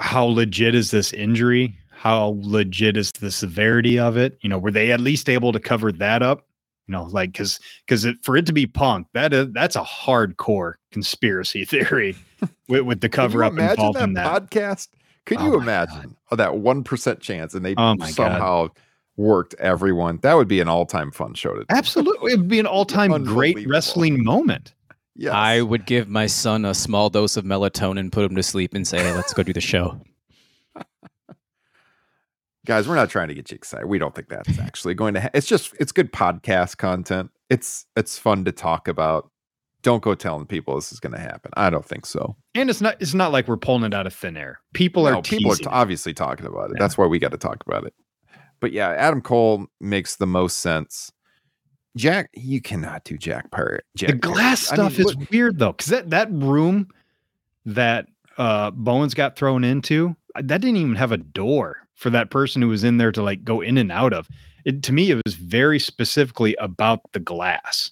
[0.00, 4.70] how legit is this injury how legit is the severity of it you know were
[4.70, 6.46] they at least able to cover that up
[6.86, 9.82] you know like because because it, for it to be punk that is that's a
[9.82, 12.16] hardcore conspiracy theory
[12.68, 14.88] with, with the cover up imagine involved that, in that podcast?
[15.26, 18.14] Could Oh you imagine oh, that one percent chance, and they Oh my God.
[18.14, 18.68] somehow
[19.18, 20.20] worked everyone?
[20.22, 21.66] That would be an all-time fun show to do.
[21.68, 24.72] absolutely it would be an all-time great wrestling moment
[25.20, 25.34] Yes.
[25.34, 28.86] I would give my son a small dose of melatonin, put him to sleep, and
[28.86, 30.00] say, "Hey, let's go do the show."
[32.68, 33.86] Guys we're not trying to get you excited.
[33.86, 37.30] We don't think that's actually going to ha- it's just it's good podcast content.
[37.50, 39.30] It's it's fun to talk about.
[39.82, 41.50] Don't go telling people this is going to happen.
[41.56, 42.36] I don't think so.
[42.54, 44.60] And it's not it's not like we're pulling it out of thin air.
[44.74, 45.70] People No, are people are teasing.
[45.70, 46.74] t- obviously talking about it.
[46.76, 46.80] Yeah.
[46.80, 47.94] that's why we got to talk about it.
[48.60, 51.10] But yeah adam cole makes the most sense.
[51.96, 54.80] Jack you cannot do jack perry jack the glass Perry.
[54.80, 56.88] I mean, stuff is look- weird though because that that room
[57.64, 62.30] that uh Bowens got thrown into uh, that didn't even have a door for that
[62.30, 64.28] person who was in there to like go in and out of
[64.64, 67.90] it to me it was very specifically about the glass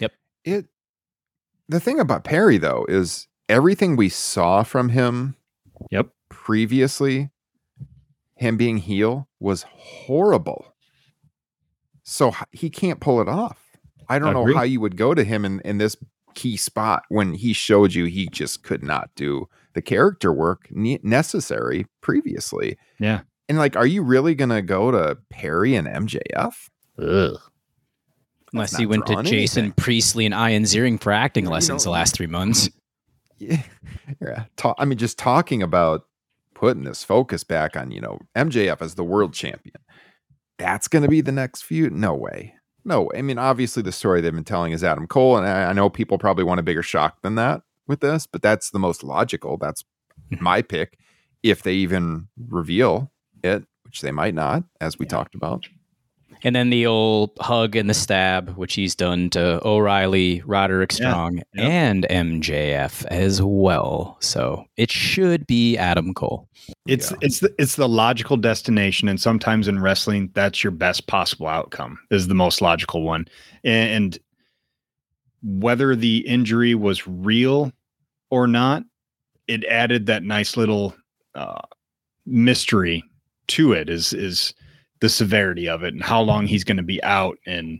[0.00, 0.12] Yep.
[0.44, 0.66] it
[1.68, 5.36] the thing about Perry though is everything we saw from him
[5.90, 6.08] Yep.
[6.28, 7.30] previously
[8.34, 10.74] him being heel was horrible
[12.02, 13.58] so he can't pull it off
[14.08, 14.56] i don't know Agreed.
[14.56, 15.96] how you would go to him in, in this
[16.34, 20.98] key spot when he showed you he just could not do the character work ne-
[21.04, 23.20] necessary previously Yeah.
[23.48, 26.54] and like are you really gonna go to perry and mjf
[28.52, 29.72] Unless he went to Jason anything.
[29.76, 32.70] Priestley and Ian Ziering for acting You lessons the last three months.
[33.38, 33.62] yeah,
[34.22, 34.44] yeah.
[34.56, 36.06] Ta- I mean, just talking about
[36.54, 39.76] putting this focus back on, you know, MJF as the world champion.
[40.58, 41.92] That's going to be the next feud.
[41.92, 42.54] No way.
[42.84, 43.02] No.
[43.02, 43.18] way.
[43.18, 45.90] I mean, obviously, the story they've been telling is Adam Cole, and I, I know
[45.90, 49.56] people probably want a bigger shock than that with this, but that's the most logical.
[49.56, 49.84] That's
[50.40, 50.98] my pick.
[51.42, 53.10] If they even reveal
[53.42, 55.66] it, which they might not, as we talked about.
[56.42, 61.10] And then the old hug and the stab, which he's done to O'Reilly, Roderick Yeah.
[61.10, 61.44] Strong, Yep.
[61.56, 64.16] and MJF as well.
[64.20, 66.46] So it should be Adam Cole.
[66.86, 71.46] It's it's the, it's the logical destination, and sometimes in wrestling, that's your best possible
[71.48, 71.98] outcome.
[72.10, 73.26] Is the most logical one,
[73.64, 74.18] and
[75.46, 77.72] whether the injury was real
[78.30, 78.82] or not,
[79.46, 80.94] it added that nice little
[81.36, 81.60] uh,
[82.26, 83.04] mystery
[83.48, 83.88] to it.
[83.88, 84.52] Is is
[85.00, 87.78] the severity of it and how long he's going to be out, and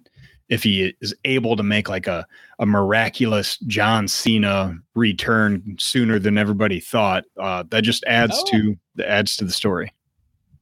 [0.49, 2.25] if he is able to make like a
[2.61, 8.45] a miraculous John Cena return sooner than everybody thought, uh, that just adds Oh.
[8.53, 9.93] to adds to the story.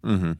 [0.04, 0.32] Mm-hmm.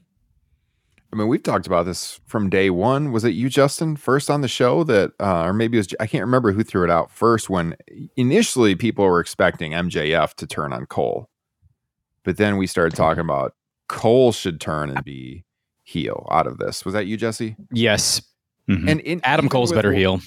[1.15, 3.13] I mean, we've talked about this from day one.
[3.13, 6.09] Was it you, Justin, first on the show that, uh, or maybe it was, I
[6.09, 7.77] can't remember who threw it out first when
[8.17, 11.31] initially people were expecting MJF to turn on Cole.
[12.25, 13.55] But then we started talking about
[13.89, 15.45] Cole should turn and be
[15.85, 16.85] heel out of this.
[16.85, 17.55] Was that you, Jesse?
[17.71, 18.21] Yes,
[18.69, 18.91] Mhm.
[18.91, 20.21] And in, Adam Cole's better heel.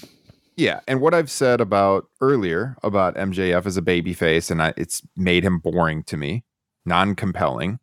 [0.56, 5.02] Yeah, and what I've said about earlier about MJF as a babyface, and I, it's
[5.16, 6.44] made him boring to me,
[6.84, 7.78] non-compelling.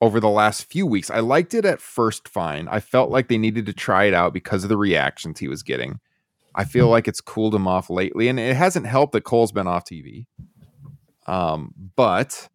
[0.00, 2.28] Over the last few weeks, I liked it at first.
[2.28, 5.48] Fine, I felt like they needed to try it out because of the reactions he
[5.48, 6.00] was getting.
[6.54, 9.66] I feel like it's cooled him off lately, and it hasn't helped that Cole's been
[9.66, 10.26] off TV.
[11.26, 12.48] Um, but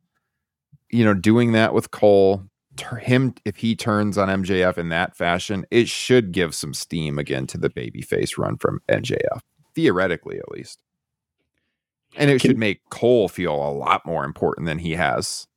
[0.90, 2.44] you know, doing that with Cole,
[2.78, 7.18] tur- him if he turns on MJF in that fashion, it should give some steam
[7.18, 9.42] again to the babyface run from MJF
[9.74, 10.80] theoretically at least.
[12.18, 15.48] And it should make Cole feel a lot more important than he has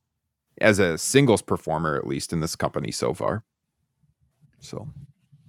[0.61, 3.43] as a singles performer, at least in this company so far.
[4.61, 4.89] So,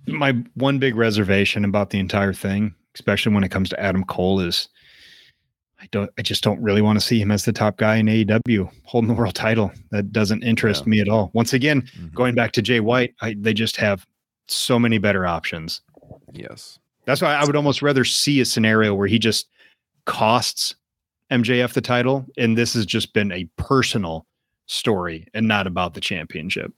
[0.08, 4.40] my one big reservation about the entire thing, especially when it comes to Adam Cole,
[4.40, 4.68] is
[5.82, 8.08] I don't I just don't really want to see him as the top guy in
[8.08, 9.72] AEW holding the world title.
[9.92, 10.90] That doesn't interest Yeah.
[10.90, 11.32] me at all.
[11.34, 14.06] Once again, mhm, going back to Jay White, I, they just have
[14.48, 15.82] so many better options.
[16.34, 16.80] yes.
[17.06, 19.48] That's why I would almost rather see a scenario where he just
[20.06, 20.76] costs
[21.32, 24.26] MJF the title, and this has just been a personal
[24.66, 26.74] story and not about the championship.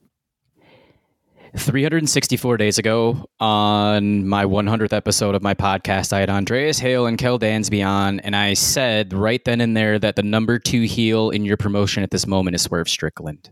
[1.56, 7.16] 364 days ago, on my 100th episode of my podcast, I had Andreas Hale and
[7.16, 11.30] Kel Dansby on, and I said right then and there that the number two heel
[11.30, 13.50] in your promotion at this moment is Swerve Strickland.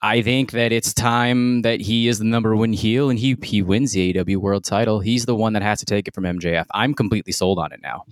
[0.00, 3.62] I think that it's time that he is the number one heel and he he
[3.62, 5.00] wins the AEW World Title.
[5.00, 6.66] He's the one that has to take it from MJF.
[6.74, 8.04] I'm completely sold on it now.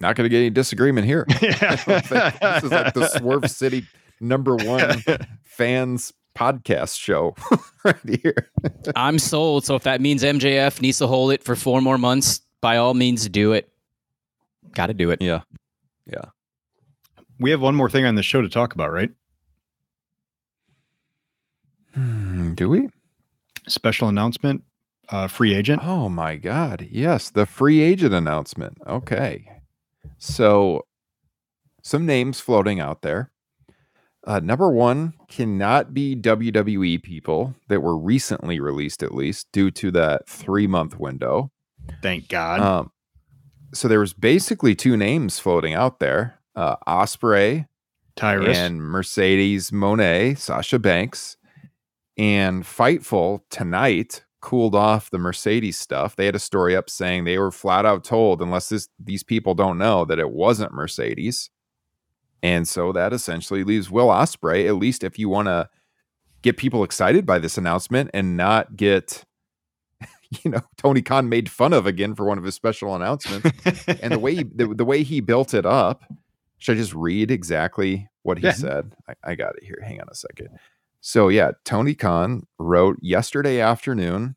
[0.00, 1.26] Not going to get any disagreement here.
[1.28, 1.34] I
[2.40, 3.84] this is like the Swerve City
[4.20, 5.02] number one
[5.44, 7.34] fans podcast show
[7.84, 8.50] right here.
[8.94, 9.64] I'm sold.
[9.64, 12.94] So if that means MJF needs to hold it for four more months, by all
[12.94, 13.68] means, do it.
[14.72, 15.20] Got to do it.
[15.20, 15.40] Yeah.
[16.06, 16.26] Yeah.
[17.40, 19.10] We have one more thing on the show to talk about, right?
[21.94, 22.88] Hmm, do we?
[23.66, 24.62] Special announcement,
[25.08, 25.82] uh, free agent.
[25.84, 26.86] Oh my God.
[26.90, 27.30] Yes.
[27.30, 28.78] The free agent announcement.
[28.86, 29.57] Okay.
[30.18, 30.86] So,
[31.82, 33.32] some names floating out there.
[34.26, 39.90] Uh, number one cannot be WWE people that were recently released, at least due to
[39.92, 41.50] that three month window.
[42.02, 42.60] Thank God.
[42.60, 42.92] Um,
[43.72, 47.68] so there was basically two names floating out there: uh, Ospreay
[48.16, 48.56] Tyrus.
[48.56, 51.36] and Mercedes Moné, Sasha Banks,
[52.16, 56.14] and Fightful tonight cooled off the Mercedes stuff.
[56.16, 59.54] They had a story up saying they were flat out told, unless this these people
[59.54, 61.50] don't know, that it wasn't Mercedes.
[62.42, 65.68] And so that essentially leaves Will Ospreay, at least if you want to
[66.42, 69.24] get people excited by this announcement and not get,
[70.44, 73.50] you know, Tony Khan made fun of again for one of his special announcements
[74.00, 76.04] and the way he, the, the way he built it up
[76.60, 78.52] should i just read exactly what he Yeah.
[78.52, 80.48] said I, I got it here hang on a second
[81.00, 84.36] so yeah tony khan wrote yesterday afternoon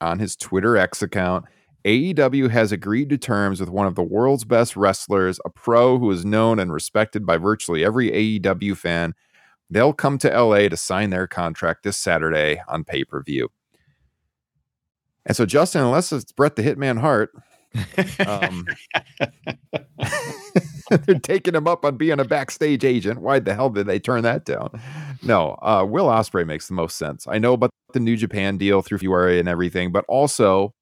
[0.00, 1.44] on his twitter x account
[1.84, 6.10] aew has agreed to terms with one of the world's best wrestlers a pro who
[6.10, 9.14] is known and respected by virtually every aew fan.
[9.70, 13.48] They'll come to la to sign their contract this saturday on pay-per-view.
[15.24, 17.30] And so justin unless it's bret the hitman hart
[18.26, 18.66] um,
[20.90, 23.20] they're taking him up on being a backstage agent.
[23.20, 24.80] Why the hell did they turn that down?
[25.22, 27.26] No, uh, Will Ospreay makes the most sense.
[27.28, 30.74] I know about the New Japan deal through February and everything, but also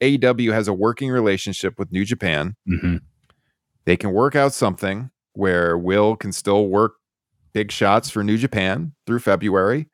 [0.00, 2.54] AEW has a working relationship with New Japan.
[2.68, 3.00] Mhm.
[3.84, 6.94] They can work out something where Will can still work
[7.52, 9.88] big shots for New Japan through February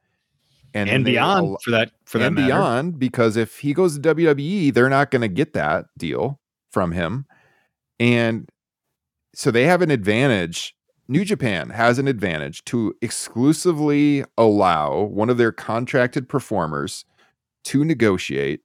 [0.75, 2.47] and, they beyond for that for that and matter.
[2.49, 6.41] beyond because if he goes to WWE, they're not going to get that deal
[6.71, 7.27] from him.
[8.01, 8.49] And
[9.35, 10.75] so they have an advantage
[11.07, 17.05] New Japan has an advantage to exclusively allow one of their contracted performers
[17.65, 18.61] to negotiate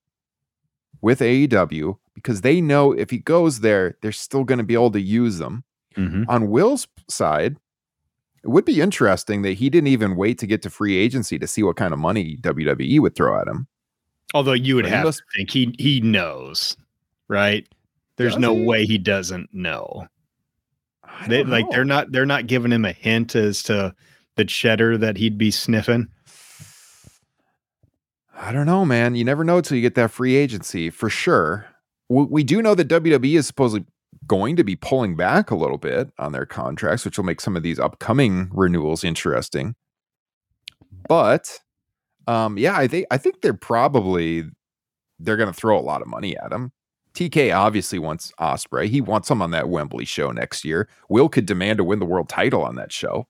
[1.01, 4.91] with AEW because they know if he goes there, they're still going to be able
[4.91, 5.63] to use them.
[5.97, 6.25] Mhm.
[6.29, 7.57] On Will's side,
[8.43, 11.47] it would be interesting that he didn't even wait to get to free agency to
[11.47, 13.67] see what kind of money WWE would throw at him.
[14.33, 16.77] Although you would But he have must- to think he he knows,
[17.27, 17.67] right?
[18.17, 18.63] There's Does no he?
[18.65, 20.07] way he doesn't know.
[21.27, 23.93] They, don't like they're not they're not giving him a hint as to
[24.35, 26.07] the cheddar that he'd be sniffing.
[28.37, 29.15] I don't know, man.
[29.15, 31.65] You never know until you get that free agency for sure.
[32.07, 33.85] We, we do know that WWE is supposedly
[34.27, 37.55] going to be pulling back a little bit on their contracts, which will make some
[37.55, 39.75] of these upcoming renewals interesting.
[41.07, 41.59] But
[42.27, 44.43] um, yeah, I think I think they're probably
[45.19, 46.71] they're going to throw a lot of money at him.
[47.13, 48.87] TK obviously wants Ospreay.
[48.87, 50.87] He wants him on that Wembley show next year.
[51.09, 53.27] Will could demand to win the world title on that show.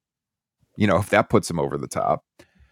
[0.75, 2.23] You know, if that puts him over the top.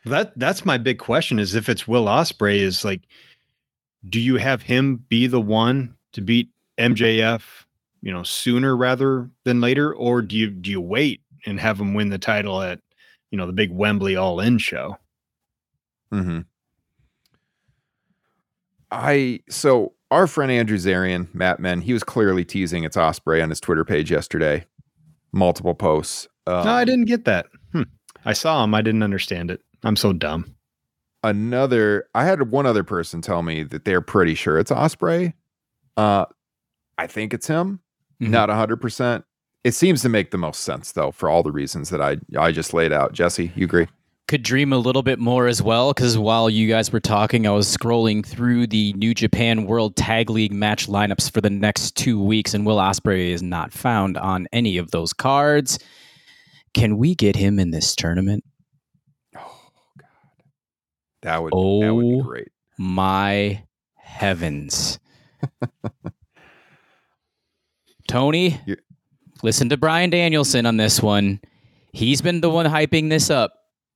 [0.05, 3.01] That that's my big question is if it's Will Ospreay is like
[4.07, 7.41] do you have him be the one to beat MJF,
[8.07, 11.93] you know, sooner rather than later or do you do you wait and have him
[11.93, 12.79] win the title at,
[13.31, 14.97] you know, the big Wembley all-in show?
[16.13, 16.39] Mm-hmm.
[18.89, 23.49] I so our friend Andrew Zarian, Mat Men, he was clearly teasing its Ospreay on
[23.49, 24.65] his Twitter page yesterday.
[25.33, 26.29] Multiple posts.
[26.45, 27.47] Um, no, I didn't get that.
[27.73, 27.81] Hmm.
[28.23, 29.59] I saw him, I didn't understand it.
[29.83, 30.55] I'm so dumb.
[31.23, 35.33] Another, I had one other person tell me that they're pretty sure it's Ospreay.
[35.97, 36.23] Uh,
[36.97, 37.81] I think it's him.
[38.21, 38.29] Mhm.
[38.29, 39.25] Not hundred percent.
[39.63, 42.51] It seems to make the most sense though, for all the reasons that I I
[42.51, 43.13] just laid out.
[43.13, 43.87] Jesse, you agree?
[44.27, 47.51] could dream a little bit more as well because while you guys were talking, I
[47.51, 52.21] was scrolling through the New Japan World Tag League match lineups for the next two
[52.21, 55.79] weeks, and Will Ospreay is not found on any of those cards.
[56.73, 58.43] Can we get him in this tournament?
[59.37, 60.07] Oh God,
[61.21, 62.23] that would that would be Oh.
[62.23, 62.49] great.
[62.77, 63.63] My
[63.95, 64.99] heavens.
[68.07, 68.77] Tony, You-
[69.43, 71.39] listen to Bryan Danielson on this one.
[71.93, 73.53] He's been the one hyping this up.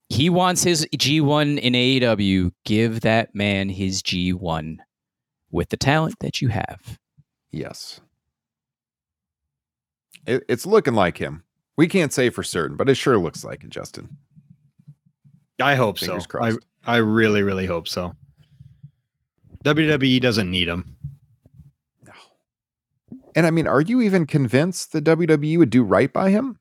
[0.10, 2.52] He wants his G1 in AEW.
[2.66, 4.78] Give that man his G1
[5.52, 7.00] with the talent that you have.
[7.52, 8.02] Yes.
[10.26, 11.44] It, it's looking like him.
[11.78, 14.18] We can't say for certain, but it sure looks like it, Justin.
[15.62, 16.28] I hope Fingers so.
[16.30, 16.60] crossed.
[16.86, 18.16] I I really really hope so.
[19.64, 20.98] WWE doesn't need him.
[23.36, 26.58] And I mean, are you even convinced the WWE would do right by him?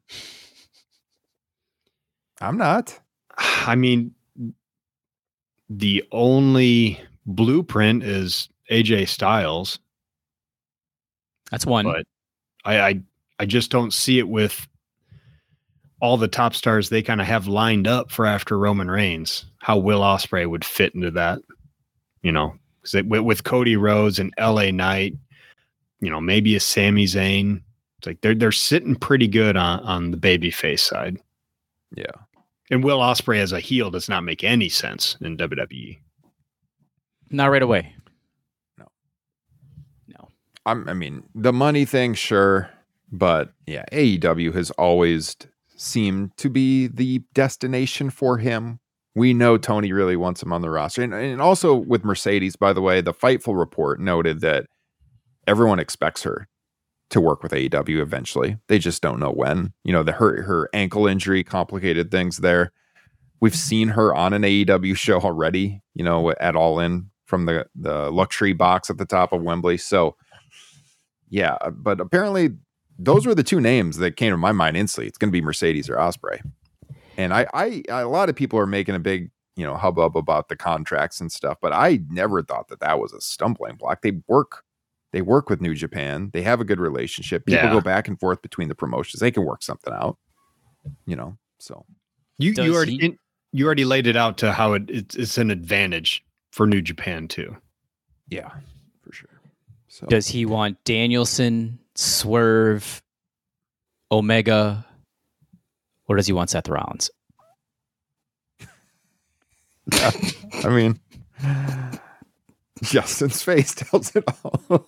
[2.40, 2.98] I'm not.
[3.38, 4.14] I mean,
[5.68, 9.78] the only blueprint is AJ Styles,
[11.50, 11.84] That's one.
[11.84, 12.06] but
[12.64, 13.00] I, I
[13.40, 14.66] I just don't see it with
[16.00, 19.44] all the top stars they kind of have lined up for after Roman Reigns.
[19.58, 21.40] How Will Ospreay would fit into that,
[22.22, 25.14] you know, because with, with Cody Rhodes and LA Knight,
[26.00, 27.62] you know, maybe a Sami Zayn.
[27.98, 31.18] It's like they're they're sitting pretty good on on the babyface side.
[31.94, 32.04] Yeah.
[32.70, 35.36] And Will Ospreay as a heel does not make any sense in.
[35.36, 35.98] WWE.
[37.30, 37.94] Not right away.
[38.78, 38.86] No.
[40.06, 40.28] No.
[40.66, 42.70] I'm, I mean, the money thing, sure.
[43.12, 45.36] But yeah, AEW has always
[45.76, 48.78] seemed to be the destination for him.
[49.16, 51.02] We know Tony really wants him on the roster.
[51.02, 54.66] And, and also with Mercedes, by the way, the Fightful report noted that
[55.50, 56.48] everyone expects her
[57.10, 58.56] to work with AEW eventually.
[58.68, 59.72] They just don't know when.
[59.84, 62.72] You know, the her her ankle injury complicated things there.
[63.40, 67.66] We've seen her on an AEW show already, you know, at All In from the
[67.74, 69.76] the luxury box at the top of Wembley.
[69.76, 70.16] So
[71.28, 72.50] yeah, but apparently
[72.98, 75.08] those were the two names that came to my mind instantly.
[75.08, 76.42] It's going to be Mercedes or Ospreay.
[77.16, 80.48] And I, I, a lot of people are making a big, you know, hubbub about
[80.48, 84.02] the contracts and stuff, but I never thought that that was a stumbling block.
[84.02, 84.64] They work,
[85.12, 86.30] they work with New Japan.
[86.32, 87.44] They have a good relationship.
[87.46, 87.72] People Yeah.
[87.72, 89.20] go back and forth between the promotions.
[89.20, 90.18] They can work something out,
[91.06, 91.36] you know.
[91.58, 91.84] So
[92.38, 93.18] You Does you already he- in-
[93.52, 97.26] you already laid it out to how it, it's it's an advantage for New Japan
[97.28, 97.56] too.
[98.28, 98.50] yeah,
[99.02, 99.40] for sure.
[99.88, 103.02] So Does he want Danielson, Swerve,
[104.12, 104.86] Omega,
[106.06, 107.10] or does he want Seth Rollins?
[109.92, 111.00] I mean,
[112.82, 114.86] Justin's face tells it all.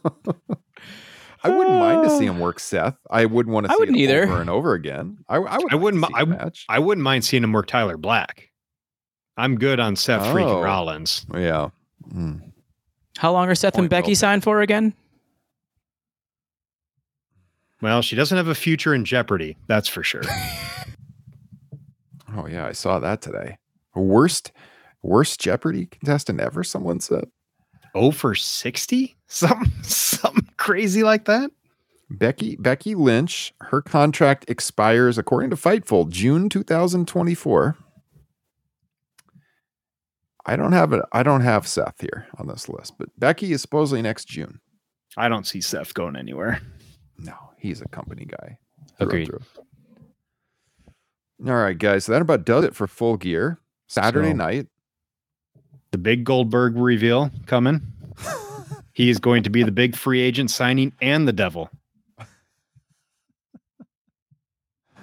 [1.44, 2.96] I wouldn't mind to see him work Seth.
[3.10, 4.22] I wouldn't want to I see wouldn't it either.
[4.24, 5.18] over and over again.
[5.28, 6.64] I, I, would I wouldn't like mi- see a match.
[6.68, 8.48] I wouldn't mind seeing him work Tyler Black.
[9.36, 10.34] I'm good on Seth Oh.
[10.34, 11.26] freaking Rollins.
[11.34, 11.70] yeah.
[12.14, 12.52] Mm.
[13.18, 14.94] How long are Seth and Point well Becky signed for again?
[17.80, 20.22] Well, she doesn't have a future in Jeopardy, that's for sure.
[22.34, 23.58] Oh yeah, I saw that today.
[23.94, 24.52] Worst
[25.02, 27.24] worst Jeopardy contestant ever, someone said.
[27.94, 29.16] Oh for 60?
[29.26, 31.50] Something something crazy like that?
[32.10, 37.76] Becky Becky Lynch, her contract expires according to Fightful June 2024.
[40.44, 41.02] I don't have it.
[41.12, 44.60] I don't have Seth here on this list, but Becky is supposedly next June.
[45.16, 46.60] I don't see Seth going anywhere.
[47.18, 48.58] No, he's a company guy.
[48.98, 49.30] Agreed.
[51.46, 52.04] All right, guys.
[52.04, 53.60] So that about does it for full gear.
[53.86, 54.66] Saturday So- night.
[55.92, 57.82] The big Goldberg reveal coming.
[58.92, 61.70] he is going to be the big free agent signing and the devil.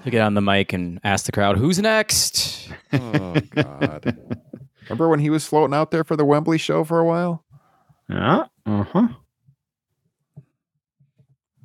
[0.03, 4.17] To get on the mic and ask the crowd, "Who's next?" Oh God.
[4.83, 7.43] Remember when he was floating out there for the Wembley show for a while?
[8.09, 8.45] Yeah.
[8.65, 9.09] Uh-huh.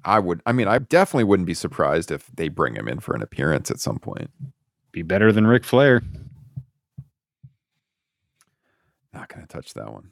[0.05, 0.42] I would.
[0.44, 3.70] I mean, I definitely wouldn't be surprised if they bring him in for an appearance
[3.70, 4.30] at some point.
[4.92, 6.02] Be better than Ric Flair.
[9.14, 10.10] Not going to touch that one.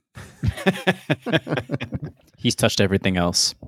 [2.38, 3.54] He's touched everything else.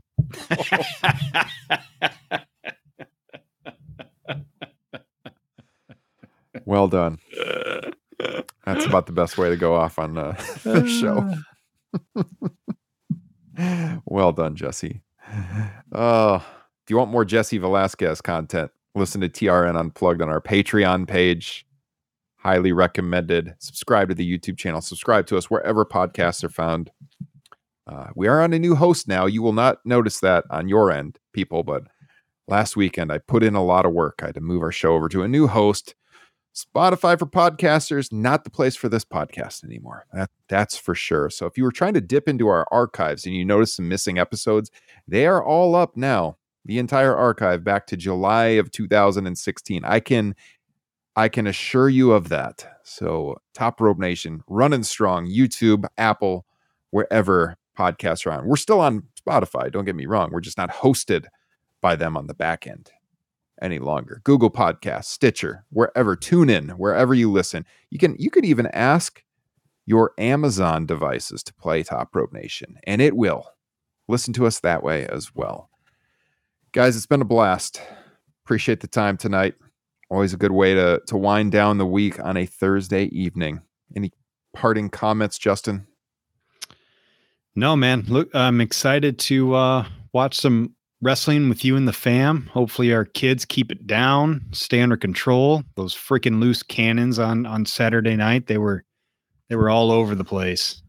[6.66, 7.18] Well done.
[8.64, 10.32] That's about the best way to go off on uh,
[10.62, 11.30] the show.
[14.06, 15.02] well done, Jesse.
[15.92, 21.06] Uh, if you want more Jesse Velasquez content, listen to TRN Unplugged on our Patreon
[21.06, 21.66] page.
[22.44, 23.54] Highly recommended.
[23.58, 24.82] Subscribe to the YouTube channel.
[24.82, 26.90] Subscribe to us wherever podcasts are found.
[27.86, 29.26] Uh, we are on a new host now.
[29.26, 31.84] You will not notice that on your end, people, but
[32.48, 34.20] last weekend I put in a lot of work.
[34.22, 35.94] I had to move our show over to a new host.
[36.54, 40.06] Spotify for podcasters, not the place for this podcast anymore.
[40.12, 41.28] That, that's for sure.
[41.30, 44.18] So if you were trying to dip into our archives and you notice some missing
[44.18, 44.70] episodes,
[45.08, 46.36] they are all up now.
[46.66, 49.84] The entire archive back to July of 2016.
[49.84, 50.34] I can
[51.16, 52.66] I can assure you of that.
[52.82, 56.44] So Top Rope Nation, running strong, YouTube, Apple,
[56.90, 58.46] wherever podcasts are on.
[58.46, 60.30] We're still on Spotify, don't get me wrong.
[60.32, 61.26] We're just not hosted
[61.80, 62.90] by them on the back end
[63.60, 64.20] any longer.
[64.24, 67.64] Google Podcasts, Stitcher, wherever, tune in, wherever you listen.
[67.90, 69.22] You can you could even ask
[69.86, 73.50] your Amazon devices to play Top Rope Nation, and it will.
[74.08, 75.70] Listen to us that way as well.
[76.72, 77.80] Guys, it's been a blast.
[78.44, 79.54] Appreciate the time tonight.
[80.10, 83.62] Always a good way to to wind down the week on a Thursday evening.
[83.96, 84.12] Any
[84.52, 85.86] parting comments, Justin?
[87.56, 88.04] No, man.
[88.08, 92.46] Look, I'm excited to uh, watch some wrestling with you and the fam.
[92.52, 95.62] Hopefully, our kids keep it down, stay under control.
[95.76, 98.84] Those freaking loose cannons on on Saturday night, they were
[99.48, 100.82] they were all over the place.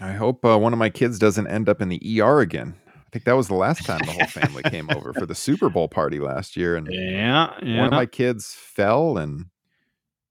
[0.00, 2.74] I hope uh, one of my kids doesn't end up in the ER again.
[3.10, 5.68] I think that was the last time the whole family came over for the Super
[5.68, 7.78] Bowl party last year, and Yeah, yeah.
[7.78, 9.46] one of my kids fell and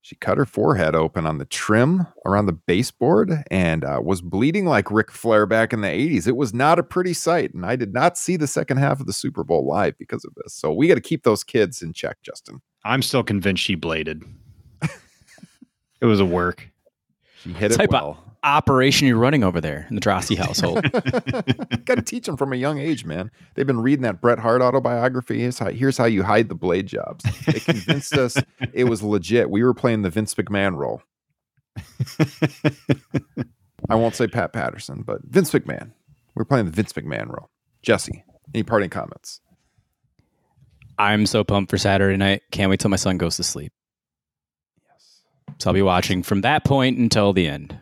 [0.01, 4.65] she cut her forehead open on the trim around the baseboard and uh, was bleeding
[4.65, 6.25] like Ric Flair back in the 80s.
[6.25, 9.07] It was not a pretty sight, and I did not see the second half of
[9.07, 10.53] the Super Bowl live because of this.
[10.53, 12.61] So we got to keep those kids in check, Justin.
[12.85, 14.23] I'm still convinced she bladed.
[16.01, 16.69] it was a work.
[17.43, 18.23] She hit it Type of- well.
[18.41, 20.81] Operation you're running over there in the Drosy household.
[21.85, 23.29] got to teach them from a young age, man.
[23.53, 25.39] They've been reading that Bret Hart autobiography.
[25.41, 27.25] Here's how, here's how you hide the blade jobs.
[27.45, 28.37] They convinced us
[28.73, 29.49] it was legit.
[29.49, 31.01] We were playing the Vince McMahon role.
[33.89, 35.91] I won't say Pat Patterson, but Vince McMahon.
[36.35, 37.49] We're playing the Vince McMahon role.
[37.81, 39.41] Jesse, any parting comments?
[40.97, 42.43] I'm so pumped for Saturday night.
[42.51, 43.73] Can't wait till my son goes to sleep.
[44.89, 45.21] Yes.
[45.59, 47.77] So I'll be watching from that point until the end.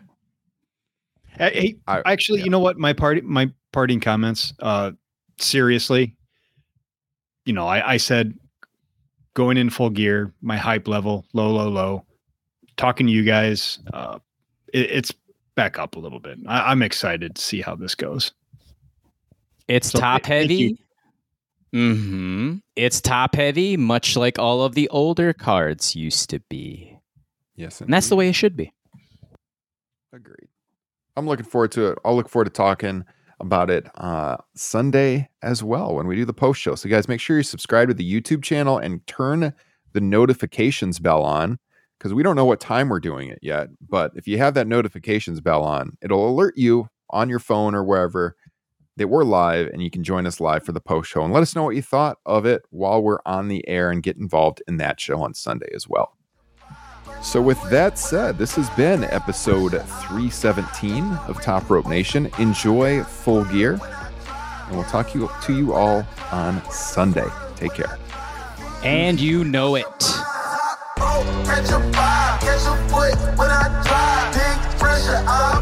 [1.38, 2.45] Hey, hey, I- actually, yeah.
[2.45, 2.77] you know what?
[2.77, 4.53] My party, my parting comments.
[4.59, 4.91] Uh,
[5.39, 6.15] seriously,
[7.45, 8.34] you know, I, I said
[9.34, 12.05] going in full gear, my hype level low, low, low.
[12.76, 14.19] Talking to you guys, uh,
[14.73, 15.14] it, it's
[15.55, 16.39] back up a little bit.
[16.47, 18.31] I, I'm excited to see how this goes.
[19.68, 20.80] It's So, top thank heavy.
[21.73, 22.57] Mm-hmm.
[22.76, 26.97] It's top heavy, much like all of the older cards used to be.
[27.55, 27.81] Yes.
[27.81, 28.72] And that's the way it should be.
[30.14, 30.47] Agreed.
[31.18, 31.99] I'm looking forward to it.
[32.06, 33.03] I'll look forward to talking
[33.39, 36.76] about it uh, Sunday as well when we do the post show.
[36.76, 39.53] So, guys, make sure you subscribe to the YouTube channel and turn
[39.94, 41.57] the notifications bell on
[41.98, 43.69] because we don't know what time we're doing it yet.
[43.81, 47.84] But if you have that notifications bell on, it'll alert you on your phone or
[47.84, 48.35] wherever
[48.98, 51.41] that we're live and you can join us live for the post show and let
[51.41, 54.61] us know what you thought of it while we're on the air and get involved
[54.68, 56.16] in that show on Sunday as well.
[57.22, 62.31] So, with that said, this has been episode 317 of Top Rope Nation.
[62.39, 63.73] Enjoy full gear,
[64.68, 67.27] and we'll talk you, to you all on Sunday.
[67.56, 67.98] Take care.
[68.84, 69.84] And you know it.
[69.84, 74.34] Four, catch a five, catch a foot when I drive.
[74.34, 75.56] Big pressure, uh.